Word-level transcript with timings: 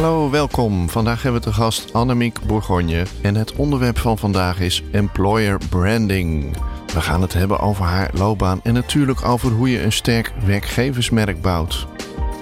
Hallo, 0.00 0.30
welkom. 0.30 0.88
Vandaag 0.88 1.22
hebben 1.22 1.40
we 1.40 1.46
te 1.46 1.52
gast 1.52 1.92
Annemiek 1.92 2.40
Bourgogne. 2.46 3.06
En 3.22 3.34
het 3.34 3.52
onderwerp 3.56 3.98
van 3.98 4.18
vandaag 4.18 4.60
is 4.60 4.82
employer 4.92 5.58
branding. 5.70 6.56
We 6.94 7.00
gaan 7.00 7.22
het 7.22 7.32
hebben 7.32 7.58
over 7.58 7.84
haar 7.84 8.10
loopbaan 8.14 8.60
en 8.62 8.74
natuurlijk 8.74 9.24
over 9.24 9.50
hoe 9.50 9.70
je 9.70 9.82
een 9.82 9.92
sterk 9.92 10.32
werkgeversmerk 10.44 11.42
bouwt. 11.42 11.86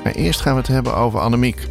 Maar 0.04 0.12
eerst 0.12 0.40
gaan 0.40 0.52
we 0.52 0.58
het 0.58 0.68
hebben 0.68 0.94
over 0.96 1.20
Annemiek. 1.20 1.68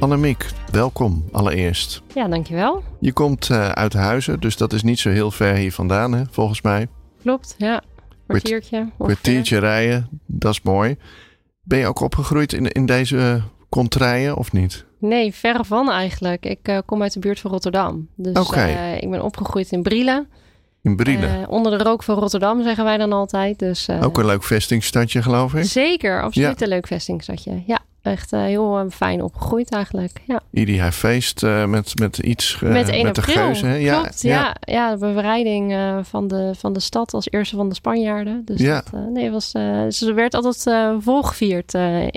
Annemiek, 0.00 0.46
welkom 0.70 1.24
allereerst. 1.32 2.02
Ja, 2.14 2.28
dankjewel. 2.28 2.82
Je 2.98 3.12
komt 3.12 3.48
uh, 3.48 3.68
uit 3.68 3.92
Huizen, 3.92 4.40
dus 4.40 4.56
dat 4.56 4.72
is 4.72 4.82
niet 4.82 4.98
zo 4.98 5.10
heel 5.10 5.30
ver 5.30 5.54
hier 5.54 5.72
vandaan, 5.72 6.12
hè, 6.12 6.22
volgens 6.30 6.62
mij. 6.62 6.88
Klopt, 7.22 7.54
ja. 7.58 7.82
Kwartiertje. 8.26 8.90
Kwartiertje 8.98 9.58
rijden, 9.58 10.08
dat 10.26 10.52
is 10.52 10.62
mooi. 10.62 10.96
Ben 11.62 11.78
je 11.78 11.86
ook 11.86 12.00
opgegroeid 12.00 12.52
in, 12.52 12.68
in 12.68 12.86
deze 12.86 13.42
contraien 13.68 14.36
of 14.36 14.52
niet? 14.52 14.88
Nee, 15.00 15.34
verre 15.34 15.64
van 15.64 15.90
eigenlijk. 15.90 16.46
Ik 16.46 16.68
uh, 16.68 16.78
kom 16.86 17.02
uit 17.02 17.12
de 17.12 17.18
buurt 17.18 17.40
van 17.40 17.50
Rotterdam. 17.50 18.08
Dus 18.14 18.36
okay. 18.36 18.72
uh, 18.72 19.02
ik 19.02 19.10
ben 19.10 19.22
opgegroeid 19.22 19.70
in 19.72 19.82
Brielen. 19.82 20.28
In 20.82 20.96
Brielen? 20.96 21.48
onder 21.48 21.78
de 21.78 21.84
rook 21.84 22.02
van 22.02 22.18
Rotterdam 22.18 22.62
zeggen 22.62 22.84
wij 22.84 22.96
dan 22.96 23.12
altijd. 23.12 23.58
Dus, 23.58 23.88
ook 23.90 24.18
een 24.18 24.26
leuk 24.26 24.42
vestingstadje 24.42 25.22
geloof 25.22 25.54
ik? 25.54 25.64
Zeker, 25.64 26.22
absoluut 26.22 26.58
ja. 26.58 26.64
een 26.64 26.72
leuk 26.72 26.86
vestingstadje. 26.86 27.62
Ja, 27.66 27.78
echt 28.02 28.32
uh, 28.32 28.42
heel 28.42 28.80
uh, 28.80 28.90
fijn 28.90 29.22
opgegroeid 29.22 29.70
eigenlijk. 29.70 30.20
Ja. 30.24 30.40
Hij 30.52 30.92
feest 30.92 31.42
uh, 31.42 31.64
met, 31.64 31.98
met 31.98 32.18
iets 32.18 32.60
met, 32.60 32.88
1 32.88 33.04
met 33.04 33.14
de 33.14 33.22
geuze. 33.22 33.66
Hè? 33.66 33.74
Ja, 33.74 34.00
Klopt, 34.00 34.22
ja. 34.22 34.30
Ja, 34.30 34.56
ja, 34.60 34.90
de 34.96 34.98
bevrijding 34.98 35.74
van, 36.02 36.28
de, 36.28 36.52
van 36.56 36.72
de 36.72 36.80
stad 36.80 37.14
als 37.14 37.30
eerste 37.30 37.56
van 37.56 37.68
de 37.68 37.74
Spanjaarden. 37.74 38.44
Dus 38.44 38.60
ja. 38.60 38.82
dat, 38.90 39.10
nee, 39.10 39.30
was, 39.30 39.50
ze 39.88 40.12
werd 40.14 40.34
altijd 40.34 40.76
volgevierd 41.02 41.74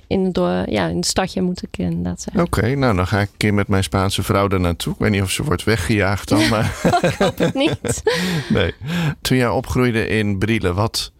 in, 0.08 0.25
het, 0.25 0.38
ja, 0.70 0.88
in 0.88 0.95
het 0.95 1.06
stadje, 1.06 1.42
moet 1.42 1.64
ik 1.64 1.78
inderdaad 1.78 2.22
zeggen. 2.22 2.44
Oké, 2.44 2.58
okay, 2.59 2.73
nou 2.73 2.95
dan 2.95 3.08
ga 3.08 3.20
ik 3.20 3.30
een 3.30 3.38
keer 3.38 3.53
met 3.53 3.68
mijn 3.68 3.84
Spaanse 3.84 4.23
vrouw 4.23 4.47
daar 4.47 4.59
naartoe. 4.59 4.94
Ik 4.94 5.00
weet 5.00 5.12
niet 5.12 5.22
of 5.22 5.31
ze 5.31 5.44
wordt 5.44 5.64
weggejaagd 5.64 6.30
dan, 6.30 6.50
maar... 6.50 6.75
ik 7.02 7.16
hoop 7.20 7.38
het 7.38 7.53
niet. 7.53 8.03
nee. 8.50 8.73
Toen 9.22 9.38
jij 9.38 9.50
opgroeide 9.50 10.08
in 10.08 10.38
Brielen, 10.38 10.75
wat 10.75 11.12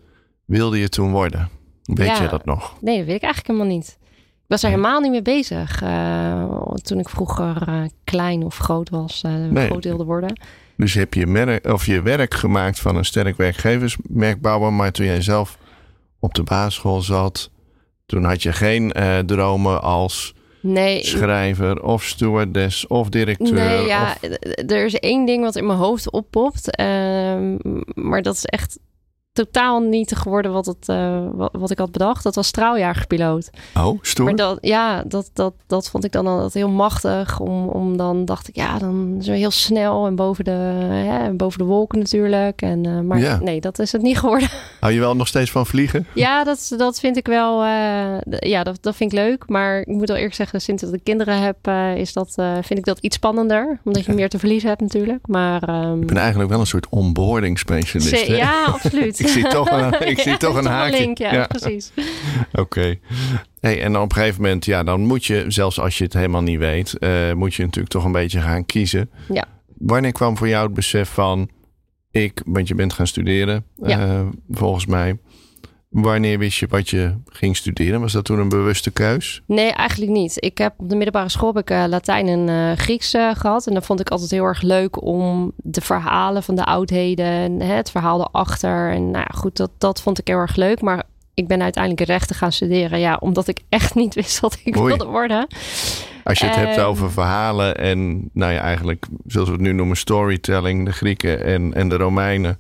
wilde 0.46 0.80
je 0.80 0.90
toen 0.90 1.12
worden? 1.12 1.50
Weet 1.84 2.08
ja, 2.08 2.22
je 2.22 2.28
dat 2.28 2.46
nog? 2.46 2.76
Nee, 2.82 2.98
dat 2.98 3.06
weet 3.06 3.16
ik 3.16 3.22
eigenlijk 3.24 3.48
helemaal 3.48 3.78
niet. 3.78 3.98
Was 4.54 4.64
er 4.64 4.70
helemaal 4.70 5.00
niet 5.00 5.12
mee 5.12 5.22
bezig 5.22 5.84
uh, 5.84 6.44
toen 6.74 7.00
ik 7.00 7.10
vroeger 7.10 7.64
uh, 7.70 7.82
klein 8.04 8.44
of 8.44 8.58
groot 8.58 8.90
was, 8.90 9.24
uh, 9.26 9.32
Nee. 9.50 9.66
groot 9.66 9.84
wilde 9.84 10.04
worden. 10.04 10.40
Dus 10.78 10.94
heb 10.94 11.14
je, 11.14 11.28
merk, 11.28 11.68
of 11.68 11.86
je 11.86 12.02
werk 12.02 12.34
gemaakt 12.34 12.80
van 12.80 12.96
een 12.96 13.06
sterk 13.06 13.38
werkgeversmerk 13.38 14.42
bouwen, 14.42 14.76
maar 14.76 14.92
toen 14.92 15.06
jij 15.06 15.22
zelf 15.22 15.58
op 16.20 16.34
de 16.34 16.44
basisschool 16.44 17.02
zat, 17.02 17.50
toen 18.06 18.24
had 18.24 18.44
je 18.44 18.54
geen 18.54 18.94
dromen 19.26 19.82
als 19.82 20.34
nee, 20.62 21.04
schrijver 21.04 21.84
of 21.84 22.04
stewardess 22.04 22.88
of 22.88 23.10
directeur. 23.10 23.54
Nee, 23.54 23.86
ja, 23.86 24.18
of... 24.22 24.30
er 24.72 24.86
is 24.86 25.00
één 25.00 25.26
ding 25.26 25.44
wat 25.44 25.56
in 25.56 25.66
mijn 25.66 25.80
hoofd 25.80 26.12
oppopt, 26.12 26.80
uh, 26.80 26.86
maar 27.94 28.22
dat 28.22 28.36
is 28.36 28.46
echt 28.46 28.80
totaal 29.34 29.80
niet 29.80 30.16
geworden 30.16 30.52
wat, 30.52 30.66
het, 30.66 30.88
uh, 30.90 31.22
wat, 31.32 31.50
wat, 31.58 31.72
ik 31.72 31.78
had 31.78 31.92
bedacht. 31.92 32.24
Dat 32.24 32.36
was 32.36 32.48
straaljagerpiloot. 32.48 33.50
Oh, 33.78 34.00
stoer. 34.02 34.26
Maar 34.26 34.36
dat, 34.36 34.58
ja, 34.62 35.04
dat, 35.08 35.30
dat, 35.34 35.54
dat 35.68 35.90
vond 35.90 36.04
ik 36.04 36.12
dan 36.12 36.28
altijd 36.28 36.54
heel 36.54 36.70
machtig. 36.70 37.40
Om, 37.40 37.68
om 37.68 37.98
dan 37.98 38.26
dacht 38.26 38.48
ik, 38.48 38.56
ja, 38.56 38.78
dan 38.78 39.18
zo 39.22 39.32
heel 39.32 39.52
snel 39.52 40.06
en 40.06 40.16
boven 40.16 40.44
de, 40.44 40.52
hè, 40.52 41.32
boven 41.32 41.60
de 41.60 41.66
wolken 41.66 42.00
natuurlijk. 42.00 42.62
En, 42.62 42.88
uh, 42.88 43.00
maar 43.00 43.20
ja. 43.20 43.40
nee, 43.40 43.62
dat 43.62 43.80
is 43.80 43.92
het 43.92 44.02
niet 44.02 44.20
geworden. 44.20 44.50
Hou 44.80 44.94
je 44.94 45.00
wel 45.00 45.16
nog 45.16 45.28
steeds 45.28 45.52
van 45.52 45.66
vliegen? 45.66 46.06
Ja, 46.14 46.44
dat, 46.44 46.74
dat 46.78 47.00
vind 47.00 47.18
ik 47.18 47.28
wel, 47.28 47.64
uh, 47.64 48.18
ja, 48.40 48.64
dat, 48.64 48.78
dat 48.82 48.96
vind 48.96 49.12
ik 49.12 49.18
leuk. 49.18 49.44
Maar 49.48 49.80
ik 49.80 49.88
moet 49.88 50.08
wel 50.08 50.18
eerlijk 50.18 50.36
zeggen, 50.36 50.62
sinds 50.62 50.82
dat 50.82 50.94
ik 50.94 51.04
kinderen 51.04 51.42
heb, 51.42 51.68
is 51.98 52.14
dat, 52.14 52.34
vind 52.62 52.80
ik 52.80 52.86
dat 52.86 53.00
iets 53.00 53.16
spannender. 53.16 53.80
Omdat 53.84 54.06
je 54.06 54.12
ja. 54.12 54.18
meer 54.18 54.30
te 54.30 54.40
verliezen 54.40 54.70
hebt 54.70 54.82
natuurlijk. 54.82 55.28
Maar, 55.28 55.70
um... 55.70 56.02
Ik 56.02 56.08
ben 56.08 56.18
eigenlijk 56.18 56.50
wel 56.50 56.60
een 56.60 56.68
soort 56.68 56.88
onboarding 56.90 57.60
specialist. 57.60 58.26
Ja, 58.26 58.64
absoluut. 58.66 59.22
ik 59.28 59.30
zie 59.30 59.48
toch 59.48 59.72
een, 59.72 60.08
ik 60.08 60.20
zie 60.28 60.38
toch 60.38 60.56
een 60.56 60.66
haakje. 60.66 61.00
Link, 61.00 61.18
ja, 61.18 61.34
ja. 61.34 61.48
precies. 61.48 61.92
Oké. 62.52 62.62
Okay. 62.62 63.00
Hey, 63.60 63.82
en 63.82 63.98
op 63.98 64.10
een 64.12 64.18
gegeven 64.18 64.42
moment, 64.42 64.66
ja, 64.66 64.84
dan 64.84 65.02
moet 65.02 65.26
je, 65.26 65.46
zelfs 65.48 65.80
als 65.80 65.98
je 65.98 66.04
het 66.04 66.14
helemaal 66.14 66.42
niet 66.42 66.60
weet, 66.60 66.96
uh, 67.00 67.34
moet 67.34 67.54
je 67.54 67.64
natuurlijk 67.64 67.94
toch 67.94 68.04
een 68.04 68.12
beetje 68.12 68.42
gaan 68.42 68.66
kiezen. 68.66 69.10
Ja. 69.30 69.46
Wanneer 69.78 70.12
kwam 70.12 70.38
voor 70.38 70.48
jou 70.48 70.66
het 70.66 70.74
besef 70.74 71.10
van, 71.10 71.50
ik, 72.12 72.42
want 72.46 72.68
je 72.68 72.76
bent 72.76 72.94
gaan 72.94 73.08
studeren, 73.08 73.66
ja. 73.84 74.08
uh, 74.08 74.22
volgens 74.50 74.86
mij. 74.86 75.18
Wanneer 75.94 76.40
wist 76.40 76.60
je 76.60 76.68
wat 76.70 76.90
je 76.90 77.14
ging 77.26 77.58
studeren? 77.58 78.02
Was 78.02 78.12
dat 78.12 78.26
toen 78.26 78.40
een 78.40 78.50
bewuste 78.50 78.92
keus? 78.92 79.42
Nee, 79.48 79.72
eigenlijk 79.72 80.12
niet. 80.12 80.36
Ik 80.40 80.58
heb 80.58 80.74
op 80.78 80.90
de 80.90 80.96
middelbare 80.96 81.30
school 81.30 81.54
heb 81.54 81.70
ik 81.70 81.72
uh, 81.72 81.84
Latijn 81.88 82.28
en 82.28 82.48
uh, 82.48 82.72
Grieks 82.78 83.14
uh, 83.14 83.36
gehad. 83.36 83.68
En 83.68 83.74
dat 83.74 83.86
vond 83.86 84.00
ik 84.00 84.10
altijd 84.10 84.32
heel 84.32 84.44
erg 84.44 84.62
leuk 84.62 85.02
om 85.02 85.52
de 85.56 85.82
verhalen 85.82 86.44
van 86.44 86.56
de 86.56 86.64
oudheden, 86.64 87.60
hè, 87.60 87.74
het 87.74 87.92
verhaal 87.92 88.20
erachter. 88.20 88.92
En 88.92 89.12
nou 89.12 89.26
ja, 89.30 89.38
goed, 89.38 89.58
dat, 89.58 89.72
dat 89.78 90.02
vond 90.02 90.20
ik 90.20 90.28
heel 90.28 90.38
erg 90.38 90.56
leuk. 90.56 90.82
Maar 90.82 91.04
ik 91.34 91.48
ben 91.48 91.62
uiteindelijk 91.62 92.08
rechten 92.08 92.36
gaan 92.36 92.52
studeren. 92.52 93.00
Ja, 93.00 93.18
omdat 93.20 93.48
ik 93.48 93.60
echt 93.70 93.96
niet 93.96 94.14
wist 94.14 94.40
wat 94.40 94.60
ik 94.64 94.78
Oei. 94.78 94.88
wilde 94.88 95.12
worden. 95.12 95.48
Als 96.24 96.40
je 96.40 96.46
het 96.46 96.56
hebt 96.56 96.80
over 96.80 97.12
verhalen 97.12 97.78
en 97.78 98.30
nou 98.34 98.54
ja, 98.54 98.60
eigenlijk 98.60 99.06
zoals 99.26 99.48
we 99.48 99.54
het 99.54 99.64
nu 99.64 99.74
noemen 99.74 99.98
storytelling, 99.98 100.86
de 100.86 100.92
Grieken 100.92 101.44
en, 101.44 101.74
en 101.74 101.90
de 101.90 101.96
Romeinen. 101.96 102.60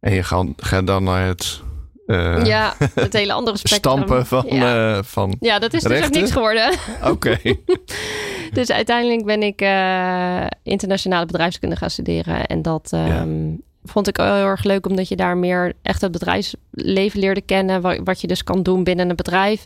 En 0.00 0.12
je 0.12 0.22
gaat, 0.22 0.46
gaat 0.56 0.86
dan 0.86 1.04
naar 1.04 1.26
het 1.26 1.62
uh, 2.08 2.44
ja, 2.44 2.74
het 2.94 3.12
hele 3.20 3.32
andere 3.32 3.56
spectrum. 3.56 3.96
Stampen 3.96 4.26
van, 4.26 4.44
ja. 4.48 4.96
uh, 4.96 5.02
van 5.02 5.36
Ja, 5.40 5.58
dat 5.58 5.72
is 5.72 5.82
rechten? 5.82 5.98
dus 5.98 6.06
ook 6.06 6.22
niks 6.22 6.32
geworden. 6.32 6.72
Oké. 7.02 7.10
Okay. 7.10 7.60
dus 8.58 8.70
uiteindelijk 8.70 9.24
ben 9.24 9.42
ik 9.42 9.62
uh, 9.62 10.46
internationale 10.62 11.26
bedrijfskunde 11.26 11.76
gaan 11.76 11.90
studeren. 11.90 12.46
En 12.46 12.62
dat 12.62 12.90
um, 12.94 13.50
ja. 13.50 13.56
vond 13.84 14.08
ik 14.08 14.16
heel 14.16 14.26
erg 14.26 14.64
leuk, 14.64 14.86
omdat 14.86 15.08
je 15.08 15.16
daar 15.16 15.36
meer 15.36 15.72
echt 15.82 16.00
het 16.00 16.12
bedrijfsleven 16.12 17.20
leerde 17.20 17.42
kennen. 17.42 17.80
Wat, 17.80 18.00
wat 18.04 18.20
je 18.20 18.26
dus 18.26 18.44
kan 18.44 18.62
doen 18.62 18.84
binnen 18.84 19.10
een 19.10 19.16
bedrijf. 19.16 19.64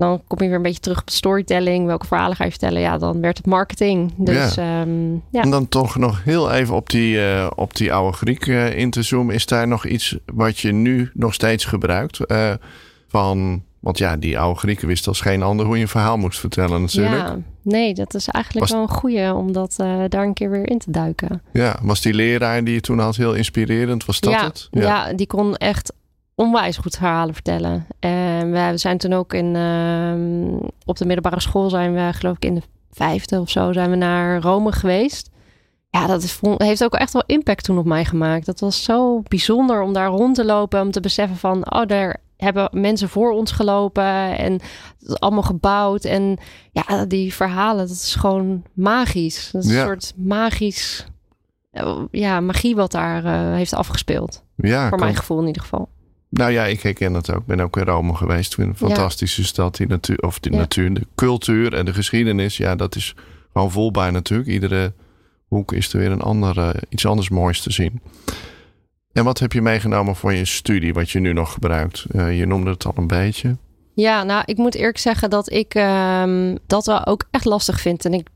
Dan 0.00 0.22
kom 0.26 0.38
je 0.38 0.46
weer 0.46 0.56
een 0.56 0.62
beetje 0.62 0.80
terug 0.80 1.00
op 1.00 1.10
storytelling. 1.10 1.86
Welke 1.86 2.06
verhalen 2.06 2.36
ga 2.36 2.44
je 2.44 2.50
vertellen? 2.50 2.80
Ja, 2.80 2.98
dan 2.98 3.20
werd 3.20 3.36
het 3.36 3.46
marketing. 3.46 4.12
Dus, 4.16 4.54
ja. 4.54 4.80
Um, 4.80 5.22
ja. 5.30 5.42
En 5.42 5.50
dan 5.50 5.68
toch 5.68 5.96
nog 5.96 6.24
heel 6.24 6.52
even 6.52 6.74
op 6.74 6.90
die, 6.90 7.16
uh, 7.16 7.50
op 7.56 7.76
die 7.76 7.92
oude 7.92 8.16
Griek 8.16 8.46
uh, 8.46 8.78
in 8.78 8.90
te 8.90 9.02
zoomen. 9.02 9.34
Is 9.34 9.46
daar 9.46 9.68
nog 9.68 9.86
iets 9.86 10.16
wat 10.34 10.58
je 10.58 10.72
nu 10.72 11.10
nog 11.14 11.34
steeds 11.34 11.64
gebruikt? 11.64 12.18
Uh, 12.26 12.52
van, 13.08 13.62
want 13.80 13.98
ja, 13.98 14.16
die 14.16 14.38
oude 14.38 14.58
Grieken 14.58 14.88
wisten 14.88 15.08
als 15.08 15.20
geen 15.20 15.42
ander 15.42 15.66
hoe 15.66 15.76
je 15.76 15.82
een 15.82 15.88
verhaal 15.88 16.16
moest 16.16 16.38
vertellen 16.38 16.80
natuurlijk. 16.80 17.22
Ja, 17.22 17.38
nee, 17.62 17.94
dat 17.94 18.14
is 18.14 18.28
eigenlijk 18.28 18.66
was... 18.66 18.74
wel 18.74 18.88
een 18.88 18.96
goeie 18.96 19.34
om 19.34 19.52
dat 19.52 19.74
daar 20.08 20.24
een 20.24 20.34
keer 20.34 20.50
weer 20.50 20.68
in 20.68 20.78
te 20.78 20.90
duiken. 20.90 21.42
Ja, 21.52 21.78
was 21.82 22.00
die 22.00 22.14
leraar 22.14 22.64
die 22.64 22.74
je 22.74 22.80
toen 22.80 22.98
had 22.98 23.16
heel 23.16 23.34
inspirerend? 23.34 24.04
Was 24.04 24.20
dat 24.20 24.32
ja, 24.32 24.44
het? 24.44 24.68
Ja. 24.70 24.80
ja, 24.80 25.12
die 25.12 25.26
kon 25.26 25.56
echt 25.56 25.92
onwijs 26.40 26.76
goed 26.76 26.96
verhalen 26.96 27.34
vertellen. 27.34 27.86
En 27.98 28.50
we 28.50 28.72
zijn 28.74 28.98
toen 28.98 29.12
ook 29.12 29.34
in, 29.34 29.54
uh, 29.54 30.68
op 30.84 30.96
de 30.96 31.04
middelbare 31.04 31.40
school 31.40 31.70
zijn 31.70 31.94
we 31.94 32.12
geloof 32.12 32.36
ik 32.36 32.44
in 32.44 32.54
de 32.54 32.62
vijfde 32.90 33.40
of 33.40 33.50
zo 33.50 33.72
zijn 33.72 33.90
we 33.90 33.96
naar 33.96 34.40
Rome 34.40 34.72
geweest. 34.72 35.30
Ja, 35.90 36.06
dat 36.06 36.22
is, 36.22 36.40
heeft 36.56 36.84
ook 36.84 36.94
echt 36.94 37.12
wel 37.12 37.22
impact 37.26 37.64
toen 37.64 37.78
op 37.78 37.84
mij 37.84 38.04
gemaakt. 38.04 38.46
Dat 38.46 38.60
was 38.60 38.82
zo 38.82 39.22
bijzonder 39.22 39.82
om 39.82 39.92
daar 39.92 40.08
rond 40.08 40.34
te 40.34 40.44
lopen. 40.44 40.80
Om 40.80 40.90
te 40.90 41.00
beseffen 41.00 41.36
van, 41.36 41.72
oh, 41.72 41.86
daar 41.86 42.16
hebben 42.36 42.68
mensen 42.72 43.08
voor 43.08 43.32
ons 43.32 43.52
gelopen. 43.52 44.38
En 44.38 44.52
het 44.52 44.62
is 45.08 45.18
allemaal 45.18 45.42
gebouwd. 45.42 46.04
En 46.04 46.38
ja, 46.72 47.04
die 47.04 47.34
verhalen, 47.34 47.86
dat 47.86 47.96
is 47.96 48.14
gewoon 48.14 48.62
magisch. 48.72 49.50
Dat 49.50 49.64
is 49.64 49.70
ja. 49.70 49.80
een 49.80 49.86
soort 49.86 50.12
magisch, 50.16 51.06
ja, 52.10 52.40
magie 52.40 52.76
wat 52.76 52.92
daar 52.92 53.24
uh, 53.24 53.54
heeft 53.54 53.74
afgespeeld. 53.74 54.44
Ja, 54.56 54.80
Voor 54.80 54.90
kan... 54.90 55.00
mijn 55.06 55.16
gevoel 55.16 55.40
in 55.40 55.46
ieder 55.46 55.62
geval. 55.62 55.88
Nou 56.30 56.50
ja, 56.50 56.64
ik 56.64 56.80
herken 56.80 57.14
het 57.14 57.30
ook. 57.30 57.40
Ik 57.40 57.46
ben 57.46 57.60
ook 57.60 57.76
in 57.76 57.84
Rome 57.84 58.14
geweest. 58.14 58.56
Een 58.58 58.76
fantastische 58.76 59.40
ja. 59.40 59.46
stad. 59.46 59.76
Die 59.76 59.86
natuur, 59.86 60.18
of 60.18 60.38
die 60.38 60.52
ja. 60.52 60.58
natuur, 60.58 60.94
de 60.94 61.06
cultuur 61.14 61.74
en 61.74 61.84
de 61.84 61.94
geschiedenis. 61.94 62.56
Ja, 62.56 62.76
dat 62.76 62.96
is 62.96 63.14
gewoon 63.52 63.70
voelbaar 63.70 64.12
natuurlijk. 64.12 64.48
Iedere 64.48 64.92
hoek 65.48 65.72
is 65.72 65.92
er 65.92 65.98
weer 65.98 66.10
een 66.10 66.20
andere, 66.20 66.74
iets 66.88 67.06
anders 67.06 67.28
moois 67.28 67.60
te 67.60 67.72
zien. 67.72 68.00
En 69.12 69.24
wat 69.24 69.38
heb 69.38 69.52
je 69.52 69.62
meegenomen 69.62 70.16
voor 70.16 70.32
je 70.32 70.44
studie, 70.44 70.94
wat 70.94 71.10
je 71.10 71.20
nu 71.20 71.32
nog 71.32 71.52
gebruikt? 71.52 72.04
Uh, 72.12 72.38
je 72.38 72.46
noemde 72.46 72.70
het 72.70 72.86
al 72.86 72.92
een 72.96 73.06
beetje. 73.06 73.56
Ja, 73.94 74.22
nou, 74.22 74.42
ik 74.44 74.56
moet 74.56 74.74
eerlijk 74.74 74.98
zeggen 74.98 75.30
dat 75.30 75.52
ik 75.52 75.74
ehm, 75.74 76.56
dat 76.66 76.86
wel 76.86 77.06
ook 77.06 77.28
echt 77.30 77.44
lastig 77.44 77.80
vind. 77.80 78.04
En 78.04 78.14
ik, 78.14 78.28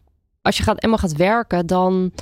als 0.43 0.57
je 0.57 0.63
gaat, 0.63 0.83
eenmaal 0.83 0.99
gaat 0.99 1.17
werken, 1.17 1.67
dan 1.67 2.13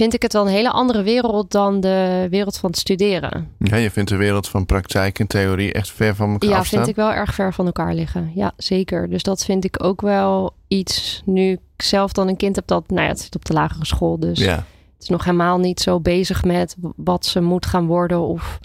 vind 0.00 0.14
ik 0.14 0.22
het 0.22 0.32
wel 0.32 0.42
een 0.42 0.52
hele 0.52 0.70
andere 0.70 1.02
wereld 1.02 1.50
dan 1.50 1.80
de 1.80 2.26
wereld 2.30 2.58
van 2.58 2.70
het 2.70 2.78
studeren. 2.78 3.48
Ja, 3.58 3.76
je 3.76 3.90
vindt 3.90 4.10
de 4.10 4.16
wereld 4.16 4.48
van 4.48 4.66
praktijk 4.66 5.18
en 5.18 5.26
theorie 5.26 5.72
echt 5.72 5.90
ver 5.90 6.14
van 6.14 6.32
elkaar 6.32 6.50
ja, 6.50 6.58
afstaan? 6.58 6.78
vind 6.78 6.90
ik 6.90 7.02
wel 7.02 7.12
erg 7.12 7.34
ver 7.34 7.54
van 7.54 7.66
elkaar 7.66 7.94
liggen. 7.94 8.32
Ja, 8.34 8.52
zeker. 8.56 9.10
Dus 9.10 9.22
dat 9.22 9.44
vind 9.44 9.64
ik 9.64 9.84
ook 9.84 10.00
wel 10.00 10.54
iets. 10.68 11.22
Nu 11.24 11.50
ik 11.52 11.82
zelf 11.82 12.12
dan 12.12 12.28
een 12.28 12.36
kind 12.36 12.56
heb 12.56 12.66
dat, 12.66 12.90
nou 12.90 13.02
ja, 13.02 13.08
het 13.08 13.20
zit 13.20 13.34
op 13.34 13.44
de 13.44 13.52
lagere 13.52 13.86
school, 13.86 14.18
dus 14.18 14.38
Ja, 14.38 14.54
het 14.54 15.02
is 15.02 15.08
nog 15.08 15.24
helemaal 15.24 15.58
niet 15.58 15.80
zo 15.80 16.00
bezig 16.00 16.44
met 16.44 16.76
wat 16.96 17.26
ze 17.26 17.40
moet 17.40 17.66
gaan 17.66 17.86
worden 17.86 18.20
of. 18.20 18.58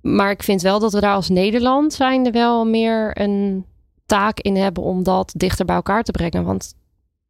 Maar 0.00 0.30
ik 0.30 0.42
vind 0.42 0.62
wel 0.62 0.78
dat 0.78 0.92
we 0.92 1.00
daar 1.00 1.14
als 1.14 1.28
Nederland 1.28 1.92
zijnde 1.92 2.30
wel 2.30 2.64
meer 2.64 3.20
een 3.20 3.64
taak 4.06 4.40
in 4.40 4.56
hebben 4.56 4.82
om 4.82 5.02
dat 5.02 5.32
dichter 5.36 5.64
bij 5.64 5.76
elkaar 5.76 6.02
te 6.02 6.12
brengen. 6.12 6.44
Want 6.44 6.74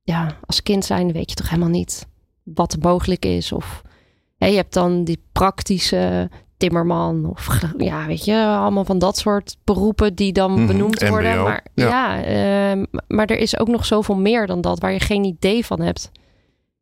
ja, 0.02 0.36
als 0.46 0.62
kind 0.62 0.84
zijnde 0.84 1.12
weet 1.12 1.30
je 1.30 1.36
toch 1.36 1.48
helemaal 1.48 1.70
niet 1.70 2.12
wat 2.44 2.76
mogelijk 2.80 3.24
is. 3.24 3.52
Of 3.52 3.82
hè, 4.38 4.46
je 4.46 4.56
hebt 4.56 4.72
dan 4.74 5.04
die 5.04 5.22
praktische 5.32 6.30
timmerman 6.56 7.26
of 7.30 7.60
ja, 7.78 8.06
weet 8.06 8.24
je, 8.24 8.44
allemaal 8.46 8.84
van 8.84 8.98
dat 8.98 9.16
soort 9.18 9.56
beroepen 9.64 10.14
die 10.14 10.32
dan 10.32 10.52
Mhm, 10.52 10.66
benoemd 10.66 11.08
worden. 11.08 11.42
Maar 11.42 11.64
ja. 11.74 11.88
ja, 11.88 12.22
ehm, 12.22 12.84
maar 13.08 13.26
er 13.26 13.38
is 13.38 13.58
ook 13.58 13.68
nog 13.68 13.86
zoveel 13.86 14.16
meer 14.16 14.46
dan 14.46 14.60
dat 14.60 14.78
waar 14.78 14.92
je 14.92 15.00
geen 15.00 15.24
idee 15.24 15.66
van 15.66 15.80
hebt. 15.80 16.10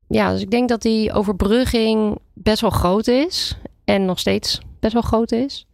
Ja, 0.09 0.33
dus 0.33 0.41
ik 0.41 0.51
denk 0.51 0.69
dat 0.69 0.83
die 0.83 1.13
overbrugging 1.13 2.19
best 2.35 2.61
wel 2.61 2.71
groot 2.71 3.07
is. 3.07 3.57
En 3.85 4.05
nog 4.05 4.19
steeds 4.19 4.61
best 4.81 4.93
wel 4.93 5.03
groot 5.03 5.33
is. 5.33 5.67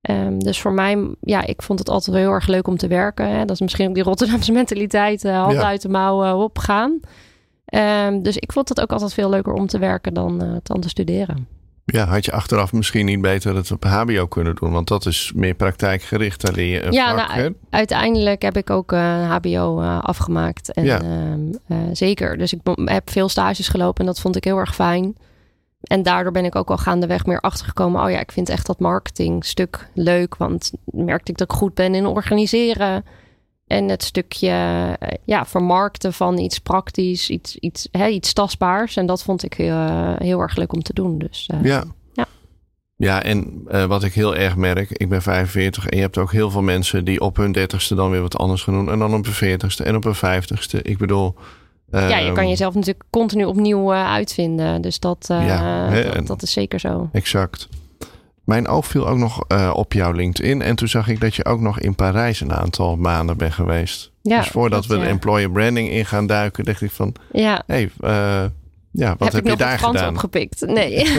Ehm, 0.00 0.38
dus 0.38 0.60
voor 0.60 0.72
mij, 0.72 1.14
ja, 1.20 1.46
ik 1.46 1.62
vond 1.62 1.78
het 1.78 1.88
altijd 1.88 2.16
wel 2.16 2.24
heel 2.24 2.32
erg 2.34 2.46
leuk 2.46 2.66
om 2.68 2.76
te 2.76 2.86
werken. 2.88 3.28
Hè. 3.30 3.38
Dat 3.38 3.50
is 3.50 3.60
misschien 3.60 3.88
ook 3.88 3.94
die 3.94 4.02
Rotterdamse 4.02 4.52
mentaliteit, 4.62 5.24
eh 5.24 5.36
handen 5.40 5.58
Ja. 5.58 5.66
uit 5.66 5.82
de 5.82 5.88
mouwen 5.88 6.36
opgaan. 6.36 7.00
Ehm, 7.64 8.22
dus 8.22 8.36
ik 8.36 8.52
vond 8.52 8.68
het 8.68 8.80
ook 8.80 8.92
altijd 8.92 9.14
veel 9.14 9.30
leuker 9.30 9.52
om 9.52 9.66
te 9.66 9.78
werken 9.78 10.14
dan, 10.14 10.60
dan 10.62 10.80
te 10.80 10.88
studeren. 10.88 11.46
ja, 11.84 12.04
had 12.06 12.24
je 12.24 12.32
achteraf 12.32 12.72
misschien 12.72 13.06
niet 13.06 13.20
beter 13.20 13.56
het 13.56 13.70
op 13.70 13.84
HBO 13.84 14.26
kunnen 14.26 14.54
doen? 14.54 14.72
Want 14.72 14.88
dat 14.88 15.06
is 15.06 15.32
meer 15.34 15.54
praktijkgericht. 15.54 16.40
Daar 16.40 16.52
leer 16.54 16.66
je 16.72 16.82
een 16.82 16.92
Ja, 16.92 17.16
vak, 17.16 17.36
nou? 17.36 17.54
Uiteindelijk 17.70 18.42
heb 18.42 18.56
ik 18.56 18.70
ook 18.70 18.92
eh, 18.92 19.30
HBO 19.30 19.80
eh, 19.80 19.98
afgemaakt. 20.02 20.72
En, 20.72 20.84
Ja. 20.84 21.00
ehm, 21.02 21.40
eh, 21.66 21.76
zeker. 21.92 22.38
Dus 22.38 22.52
ik 22.52 22.60
heb 22.84 23.10
veel 23.10 23.28
stages 23.28 23.68
gelopen 23.68 24.00
en 24.00 24.06
dat 24.06 24.20
vond 24.20 24.36
ik 24.36 24.44
heel 24.44 24.58
erg 24.58 24.74
fijn. 24.74 25.16
En 25.82 26.02
daardoor 26.02 26.32
ben 26.32 26.44
ik 26.44 26.54
ook 26.56 26.70
al 26.70 26.76
gaandeweg 26.78 27.26
meer 27.26 27.40
achtergekomen. 27.40 28.02
Oh 28.04 28.10
ja, 28.10 28.18
ik 28.20 28.32
vind 28.32 28.48
echt 28.48 28.66
dat 28.66 28.78
marketingstuk 28.78 29.88
leuk. 29.94 30.36
Want 30.36 30.72
merkte 30.84 31.30
ik 31.30 31.38
dat 31.38 31.50
ik 31.52 31.56
goed 31.56 31.74
ben 31.74 31.94
in 31.94 32.06
organiseren. 32.06 33.04
En 33.74 33.88
het 33.88 34.02
stukje 34.02 34.48
eh, 34.98 35.08
ja, 35.24 35.46
vermarkten 35.46 36.12
van 36.12 36.38
iets 36.38 36.58
praktisch, 36.58 37.30
iets, 37.30 37.56
iets, 37.56 37.88
hè, 37.90 38.06
iets 38.06 38.32
tastbaars. 38.32 38.96
En 38.96 39.06
dat 39.06 39.22
vond 39.22 39.44
ik 39.44 39.54
heel, 39.54 40.14
heel 40.18 40.40
erg 40.40 40.56
leuk 40.56 40.72
om 40.72 40.82
te 40.82 40.92
doen. 40.92 41.18
Dus 41.18 41.48
eh, 41.52 41.62
Ja. 41.62 41.84
Ja. 42.12 42.26
Ja, 42.96 43.22
en 43.22 43.62
eh, 43.68 43.84
wat 43.84 44.04
ik 44.04 44.12
heel 44.12 44.36
erg 44.36 44.56
merk, 44.56 44.90
ik 44.90 45.08
ben 45.08 45.22
45 45.22 45.86
en 45.86 45.96
je 45.96 46.02
hebt 46.02 46.18
ook 46.18 46.32
heel 46.32 46.50
veel 46.50 46.62
mensen 46.62 47.04
die 47.04 47.20
op 47.20 47.36
hun 47.36 47.56
30ste 47.58 47.94
dan 47.96 48.10
weer 48.10 48.20
wat 48.20 48.38
anders 48.38 48.62
gaan 48.62 48.74
doen. 48.74 48.90
En 48.90 48.98
dan 48.98 49.14
op 49.14 49.24
hun 49.24 49.58
40ste 49.58 49.84
en 49.84 49.96
op 49.96 50.04
hun 50.04 50.16
50ste. 50.16 50.82
Ik 50.82 50.98
bedoel. 50.98 51.34
ja, 51.90 52.06
je 52.08 52.14
ehm, 52.14 52.34
kan 52.34 52.48
jezelf 52.48 52.74
natuurlijk 52.74 53.04
continu 53.10 53.44
opnieuw 53.44 53.92
eh, 53.92 54.12
uitvinden. 54.12 54.82
Dus 54.82 54.98
dat, 54.98 55.26
eh, 55.30 55.46
Ja, 55.46 55.88
hè, 55.88 56.00
en- 56.00 56.14
dat, 56.14 56.26
dat 56.26 56.42
is 56.42 56.52
zeker 56.52 56.80
zo. 56.80 57.08
Exact. 57.12 57.68
Mijn 58.44 58.68
oog 58.68 58.86
viel 58.86 59.08
ook 59.08 59.18
nog 59.18 59.44
eh, 59.48 59.70
op 59.74 59.92
jouw 59.92 60.12
LinkedIn. 60.12 60.62
En 60.62 60.76
toen 60.76 60.88
zag 60.88 61.08
ik 61.08 61.20
dat 61.20 61.34
je 61.34 61.44
ook 61.44 61.60
nog 61.60 61.80
in 61.80 61.94
Parijs 61.94 62.40
een 62.40 62.52
aantal 62.52 62.96
maanden 62.96 63.36
bent 63.36 63.52
geweest. 63.52 64.12
Ja, 64.22 64.38
dus 64.38 64.48
voordat 64.48 64.86
dat, 64.86 64.98
we 64.98 65.04
de 65.04 65.10
employer 65.10 65.50
branding 65.50 65.90
in 65.90 66.06
gaan 66.06 66.26
duiken, 66.26 66.64
dacht 66.64 66.80
ik 66.80 66.90
van... 66.90 67.14
Ja, 67.32 67.62
hey, 67.66 67.90
eh, 68.00 68.44
ja, 68.90 69.14
wat 69.18 69.32
heb, 69.32 69.44
ik 69.44 69.50
je 69.50 69.56
daar 69.56 69.78
gedaan? 69.78 70.08
opgepikt? 70.08 70.60
Nee. 70.66 71.02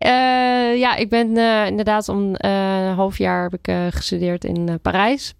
Eh, 0.00 0.78
ja, 0.78 0.96
ik 0.96 1.08
ben 1.08 1.36
inderdaad 1.66 2.08
om 2.08 2.34
eh, 2.34 2.86
een 2.86 2.94
half 2.94 3.18
jaar 3.18 3.42
heb 3.42 3.54
ik 3.62 3.94
gestudeerd 3.94 4.44
in 4.44 4.78
Parijs. 4.82 5.34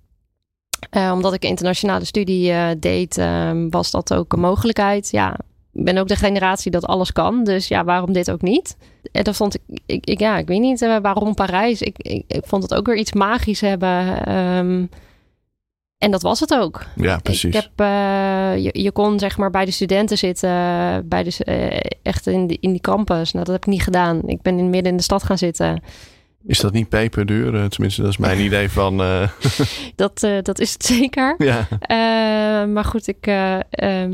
Omdat 0.90 1.34
ik 1.34 1.42
een 1.42 1.48
internationale 1.48 2.04
studie 2.04 2.78
deed, 2.78 3.19
eh, 3.19 3.50
was 3.70 3.90
dat 3.90 4.14
ook 4.14 4.32
een 4.32 4.40
mogelijkheid. 4.40 5.10
Ja, 5.10 5.37
ik 5.72 5.84
ben 5.84 5.99
ook 5.99 6.08
de 6.08 6.17
generatie 6.17 6.70
dat 6.70 6.84
alles 6.84 7.12
kan. 7.12 7.44
Dus 7.44 7.69
ja, 7.69 7.84
waarom 7.84 8.12
dit 8.12 8.31
ook 8.31 8.43
niet? 8.43 8.76
En 9.12 9.25
dat 9.25 9.37
vond 9.37 9.55
ik, 9.55 9.81
ik, 9.87 10.06
ik 10.06 10.20
ja, 10.20 10.38
ik 10.38 10.46
weet 10.46 10.61
niet 10.61 10.82
eh, 10.82 10.96
waarom 11.02 11.34
Parijs. 11.34 11.82
Ik, 11.82 11.94
ik, 11.99 12.25
ik 12.26 12.43
vond 12.46 12.62
het 12.62 12.75
ook 12.75 12.87
weer 12.87 12.96
iets 12.96 13.12
magisch 13.12 13.61
hebben. 13.61 14.25
ehm, 14.25 14.87
en 15.99 16.11
dat 16.11 16.22
was 16.22 16.40
het 16.40 16.55
ook. 16.55 16.84
Ja, 16.96 17.19
precies. 17.19 17.55
Ik 17.55 17.55
heb, 17.55 17.70
eh, 17.76 18.64
je, 18.64 18.82
je 18.82 18.93
kon 18.93 19.19
zeg 19.19 19.37
maar 19.38 19.50
bij 19.50 19.64
de 19.64 19.70
studenten 19.70 20.19
zitten, 20.19 20.50
bij 21.08 21.22
de, 21.22 21.44
eh, 21.44 21.81
echt 22.02 22.26
in, 22.26 22.46
die 22.46 22.58
in 22.61 22.70
die 22.70 22.81
campus. 22.81 23.32
Nou, 23.32 23.44
dat 23.44 23.55
heb 23.55 23.64
ik 23.64 23.70
niet 23.70 23.82
gedaan. 23.82 24.23
Ik 24.26 24.43
ben 24.43 24.58
in, 24.58 24.70
midden 24.70 24.90
in 24.90 24.96
de 24.96 25.02
stad 25.02 25.23
gaan 25.23 25.38
zitten. 25.38 25.82
Is 26.46 26.61
dat 26.61 26.73
niet 26.73 26.88
peperduur? 26.88 27.69
Tenminste, 27.69 28.00
dat 28.02 28.11
is 28.11 28.16
mijn 28.16 28.40
idee 28.40 28.70
van... 28.70 28.96
Dat, 29.96 30.20
dat 30.43 30.58
is 30.58 30.73
het 30.73 30.84
zeker. 30.84 31.34
ja, 31.50 31.66
maar 32.66 32.84
goed, 32.84 33.08
ik 33.08 33.26
eh, 33.26 33.58
ehm, 33.70 34.12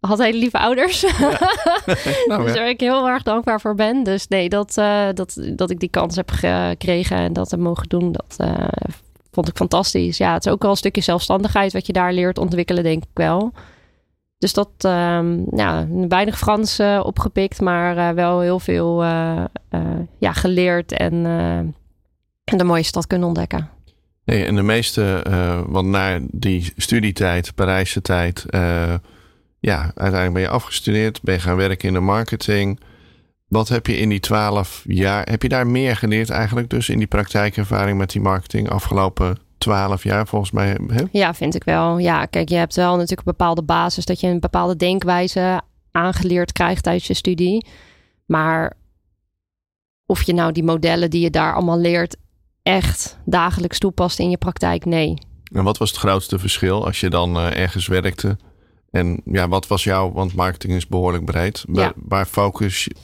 had 0.00 0.18
hele 0.18 0.38
lieve 0.38 0.58
ouders. 0.58 1.02
nou, 2.28 2.44
dus 2.44 2.52
ja. 2.52 2.58
waar 2.58 2.68
ik 2.68 2.80
heel 2.80 3.08
erg 3.08 3.22
dankbaar 3.22 3.60
voor 3.60 3.74
ben. 3.74 4.02
Dus 4.02 4.28
nee, 4.28 4.48
dat, 4.48 4.76
eh, 4.76 5.08
dat, 5.14 5.50
dat 5.56 5.70
ik 5.70 5.80
die 5.80 5.88
kans 5.88 6.16
heb 6.16 6.30
gekregen 6.30 7.16
en 7.16 7.32
dat 7.32 7.50
heb 7.50 7.60
mogen 7.60 7.88
doen, 7.88 8.12
dat 8.12 8.34
eh, 8.36 8.68
vond 9.30 9.48
ik 9.48 9.56
fantastisch. 9.56 10.16
Ja, 10.16 10.32
het 10.34 10.46
is 10.46 10.52
ook 10.52 10.62
wel 10.62 10.70
een 10.70 10.76
stukje 10.76 11.00
zelfstandigheid 11.00 11.72
wat 11.72 11.86
je 11.86 11.92
daar 11.92 12.12
leert 12.12 12.38
ontwikkelen, 12.38 12.82
denk 12.82 13.02
ik 13.02 13.08
wel. 13.14 13.52
Dus 14.38 14.52
dat, 14.52 14.70
ehm, 14.78 15.56
ja, 15.56 15.86
weinig 16.08 16.38
Frans 16.38 16.78
eh, 16.78 17.00
opgepikt, 17.04 17.60
maar 17.60 18.14
wel 18.14 18.40
heel 18.40 18.60
veel 18.60 19.02
ja, 20.18 20.32
geleerd 20.32 20.92
en, 20.92 21.26
en 22.44 22.58
de 22.58 22.64
mooie 22.64 22.82
stad 22.82 23.06
kunnen 23.06 23.28
ontdekken. 23.28 23.68
Nee, 24.24 24.44
en 24.44 24.56
de 24.56 24.62
meeste, 24.62 25.22
want 25.68 25.88
na 25.88 26.18
die 26.30 26.72
studietijd, 26.76 27.54
Parijse 27.54 28.02
tijd, 28.02 28.46
ja, 29.60 29.80
uiteindelijk 29.82 30.32
ben 30.32 30.42
je 30.42 30.48
afgestudeerd, 30.48 31.22
ben 31.22 31.34
je 31.34 31.40
gaan 31.40 31.56
werken 31.56 31.88
in 31.88 31.94
de 31.94 32.00
marketing. 32.00 32.80
Wat 33.48 33.68
heb 33.68 33.86
je 33.86 33.96
in 33.96 34.08
die 34.08 34.20
twaalf 34.20 34.82
jaar, 34.86 35.28
heb 35.30 35.42
je 35.42 35.48
daar 35.48 35.66
meer 35.66 35.96
geleerd 35.96 36.30
eigenlijk 36.30 36.70
dus 36.70 36.88
in 36.88 36.98
die 36.98 37.06
praktijkervaring 37.06 37.98
met 37.98 38.10
die 38.10 38.20
marketing 38.20 38.70
afgelopen 38.70 39.38
twaalf 39.58 40.02
jaar 40.02 40.26
volgens 40.26 40.50
mij? 40.50 40.78
Hè? 40.86 41.02
Ja, 41.12 41.34
vind 41.34 41.54
ik 41.54 41.64
wel. 41.64 41.98
Ja, 41.98 42.26
kijk, 42.26 42.48
je 42.48 42.56
hebt 42.56 42.74
wel 42.74 42.92
natuurlijk 42.92 43.26
een 43.26 43.34
bepaalde 43.36 43.62
basis 43.62 44.04
dat 44.04 44.20
je 44.20 44.26
een 44.26 44.40
bepaalde 44.40 44.76
denkwijze 44.76 45.60
aangeleerd 45.90 46.52
krijgt 46.52 46.82
tijdens 46.82 47.06
je 47.06 47.14
studie. 47.14 47.66
Maar 48.26 48.76
of 50.06 50.22
je 50.22 50.34
nou 50.34 50.52
die 50.52 50.64
modellen 50.64 51.10
die 51.10 51.20
je 51.20 51.30
daar 51.30 51.54
allemaal 51.54 51.78
leert 51.78 52.16
echt 52.62 53.18
dagelijks 53.24 53.78
toepast 53.78 54.18
in 54.18 54.30
je 54.30 54.36
praktijk, 54.36 54.84
nee. 54.84 55.14
En 55.52 55.64
wat 55.64 55.78
was 55.78 55.90
het 55.90 55.98
grootste 55.98 56.38
verschil 56.38 56.86
als 56.86 57.00
je 57.00 57.10
dan 57.10 57.36
eh, 57.36 57.56
ergens 57.56 57.86
werkte? 57.86 58.36
En 58.90 59.20
ja, 59.24 59.48
wat 59.48 59.66
was 59.66 59.84
jouw, 59.84 60.12
want 60.12 60.34
marketing 60.34 60.72
is 60.72 60.86
behoorlijk 60.86 61.24
breed. 61.24 61.64
Waar, 61.68 61.84
Ja. 61.84 61.92
waar 61.96 62.26
focus 62.26 62.84
je- 62.84 62.94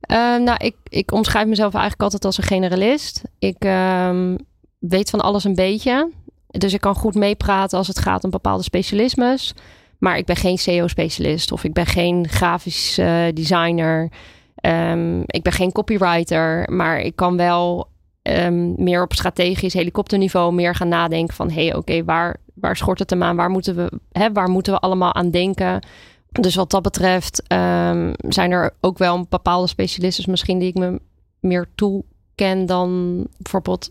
Eh, 0.00 0.16
nou, 0.36 0.56
ik, 0.64 0.76
ik 0.88 1.12
omschrijf 1.12 1.46
mezelf 1.46 1.72
eigenlijk 1.72 2.02
altijd 2.02 2.24
als 2.24 2.38
een 2.38 2.44
generalist. 2.44 3.22
Ik 3.38 3.56
ehm, 3.58 4.36
weet 4.78 5.10
van 5.10 5.20
alles 5.20 5.44
een 5.44 5.54
beetje. 5.54 6.10
Dus 6.46 6.72
ik 6.74 6.80
kan 6.80 6.94
goed 6.94 7.14
meepraten 7.14 7.78
als 7.78 7.86
het 7.88 7.98
gaat 7.98 8.24
om 8.24 8.30
bepaalde 8.30 8.62
specialismes. 8.62 9.54
Maar 9.98 10.18
ik 10.18 10.26
ben 10.26 10.36
geen 10.36 10.58
SEO-specialist 10.58 11.52
of 11.52 11.64
ik 11.64 11.72
ben 11.72 11.86
geen 11.86 12.28
grafisch 12.28 12.98
eh, 12.98 13.22
designer. 13.34 14.08
Ehm, 14.54 15.20
ik 15.26 15.42
ben 15.42 15.52
geen 15.52 15.72
copywriter. 15.72 16.70
Maar 16.72 17.00
ik 17.00 17.16
kan 17.16 17.36
wel 17.36 17.88
ehm, 18.22 18.82
meer 18.82 19.02
op 19.02 19.12
strategisch 19.12 19.72
helikopterniveau 19.74 20.52
meer 20.54 20.74
gaan 20.74 20.88
nadenken 20.88 21.34
van... 21.34 21.50
hé, 21.50 21.66
hey, 21.66 21.74
oké, 21.74 22.04
waar, 22.04 22.36
waar 22.60 22.76
schort 22.76 22.98
het 22.98 23.10
hem 23.10 23.22
aan? 23.22 23.36
Waar 23.36 23.50
moeten, 23.50 23.76
we, 23.76 23.92
hè, 24.12 24.32
waar 24.32 24.48
moeten 24.50 24.72
we 24.72 24.78
allemaal 24.78 25.14
aan 25.14 25.30
denken? 25.30 25.86
Dus 26.30 26.54
wat 26.54 26.70
dat 26.70 26.82
betreft 26.82 27.42
ehm, 27.46 28.12
zijn 28.28 28.50
er 28.50 28.74
ook 28.80 28.98
wel 28.98 29.26
bepaalde 29.28 29.66
specialisten 29.66 30.30
misschien 30.30 30.58
die 30.58 30.68
ik 30.68 30.74
me 30.74 31.00
meer 31.40 31.66
toeken 31.74 32.66
dan 32.66 33.16
bijvoorbeeld 33.38 33.90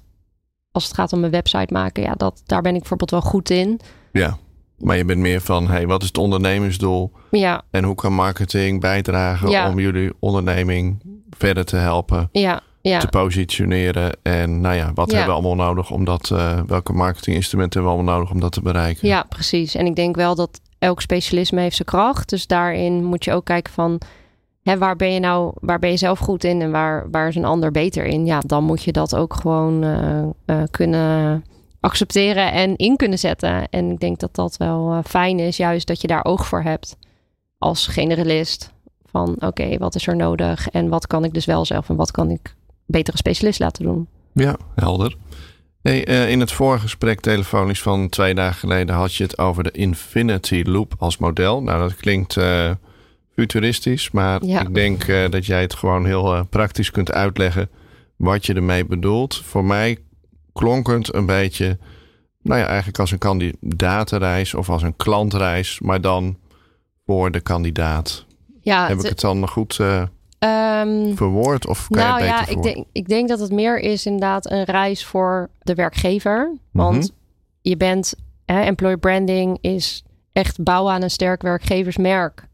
als 0.72 0.84
het 0.84 0.94
gaat 0.94 1.14
om 1.14 1.24
een 1.24 1.32
website 1.32 1.74
maken. 1.74 2.04
Ja, 2.04 2.14
dat, 2.14 2.42
daar 2.46 2.62
ben 2.62 2.74
ik 2.74 2.80
bijvoorbeeld 2.80 3.12
wel 3.12 3.22
goed 3.22 3.50
in. 3.50 3.80
Ja, 4.12 4.38
maar 4.78 4.98
je 4.98 5.06
bent 5.06 5.20
meer 5.20 5.42
van, 5.42 5.68
hey, 5.68 5.88
wat 5.88 6.02
is 6.02 6.08
het 6.08 6.18
ondernemersdoel? 6.18 7.12
Ja, 7.32 7.62
En 7.72 7.84
hoe 7.84 7.96
kan 7.96 8.14
marketing 8.14 8.80
bijdragen 8.82 9.50
Ja. 9.50 9.70
om 9.70 9.80
jullie 9.80 10.14
onderneming 10.20 11.02
verder 11.38 11.66
te 11.66 11.76
helpen, 11.76 12.30
ja, 12.32 12.62
ja. 12.82 13.00
te 13.00 13.08
positioneren? 13.08 14.18
En 14.22 14.62
nou 14.62 14.76
ja, 14.76 14.92
wat 14.94 15.12
Ja. 15.12 15.18
hebben 15.18 15.36
we 15.36 15.42
allemaal 15.42 15.66
nodig 15.68 15.92
om 15.92 16.06
dat, 16.06 16.32
eh, 16.32 16.60
welke 16.68 16.94
marketinginstrumenten 16.94 17.80
hebben 17.80 17.98
we 17.98 18.02
allemaal 18.02 18.18
nodig 18.20 18.34
om 18.34 18.40
dat 18.40 18.52
te 18.52 18.62
bereiken? 18.62 19.08
Ja, 19.08 19.24
precies. 19.24 19.76
En 19.76 19.86
ik 19.86 19.96
denk 19.96 20.16
wel 20.16 20.36
dat 20.36 20.62
elk 20.80 21.02
specialisme 21.02 21.62
heeft 21.62 21.76
zijn 21.76 21.88
kracht. 21.88 22.30
Dus 22.30 22.48
daarin 22.48 23.04
moet 23.04 23.24
je 23.24 23.34
ook 23.34 23.46
kijken 23.46 23.74
van 23.74 24.02
hè, 24.64 24.78
waar 24.78 24.96
ben 24.96 25.14
je 25.14 25.20
nou, 25.20 25.54
waar 25.60 25.80
ben 25.80 25.90
je 25.90 25.98
zelf 25.98 26.20
goed 26.20 26.44
in 26.44 26.62
en 26.62 26.72
waar, 26.72 27.10
waar 27.12 27.28
is 27.28 27.36
een 27.36 27.46
ander 27.46 27.72
beter 27.72 28.06
in? 28.06 28.26
Ja, 28.26 28.40
dan 28.46 28.64
moet 28.64 28.84
je 28.84 28.92
dat 28.92 29.16
ook 29.16 29.34
gewoon 29.34 29.84
eh, 29.84 30.22
eh, 30.46 30.64
kunnen, 30.72 31.44
accepteren 31.80 32.52
en 32.52 32.76
in 32.76 32.96
kunnen 32.96 33.20
zetten. 33.20 33.70
En 33.70 33.92
ik 33.92 34.00
denk 34.00 34.20
dat 34.20 34.36
dat 34.36 34.58
wel 34.58 34.94
uh, 34.94 35.00
fijn 35.04 35.40
is, 35.40 35.58
juist 35.58 35.88
dat 35.88 36.02
je 36.02 36.08
daar 36.08 36.26
oog 36.26 36.48
voor 36.48 36.62
hebt 36.62 36.98
als 37.58 37.88
generalist. 37.88 38.74
Van 39.06 39.36
oké, 39.40 39.78
wat 39.78 39.96
is 39.96 40.08
er 40.08 40.16
nodig 40.16 40.70
en 40.70 40.90
wat 40.90 41.08
kan 41.08 41.24
ik 41.24 41.34
dus 41.34 41.46
wel 41.46 41.66
zelf 41.66 41.90
en 41.90 41.96
wat 41.96 42.12
kan 42.12 42.32
ik 42.32 42.56
betere 42.90 43.18
specialist 43.18 43.60
laten 43.60 43.84
doen. 43.84 44.08
Ja, 44.34 44.58
helder. 44.76 45.16
Hey, 45.82 46.08
uh, 46.08 46.30
in 46.30 46.40
het 46.40 46.52
vorige 46.52 46.82
gesprek 46.82 47.20
telefonisch 47.20 47.82
van 47.82 48.10
twee 48.10 48.34
dagen 48.34 48.60
geleden 48.60 48.96
had 48.96 49.16
je 49.16 49.24
het 49.24 49.38
over 49.38 49.64
de 49.64 49.72
Infinity 49.72 50.64
Loop 50.66 50.94
als 50.98 51.18
model. 51.18 51.64
Nou, 51.64 51.80
dat 51.80 51.96
klinkt 51.96 52.36
uh, 52.36 52.72
futuristisch, 53.36 54.12
maar 54.12 54.46
ja. 54.46 54.62
ik 54.62 54.74
denk 54.74 55.08
uh, 55.08 55.30
dat 55.30 55.46
jij 55.46 55.62
het 55.62 55.74
gewoon 55.74 56.06
heel 56.06 56.46
praktisch 56.46 56.92
kunt 56.92 57.12
uitleggen 57.12 57.70
wat 58.16 58.46
je 58.46 58.54
ermee 58.54 58.86
bedoelt. 58.86 59.38
Voor 59.38 59.66
mij 59.66 59.98
klonk 60.54 60.88
het 60.88 61.14
een 61.14 61.26
beetje, 61.26 61.78
nou 62.42 62.60
ja, 62.60 62.66
eigenlijk 62.66 63.00
als 63.00 63.12
een 63.12 63.18
kandidatenreis 63.18 64.54
of 64.54 64.70
als 64.70 64.84
een 64.84 64.96
klantreis, 64.96 65.80
maar 65.80 66.02
dan 66.02 66.38
voor 67.06 67.32
de 67.32 67.40
kandidaat. 67.40 68.26
Ja, 68.62 68.88
Heb 68.88 69.00
ik 69.00 69.06
het 69.06 69.20
dan 69.20 69.48
goed 69.50 69.80
um, 70.40 71.16
verwoord 71.18 71.68
of 71.68 71.88
kan 71.88 71.98
nou 71.98 72.24
ja, 72.24 72.48
ik 72.48 72.62
denk, 72.62 72.86
ik 72.92 73.08
denk 73.08 73.28
dat 73.28 73.40
het 73.40 73.52
meer 73.52 73.80
is 73.80 74.06
inderdaad 74.06 74.52
een 74.52 74.64
reis 74.64 75.06
voor 75.06 75.50
de 75.60 75.74
werkgever. 75.76 76.56
Want 76.72 77.04
mhm. 77.04 77.12
je 77.62 77.78
bent, 77.78 78.14
hè, 78.46 78.62
employer 78.62 78.98
branding 78.98 79.58
is 79.62 80.04
echt 80.32 80.64
bouwen 80.64 80.94
aan 80.94 81.02
een 81.02 81.10
sterk 81.10 81.42
werkgeversmerk 81.42 82.48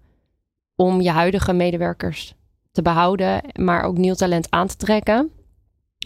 om 0.76 1.02
je 1.02 1.10
huidige 1.10 1.54
medewerkers 1.54 2.34
te 2.72 2.82
behouden, 2.82 3.42
maar 3.54 3.84
ook 3.84 3.98
nieuw 3.98 4.14
talent 4.14 4.48
aan 4.50 4.68
te 4.68 4.78
trekken. 4.78 5.30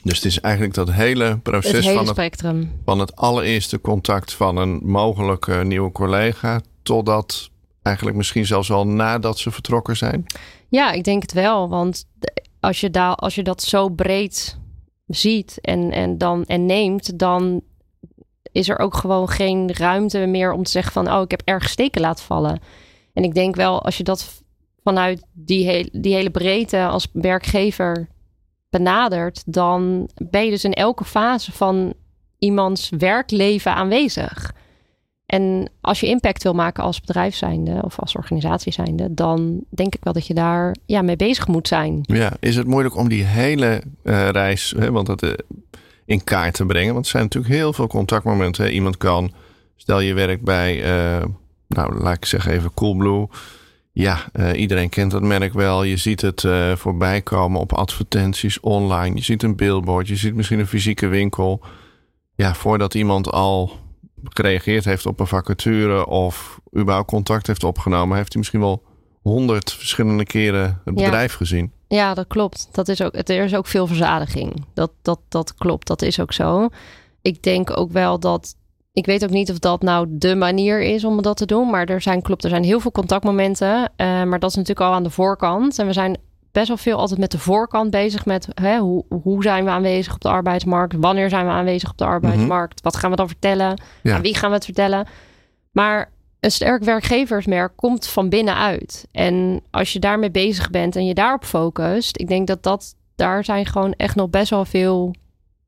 Dus 0.03 0.15
het 0.15 0.25
is 0.25 0.39
eigenlijk 0.39 0.73
dat 0.73 0.91
hele 0.91 1.37
proces 1.37 1.71
het 1.71 1.83
hele 1.83 1.95
van, 1.95 2.07
spectrum. 2.07 2.59
Het, 2.59 2.67
van 2.85 2.99
het 2.99 3.15
allereerste 3.15 3.81
contact 3.81 4.33
van 4.33 4.57
een 4.57 4.79
mogelijke 4.83 5.63
nieuwe 5.63 5.91
collega 5.91 6.61
totdat 6.83 7.49
eigenlijk 7.81 8.17
misschien 8.17 8.45
zelfs 8.45 8.71
al 8.71 8.87
nadat 8.87 9.39
ze 9.39 9.51
vertrokken 9.51 9.97
zijn? 9.97 10.25
Ja, 10.69 10.91
ik 10.91 11.03
denk 11.03 11.21
het 11.21 11.33
wel. 11.33 11.69
Want 11.69 12.05
als 12.59 12.79
je, 12.79 12.89
daar, 12.89 13.15
als 13.15 13.35
je 13.35 13.43
dat 13.43 13.61
zo 13.61 13.89
breed 13.89 14.59
ziet 15.07 15.57
en, 15.61 15.91
en, 15.91 16.17
dan, 16.17 16.45
en 16.45 16.65
neemt, 16.65 17.19
dan 17.19 17.61
is 18.51 18.69
er 18.69 18.79
ook 18.79 18.95
gewoon 18.95 19.29
geen 19.29 19.73
ruimte 19.73 20.25
meer 20.25 20.51
om 20.51 20.63
te 20.63 20.71
zeggen 20.71 20.91
van, 20.91 21.11
oh, 21.11 21.21
ik 21.21 21.31
heb 21.31 21.41
erg 21.45 21.69
steken 21.69 22.01
laten 22.01 22.25
vallen. 22.25 22.59
En 23.13 23.23
ik 23.23 23.33
denk 23.33 23.55
wel, 23.55 23.81
als 23.81 23.97
je 23.97 24.03
dat 24.03 24.43
vanuit 24.83 25.25
die, 25.33 25.89
die 25.91 26.13
hele 26.13 26.29
breedte 26.31 26.85
als 26.85 27.07
werkgever 27.13 28.07
benadert, 28.69 29.43
dan 29.45 30.09
ben 30.15 30.45
je 30.45 30.49
dus 30.49 30.63
in 30.63 30.73
elke 30.73 31.05
fase 31.05 31.51
van 31.51 31.93
iemands 32.37 32.89
werkleven 32.89 33.73
aanwezig. 33.73 34.51
En 35.29 35.69
als 35.81 35.99
je 35.99 36.07
impact 36.07 36.43
wil 36.43 36.53
maken 36.53 36.83
als 36.83 37.01
bedrijf 37.01 37.35
zijnde 37.35 37.81
of 37.83 37.99
als 37.99 38.15
organisatie 38.15 38.71
zijnde, 38.71 39.13
dan 39.13 39.63
denk 39.69 39.95
ik 39.95 40.03
wel 40.03 40.13
dat 40.13 40.27
je 40.27 40.33
daar 40.33 40.75
ja, 40.85 41.01
mee 41.01 41.15
bezig 41.15 41.47
moet 41.47 41.67
zijn. 41.67 41.99
Ja, 42.01 42.31
is 42.39 42.55
het 42.55 42.67
moeilijk 42.67 42.95
om 42.95 43.09
die 43.09 43.23
hele 43.23 43.81
uh, 44.03 44.29
reis, 44.29 44.73
hè, 44.77 44.91
want 44.91 45.07
dat, 45.07 45.23
uh, 45.23 45.33
in 46.05 46.23
kaart 46.23 46.53
te 46.53 46.65
brengen? 46.65 46.93
Want 46.93 47.05
er 47.05 47.11
zijn 47.11 47.23
natuurlijk 47.23 47.53
heel 47.53 47.73
veel 47.73 47.87
contactmomenten. 47.87 48.63
Hè. 48.63 48.69
Iemand 48.69 48.97
kan, 48.97 49.31
stel 49.75 49.99
je 49.99 50.13
werkt 50.13 50.43
bij, 50.43 50.77
uh, 50.77 51.25
nou 51.67 51.99
laat 51.99 52.15
ik 52.15 52.25
zeggen 52.25 52.51
even 52.51 52.73
Coolblue. 52.73 53.27
Ja, 53.91 54.19
iedereen 54.53 54.89
kent 54.89 55.11
dat 55.11 55.21
merk 55.21 55.53
wel. 55.53 55.83
Je 55.83 55.97
ziet 55.97 56.21
het 56.21 56.47
voorbij 56.75 57.21
komen 57.21 57.59
op 57.59 57.73
advertenties 57.73 58.59
online. 58.59 59.15
Je 59.15 59.23
ziet 59.23 59.43
een 59.43 59.55
billboard, 59.55 60.07
je 60.07 60.15
ziet 60.15 60.35
misschien 60.35 60.59
een 60.59 60.67
fysieke 60.67 61.07
winkel. 61.07 61.61
Ja, 62.35 62.53
voordat 62.53 62.93
iemand 62.93 63.31
al 63.31 63.71
gereageerd 64.23 64.85
heeft 64.85 65.05
op 65.05 65.19
een 65.19 65.27
vacature 65.27 66.05
of 66.05 66.59
überhaupt 66.77 67.09
contact 67.09 67.47
heeft 67.47 67.63
opgenomen, 67.63 68.17
heeft 68.17 68.31
hij 68.33 68.37
misschien 68.37 68.59
wel 68.59 68.83
honderd 69.21 69.73
verschillende 69.73 70.25
keren 70.25 70.81
het 70.85 70.95
bedrijf 70.95 71.33
gezien. 71.33 71.71
Ja, 71.87 72.13
dat 72.13 72.27
klopt. 72.27 72.69
Dat 72.71 72.87
is 72.87 73.01
ook, 73.01 73.13
er 73.15 73.43
is 73.43 73.55
ook 73.55 73.67
veel 73.67 73.87
verzadiging. 73.87 74.65
Dat, 74.73 74.91
dat, 75.01 75.19
dat 75.29 75.55
klopt. 75.55 75.87
Dat 75.87 76.01
is 76.01 76.19
ook 76.19 76.33
zo. 76.33 76.67
Ik 77.21 77.43
denk 77.43 77.77
ook 77.77 77.91
wel 77.91 78.19
dat. 78.19 78.55
Ik 78.93 79.05
weet 79.05 79.23
ook 79.23 79.29
niet 79.29 79.51
of 79.51 79.59
dat 79.59 79.81
nou 79.81 80.07
de 80.09 80.35
manier 80.35 80.81
is 80.81 81.03
om 81.03 81.21
dat 81.21 81.37
te 81.37 81.45
doen. 81.45 81.69
Maar 81.69 81.85
er 81.85 82.01
zijn, 82.01 82.21
klopt, 82.21 82.43
er 82.43 82.49
zijn 82.49 82.63
heel 82.63 82.79
veel 82.79 82.91
contactmomenten. 82.91 83.91
Uh, 83.97 84.23
maar 84.23 84.39
dat 84.39 84.49
is 84.49 84.55
natuurlijk 84.55 84.87
al 84.87 84.93
aan 84.93 85.03
de 85.03 85.09
voorkant. 85.09 85.79
En 85.79 85.85
we 85.85 85.93
zijn 85.93 86.17
best 86.51 86.67
wel 86.67 86.77
veel 86.77 86.97
altijd 86.97 87.19
met 87.19 87.31
de 87.31 87.39
voorkant 87.39 87.91
bezig. 87.91 88.25
Met 88.25 88.47
hè, 88.53 88.77
hoe, 88.77 89.05
hoe 89.21 89.43
zijn 89.43 89.63
we 89.63 89.69
aanwezig 89.69 90.13
op 90.13 90.21
de 90.21 90.29
arbeidsmarkt? 90.29 90.95
Wanneer 90.97 91.29
zijn 91.29 91.45
we 91.45 91.51
aanwezig 91.51 91.89
op 91.89 91.97
de 91.97 92.05
arbeidsmarkt? 92.05 92.73
Mhm. 92.75 92.83
Wat 92.83 92.95
gaan 92.95 93.09
we 93.09 93.15
dan 93.15 93.27
vertellen? 93.27 93.81
Aan 94.03 94.21
wie 94.21 94.35
gaan 94.35 94.49
we 94.49 94.55
het 94.55 94.65
vertellen? 94.65 95.07
Maar 95.71 96.11
een 96.39 96.51
sterk 96.51 96.83
werkgeversmerk 96.83 97.71
komt 97.75 98.07
van 98.07 98.29
binnenuit. 98.29 99.07
En 99.11 99.61
als 99.71 99.93
je 99.93 99.99
daarmee 99.99 100.31
bezig 100.31 100.69
bent 100.69 100.95
en 100.95 101.05
je 101.05 101.13
daarop 101.13 101.45
focust, 101.45 102.19
ik 102.19 102.27
denk 102.27 102.47
dat 102.47 102.63
dat 102.63 102.95
daar 103.15 103.43
zijn 103.43 103.65
gewoon 103.65 103.93
echt 103.93 104.15
nog 104.15 104.29
best 104.29 104.49
wel 104.49 104.65
veel. 104.65 105.15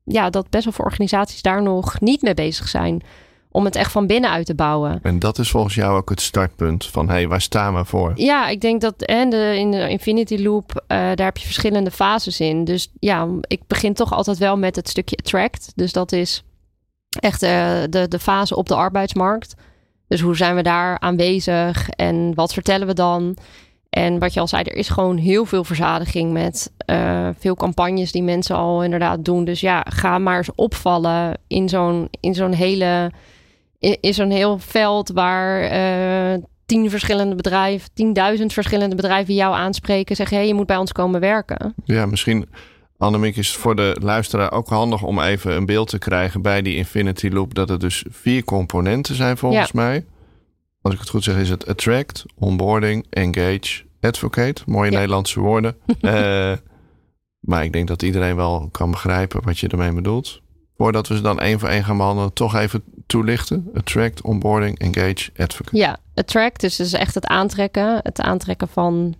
Ja, 0.04 0.30
dat 0.30 0.50
best 0.50 0.64
wel 0.64 0.72
veel 0.72 0.84
organisaties 0.84 1.42
daar 1.42 1.62
nog 1.62 2.00
niet 2.00 2.22
mee 2.22 2.34
bezig 2.34 2.68
zijn 2.68 3.02
om 3.52 3.64
het 3.64 3.76
echt 3.76 3.92
van 3.92 4.06
binnenuit 4.06 4.46
te 4.46 4.54
bouwen. 4.54 4.98
En 5.02 5.18
dat 5.18 5.38
is 5.38 5.50
volgens 5.50 5.74
jou 5.74 5.96
ook 5.96 6.10
het 6.10 6.20
startpunt 6.20 6.86
van 6.86 7.06
hé, 7.06 7.12
hey, 7.12 7.28
waar 7.28 7.40
staan 7.40 7.74
we 7.74 7.84
voor? 7.84 8.12
Ja, 8.14 8.48
ik 8.48 8.60
denk 8.60 8.80
dat 8.80 9.02
en 9.02 9.30
de, 9.30 9.54
in 9.58 9.70
de 9.70 9.88
Infinity 9.88 10.42
Loop, 10.42 10.72
uh, 10.74 10.80
daar 10.88 11.26
heb 11.26 11.36
je 11.36 11.44
verschillende 11.44 11.90
fases 11.90 12.40
in. 12.40 12.64
Dus 12.64 12.92
ja, 13.00 13.28
ik 13.40 13.60
begin 13.66 13.94
toch 13.94 14.12
altijd 14.12 14.38
wel 14.38 14.56
met 14.56 14.76
het 14.76 14.88
stukje 14.88 15.16
attract. 15.16 15.72
Dus 15.74 15.92
dat 15.92 16.12
is 16.12 16.44
echt 17.20 17.42
uh, 17.42 17.50
de, 17.90 18.08
de 18.08 18.18
fase 18.18 18.56
op 18.56 18.68
de 18.68 18.74
arbeidsmarkt. 18.74 19.54
Dus 20.08 20.20
hoe 20.20 20.36
zijn 20.36 20.56
we 20.56 20.62
daar 20.62 20.98
aanwezig 20.98 21.88
en 21.88 22.34
wat 22.34 22.52
vertellen 22.52 22.86
we 22.86 22.94
dan? 22.94 23.36
En 23.90 24.18
wat 24.18 24.32
je 24.34 24.40
al 24.40 24.48
zei, 24.48 24.62
er 24.62 24.76
is 24.76 24.88
gewoon 24.88 25.16
heel 25.16 25.44
veel 25.44 25.64
verzadiging 25.64 26.32
met 26.32 26.72
uh, 26.86 27.28
veel 27.38 27.54
campagnes 27.54 28.12
die 28.12 28.22
mensen 28.22 28.56
al 28.56 28.82
inderdaad 28.82 29.24
doen. 29.24 29.44
Dus 29.44 29.60
ja, 29.60 29.86
ga 29.88 30.18
maar 30.18 30.36
eens 30.36 30.54
opvallen 30.54 31.38
in 31.46 31.68
zo'n, 31.68 32.08
in 32.20 32.34
zo'n 32.34 32.52
hele 32.52 33.10
is 34.00 34.18
een 34.18 34.30
heel 34.30 34.58
veld 34.58 35.08
waar 35.08 35.62
uh, 35.62 36.42
tien 36.66 36.90
verschillende 36.90 37.34
bedrijven, 37.34 37.90
tienduizend 37.94 38.52
verschillende 38.52 38.96
bedrijven 38.96 39.34
jou 39.34 39.54
aanspreken. 39.54 40.16
Zeggen, 40.16 40.36
hé, 40.36 40.42
hey, 40.42 40.52
je 40.52 40.56
moet 40.56 40.66
bij 40.66 40.76
ons 40.76 40.92
komen 40.92 41.20
werken. 41.20 41.74
Ja, 41.84 42.06
misschien, 42.06 42.48
Annemiek, 42.98 43.36
is 43.36 43.56
voor 43.56 43.76
de 43.76 43.96
luisteraar 44.02 44.52
ook 44.52 44.68
handig 44.68 45.02
om 45.02 45.20
even 45.20 45.56
een 45.56 45.66
beeld 45.66 45.88
te 45.88 45.98
krijgen 45.98 46.42
bij 46.42 46.62
die 46.62 46.76
Infinity 46.76 47.28
Loop. 47.28 47.54
Dat 47.54 47.70
er 47.70 47.78
dus 47.78 48.04
vier 48.10 48.44
componenten 48.44 49.14
zijn 49.14 49.36
volgens 49.36 49.72
mij. 49.72 50.04
Als 50.80 50.94
ik 50.94 51.00
het 51.00 51.08
goed 51.08 51.24
zeg, 51.24 51.36
is 51.36 51.50
het 51.50 51.66
attract, 51.66 52.24
onboarding, 52.38 53.06
engage, 53.10 53.82
advocate. 54.00 54.62
Mooie 54.66 54.90
Nederlandse 54.90 55.40
woorden. 55.40 55.76
uh, 56.00 56.52
maar 57.50 57.64
ik 57.64 57.72
denk 57.72 57.88
dat 57.88 58.02
iedereen 58.02 58.36
wel 58.36 58.68
kan 58.70 58.90
begrijpen 58.90 59.44
wat 59.44 59.58
je 59.58 59.68
ermee 59.68 59.92
bedoelt. 59.92 60.42
Voordat 60.76 61.08
we 61.08 61.16
ze 61.16 61.22
dan 61.22 61.40
één 61.40 61.58
voor 61.58 61.68
één 61.68 61.84
gaan 61.84 61.96
behandelen, 61.96 62.32
toch 62.32 62.54
even 62.54 62.82
toelichten? 63.06 63.70
Attract, 63.74 64.22
onboarding, 64.22 64.78
engage, 64.78 65.30
advocate. 65.36 65.76
Ja, 65.76 65.96
attract 66.14 66.60
dus 66.60 66.80
is 66.80 66.92
echt 66.92 67.14
het 67.14 67.26
aantrekken. 67.26 68.00
Het 68.02 68.20
aantrekken 68.20 68.68
van 68.68 69.14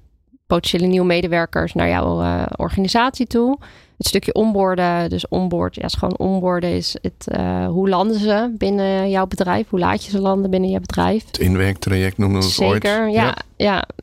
potentiële 0.46 0.86
nieuwe 0.86 1.06
medewerkers 1.06 1.72
naar 1.72 1.88
jouw 1.88 2.22
uh, 2.22 2.42
organisatie 2.56 3.26
toe 3.26 3.58
het 4.02 4.10
stukje 4.10 4.34
onboorden. 4.34 5.10
Dus 5.10 5.28
onboard, 5.28 5.74
ja, 5.74 5.82
is 5.84 5.94
gewoon 5.94 6.16
onboorden 6.18 6.70
is 6.70 6.96
het, 7.02 7.26
uh, 7.38 7.66
hoe 7.66 7.88
landen 7.88 8.18
ze 8.18 8.54
binnen 8.58 9.10
jouw 9.10 9.26
bedrijf? 9.26 9.68
Hoe 9.68 9.78
laat 9.78 10.04
je 10.04 10.10
ze 10.10 10.20
landen 10.20 10.50
binnen 10.50 10.70
je 10.70 10.80
bedrijf? 10.80 11.26
Het 11.26 11.38
inwerktraject 11.38 12.18
noemen 12.18 12.38
we 12.38 12.44
het 12.44 12.54
Zeker, 12.54 12.72
ooit. 12.72 12.84
Zeker, 12.86 13.08
ja, 13.08 13.24
ja. 13.24 13.36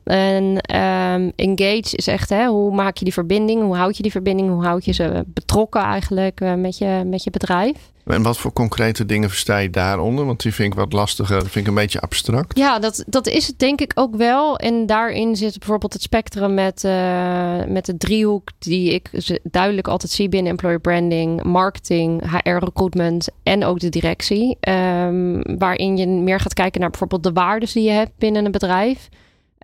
En 0.04 0.44
um, 0.76 1.32
engage 1.36 1.96
is 1.96 2.06
echt, 2.06 2.28
hè, 2.28 2.46
hoe 2.46 2.74
maak 2.74 2.96
je 2.96 3.04
die 3.04 3.12
verbinding? 3.12 3.62
Hoe 3.62 3.76
houd 3.76 3.96
je 3.96 4.02
die 4.02 4.12
verbinding? 4.12 4.50
Hoe 4.50 4.64
houd 4.64 4.84
je 4.84 4.92
ze 4.92 5.24
betrokken 5.26 5.80
eigenlijk 5.80 6.40
uh, 6.40 6.54
met, 6.54 6.78
je, 6.78 7.02
met 7.06 7.24
je 7.24 7.30
bedrijf? 7.30 7.76
En 8.06 8.22
wat 8.22 8.38
voor 8.38 8.52
concrete 8.52 9.06
dingen 9.06 9.28
versta 9.28 9.58
je 9.58 9.70
daaronder? 9.70 10.26
Want 10.26 10.42
die 10.42 10.54
vind 10.54 10.72
ik 10.72 10.78
wat 10.78 10.92
lastiger, 10.92 11.38
dat 11.38 11.48
vind 11.48 11.64
ik 11.64 11.66
een 11.66 11.78
beetje 11.80 12.00
abstract. 12.00 12.58
Ja, 12.58 12.78
dat, 12.78 13.04
dat 13.06 13.26
is 13.26 13.46
het 13.46 13.58
denk 13.58 13.80
ik 13.80 13.92
ook 13.94 14.16
wel. 14.16 14.56
En 14.56 14.86
daarin 14.86 15.36
zit 15.36 15.58
bijvoorbeeld 15.58 15.92
het 15.92 16.02
spectrum 16.02 16.54
met, 16.54 16.84
uh, 16.84 17.64
met 17.66 17.86
de 17.86 17.96
driehoek 17.96 18.48
die 18.58 18.92
ik 18.94 19.10
duidelijk 19.42 19.88
altijd 19.88 20.12
zie 20.12 20.28
binnen 20.28 20.50
employer 20.50 20.80
branding, 20.80 21.42
marketing, 21.42 22.22
HR 22.30 22.64
recruitment 22.64 23.28
en 23.42 23.64
ook 23.64 23.80
de 23.80 23.88
directie. 23.88 24.58
Um, 24.68 25.58
waarin 25.58 25.96
je 25.96 26.06
meer 26.06 26.40
gaat 26.40 26.54
kijken 26.54 26.80
naar 26.80 26.90
bijvoorbeeld 26.90 27.22
de 27.22 27.32
waarden 27.32 27.68
die 27.72 27.82
je 27.82 27.90
hebt 27.90 28.12
binnen 28.18 28.44
een 28.44 28.52
bedrijf. 28.52 29.08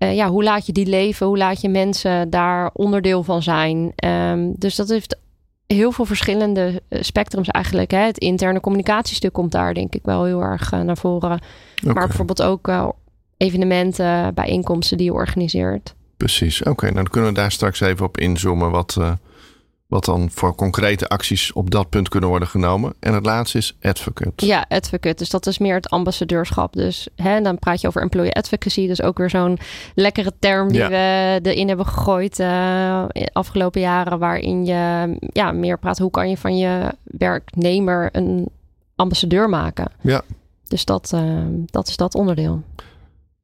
Uh, 0.02 0.14
ja, 0.14 0.28
hoe 0.28 0.44
laat 0.44 0.66
je 0.66 0.72
die 0.72 0.86
leven? 0.86 1.26
Hoe 1.26 1.38
laat 1.38 1.60
je 1.60 1.68
mensen 1.68 2.30
daar 2.30 2.70
onderdeel 2.72 3.22
van 3.22 3.42
zijn? 3.42 3.92
Um, 4.04 4.54
dus 4.58 4.74
dat 4.74 4.88
heeft 4.88 5.18
heel 5.66 5.92
veel 5.92 6.04
verschillende 6.04 6.82
eh, 6.88 7.02
spectrums 7.02 7.48
eigenlijk. 7.48 7.90
Hè. 7.90 7.98
Het 7.98 8.18
interne 8.18 8.60
communicatiestuk 8.60 9.32
komt 9.32 9.52
daar 9.52 9.74
denk 9.74 9.94
ik 9.94 10.00
wel 10.04 10.24
heel 10.24 10.40
erg 10.40 10.72
uh, 10.72 10.80
naar 10.80 10.96
voren. 10.96 11.40
Okay. 11.82 11.94
Maar 11.94 12.06
bijvoorbeeld 12.06 12.42
ook 12.42 12.68
uh, 12.68 12.88
evenementen, 13.36 14.34
bijeenkomsten 14.34 14.96
die 14.96 15.06
je 15.06 15.12
organiseert. 15.12 15.94
Precies, 16.16 16.60
oké. 16.60 16.70
Okay, 16.70 16.90
nou 16.90 17.02
dan 17.02 17.12
kunnen 17.12 17.30
we 17.30 17.36
daar 17.36 17.52
straks 17.52 17.80
even 17.80 18.06
op 18.06 18.18
inzoomen 18.18 18.70
wat, 18.70 18.96
wat 19.86 20.04
dan 20.04 20.30
voor 20.30 20.54
concrete 20.54 21.08
acties 21.08 21.52
op 21.52 21.70
dat 21.70 21.88
punt 21.88 22.08
kunnen 22.08 22.28
worden 22.28 22.48
genomen. 22.48 22.94
En 23.00 23.14
het 23.14 23.26
laatste 23.26 23.58
is 23.58 23.76
advocate. 23.82 24.46
Ja, 24.46 24.66
advocate. 24.68 25.14
Dus 25.14 25.30
dat 25.30 25.46
is 25.46 25.58
meer 25.58 25.74
het 25.74 25.90
ambassadeurschap. 25.90 26.72
Dus 26.72 27.08
hè, 27.16 27.40
dan 27.40 27.58
praat 27.58 27.80
je 27.80 27.88
over 27.88 28.02
employee 28.02 28.32
advocacy. 28.32 28.86
Dus 28.86 29.02
ook 29.02 29.18
weer 29.18 29.30
zo'n 29.30 29.58
lekkere 29.94 30.32
term 30.38 30.72
die 30.72 30.84
we 30.84 31.38
erin 31.42 31.68
hebben 31.68 31.86
gegooid 31.86 32.38
uh, 32.38 33.04
afgelopen 33.32 33.80
jaren. 33.80 34.18
Waarin 34.18 34.64
je 34.64 35.16
ja, 35.32 35.52
meer 35.52 35.78
praat 35.78 35.98
hoe 35.98 36.10
kan 36.10 36.28
je 36.28 36.36
van 36.36 36.58
je 36.58 36.92
werknemer 37.04 38.08
een 38.12 38.48
ambassadeur 38.96 39.48
maken. 39.48 39.92
Ja. 40.00 40.22
Dus 40.68 40.84
dat, 40.84 41.12
uh, 41.14 41.44
dat 41.66 41.88
is 41.88 41.96
dat 41.96 42.14
onderdeel. 42.14 42.62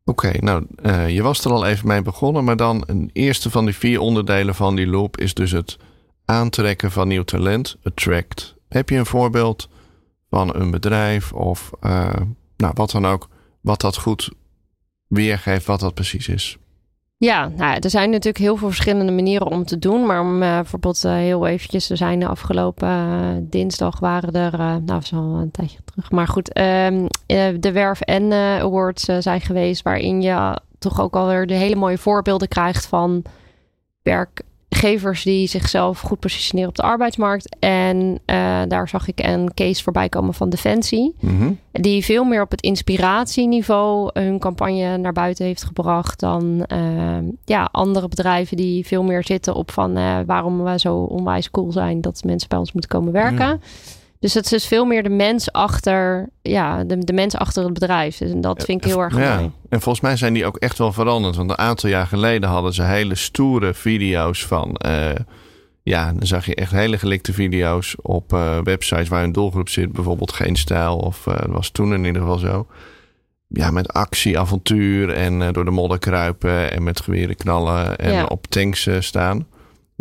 Oké, 0.05 0.33
nou, 0.41 0.67
uh, 0.83 1.09
je 1.09 1.23
was 1.23 1.45
er 1.45 1.53
al 1.53 1.67
even 1.67 1.89
mee 1.89 2.03
begonnen, 2.03 2.45
maar 2.45 2.57
dan 2.57 2.85
een 2.87 3.11
eerste 3.13 3.51
van 3.51 3.65
die 3.65 3.75
vier 3.75 4.01
onderdelen 4.01 4.55
van 4.55 4.77
die 4.77 4.87
loop 4.87 5.17
is 5.17 5.35
dus 5.35 5.51
het 5.51 5.77
aantrekken 6.25 6.91
van 6.91 7.09
nieuw 7.09 7.23
talent, 7.23 7.77
attract. 7.83 8.55
Heb 8.69 8.89
je 8.89 8.97
een 8.97 9.07
voorbeeld 9.07 9.69
van 10.31 10.55
een 10.55 10.71
bedrijf 10.71 11.33
of 11.33 11.71
uh, 11.81 12.13
nou, 12.57 12.73
wat 12.75 12.91
dan 12.91 13.07
ook, 13.07 13.29
wat 13.61 13.81
dat 13.81 13.97
goed 13.97 14.31
weergeeft, 15.07 15.67
wat 15.67 15.81
dat 15.81 15.95
precies 15.95 16.29
is? 16.29 16.57
Ja, 17.17 17.49
nou, 17.49 17.79
er 17.81 17.91
zijn 17.91 18.11
natuurlijk 18.11 18.45
heel 18.45 18.57
veel 18.57 18.69
verschillende 18.69 19.13
manieren 19.13 19.47
om 19.47 19.65
te 19.65 19.79
doen. 19.79 20.07
Maar 20.07 20.21
om 20.21 20.43
uh, 20.43 20.55
bijvoorbeeld 20.55 21.05
uh, 21.05 21.13
heel 21.13 21.47
eventjes 21.47 21.87
te 21.87 21.97
zijn, 21.97 22.21
de 22.21 22.27
afgelopen 22.27 23.51
dinsdag 23.51 24.01
waren 24.01 24.33
er, 24.33 24.59
nou 24.59 24.85
dat 24.85 25.03
is 25.03 25.13
al 25.13 25.35
een 25.35 25.51
tijdje 25.51 25.79
terug. 25.85 26.11
Maar 26.11 26.29
goed, 26.29 26.53
ehm, 26.53 27.07
de 27.61 27.73
Werf 27.73 28.01
en 28.01 28.33
Awards 28.33 29.05
zijn 29.05 29.41
geweest 29.41 29.83
waarin 29.83 30.23
je 30.23 30.61
toch 30.79 31.01
ook 31.01 31.17
alweer 31.17 31.47
de 31.47 31.55
hele 31.55 31.77
mooie 31.77 31.99
voorbeelden 31.99 32.49
krijgt 32.49 32.87
van 32.87 33.23
werk 34.03 34.43
werkgevers 34.73 35.23
die 35.23 35.47
zichzelf 35.47 36.01
goed 36.01 36.19
positioneren 36.19 36.69
op 36.69 36.77
de 36.77 36.83
arbeidsmarkt. 36.83 37.57
En 37.59 38.19
uh, 38.27 38.63
daar 38.69 38.89
zag 38.89 39.09
ik 39.09 39.27
een 39.27 39.55
case 39.55 39.83
voorbij 39.83 40.09
komen 40.09 40.35
van 40.35 40.51
Defensie. 40.51 41.15
Mm-hmm. 41.21 41.59
Die 41.73 42.05
veel 42.05 42.25
meer 42.25 42.43
op 42.43 42.51
het 42.51 42.61
inspiratieniveau 42.61 44.11
hun 44.13 44.39
campagne 44.39 44.97
naar 44.97 45.13
buiten 45.13 45.45
heeft 45.45 45.65
gebracht 45.65 46.21
dan 46.21 46.67
uh, 46.73 46.79
ja, 47.45 47.69
andere 47.73 48.09
bedrijven 48.09 48.57
die 48.57 48.87
veel 48.87 49.03
meer 49.03 49.25
zitten 49.25 49.55
op 49.55 49.71
van 49.71 49.99
uh, 49.99 50.19
waarom 50.27 50.65
we 50.65 50.79
zo 50.79 50.97
onwijs 50.97 51.51
cool 51.51 51.73
zijn 51.73 52.01
dat 52.01 52.23
mensen 52.25 52.49
bij 52.49 52.59
ons 52.59 52.73
moeten 52.73 52.91
komen 52.91 53.13
werken. 53.13 53.49
Mm. 53.49 53.61
Dus 54.23 54.35
het 54.35 54.45
is 54.45 54.51
dus 54.51 54.67
veel 54.67 54.85
meer 54.85 55.03
de 55.03 55.09
mens 55.09 55.53
achter, 55.53 56.29
ja, 56.43 56.85
de, 56.85 56.99
de 56.99 57.13
mens 57.13 57.37
achter 57.37 57.65
het 57.65 57.73
bedrijf. 57.73 58.19
Dus 58.19 58.31
en 58.31 58.41
dat 58.41 58.65
vind 58.65 58.85
ik 58.85 58.91
heel 58.91 59.01
erg 59.01 59.17
ja. 59.17 59.37
mooi. 59.37 59.51
En 59.69 59.81
volgens 59.81 60.01
mij 60.01 60.17
zijn 60.17 60.33
die 60.33 60.47
ook 60.47 60.57
echt 60.57 60.79
wel 60.79 60.93
veranderd. 60.93 61.37
Want 61.37 61.51
een 61.51 61.59
aantal 61.59 61.89
jaar 61.89 62.07
geleden 62.07 62.49
hadden 62.49 62.73
ze 62.75 62.83
hele 62.83 63.15
stoere 63.15 63.75
video's 63.75 64.47
van. 64.47 64.81
Uh, 64.87 65.11
ja, 65.83 66.13
dan 66.13 66.27
zag 66.27 66.47
je 66.47 66.55
echt 66.55 66.71
hele 66.71 66.99
gelikte 66.99 67.33
video's 67.33 67.95
op 68.03 68.33
uh, 68.33 68.59
websites 68.63 69.09
waar 69.09 69.25
een 69.25 69.33
doelgroep 69.33 69.69
zit. 69.69 69.93
Bijvoorbeeld 69.93 70.33
Geen 70.33 70.57
Stijl. 70.57 70.97
Of 70.97 71.27
uh, 71.27 71.35
was 71.47 71.71
toen 71.71 71.95
in 71.95 72.05
ieder 72.05 72.23
geval 72.23 72.39
zo. 72.39 72.67
Ja, 73.49 73.71
met 73.71 73.93
actie, 73.93 74.39
avontuur 74.39 75.11
en 75.11 75.53
door 75.53 75.65
de 75.65 75.71
modder 75.71 75.99
kruipen. 75.99 76.73
En 76.73 76.83
met 76.83 77.01
geweren 77.01 77.37
knallen 77.37 77.97
en 77.97 78.13
ja. 78.13 78.25
op 78.25 78.47
tanks 78.47 78.89
staan. 78.99 79.47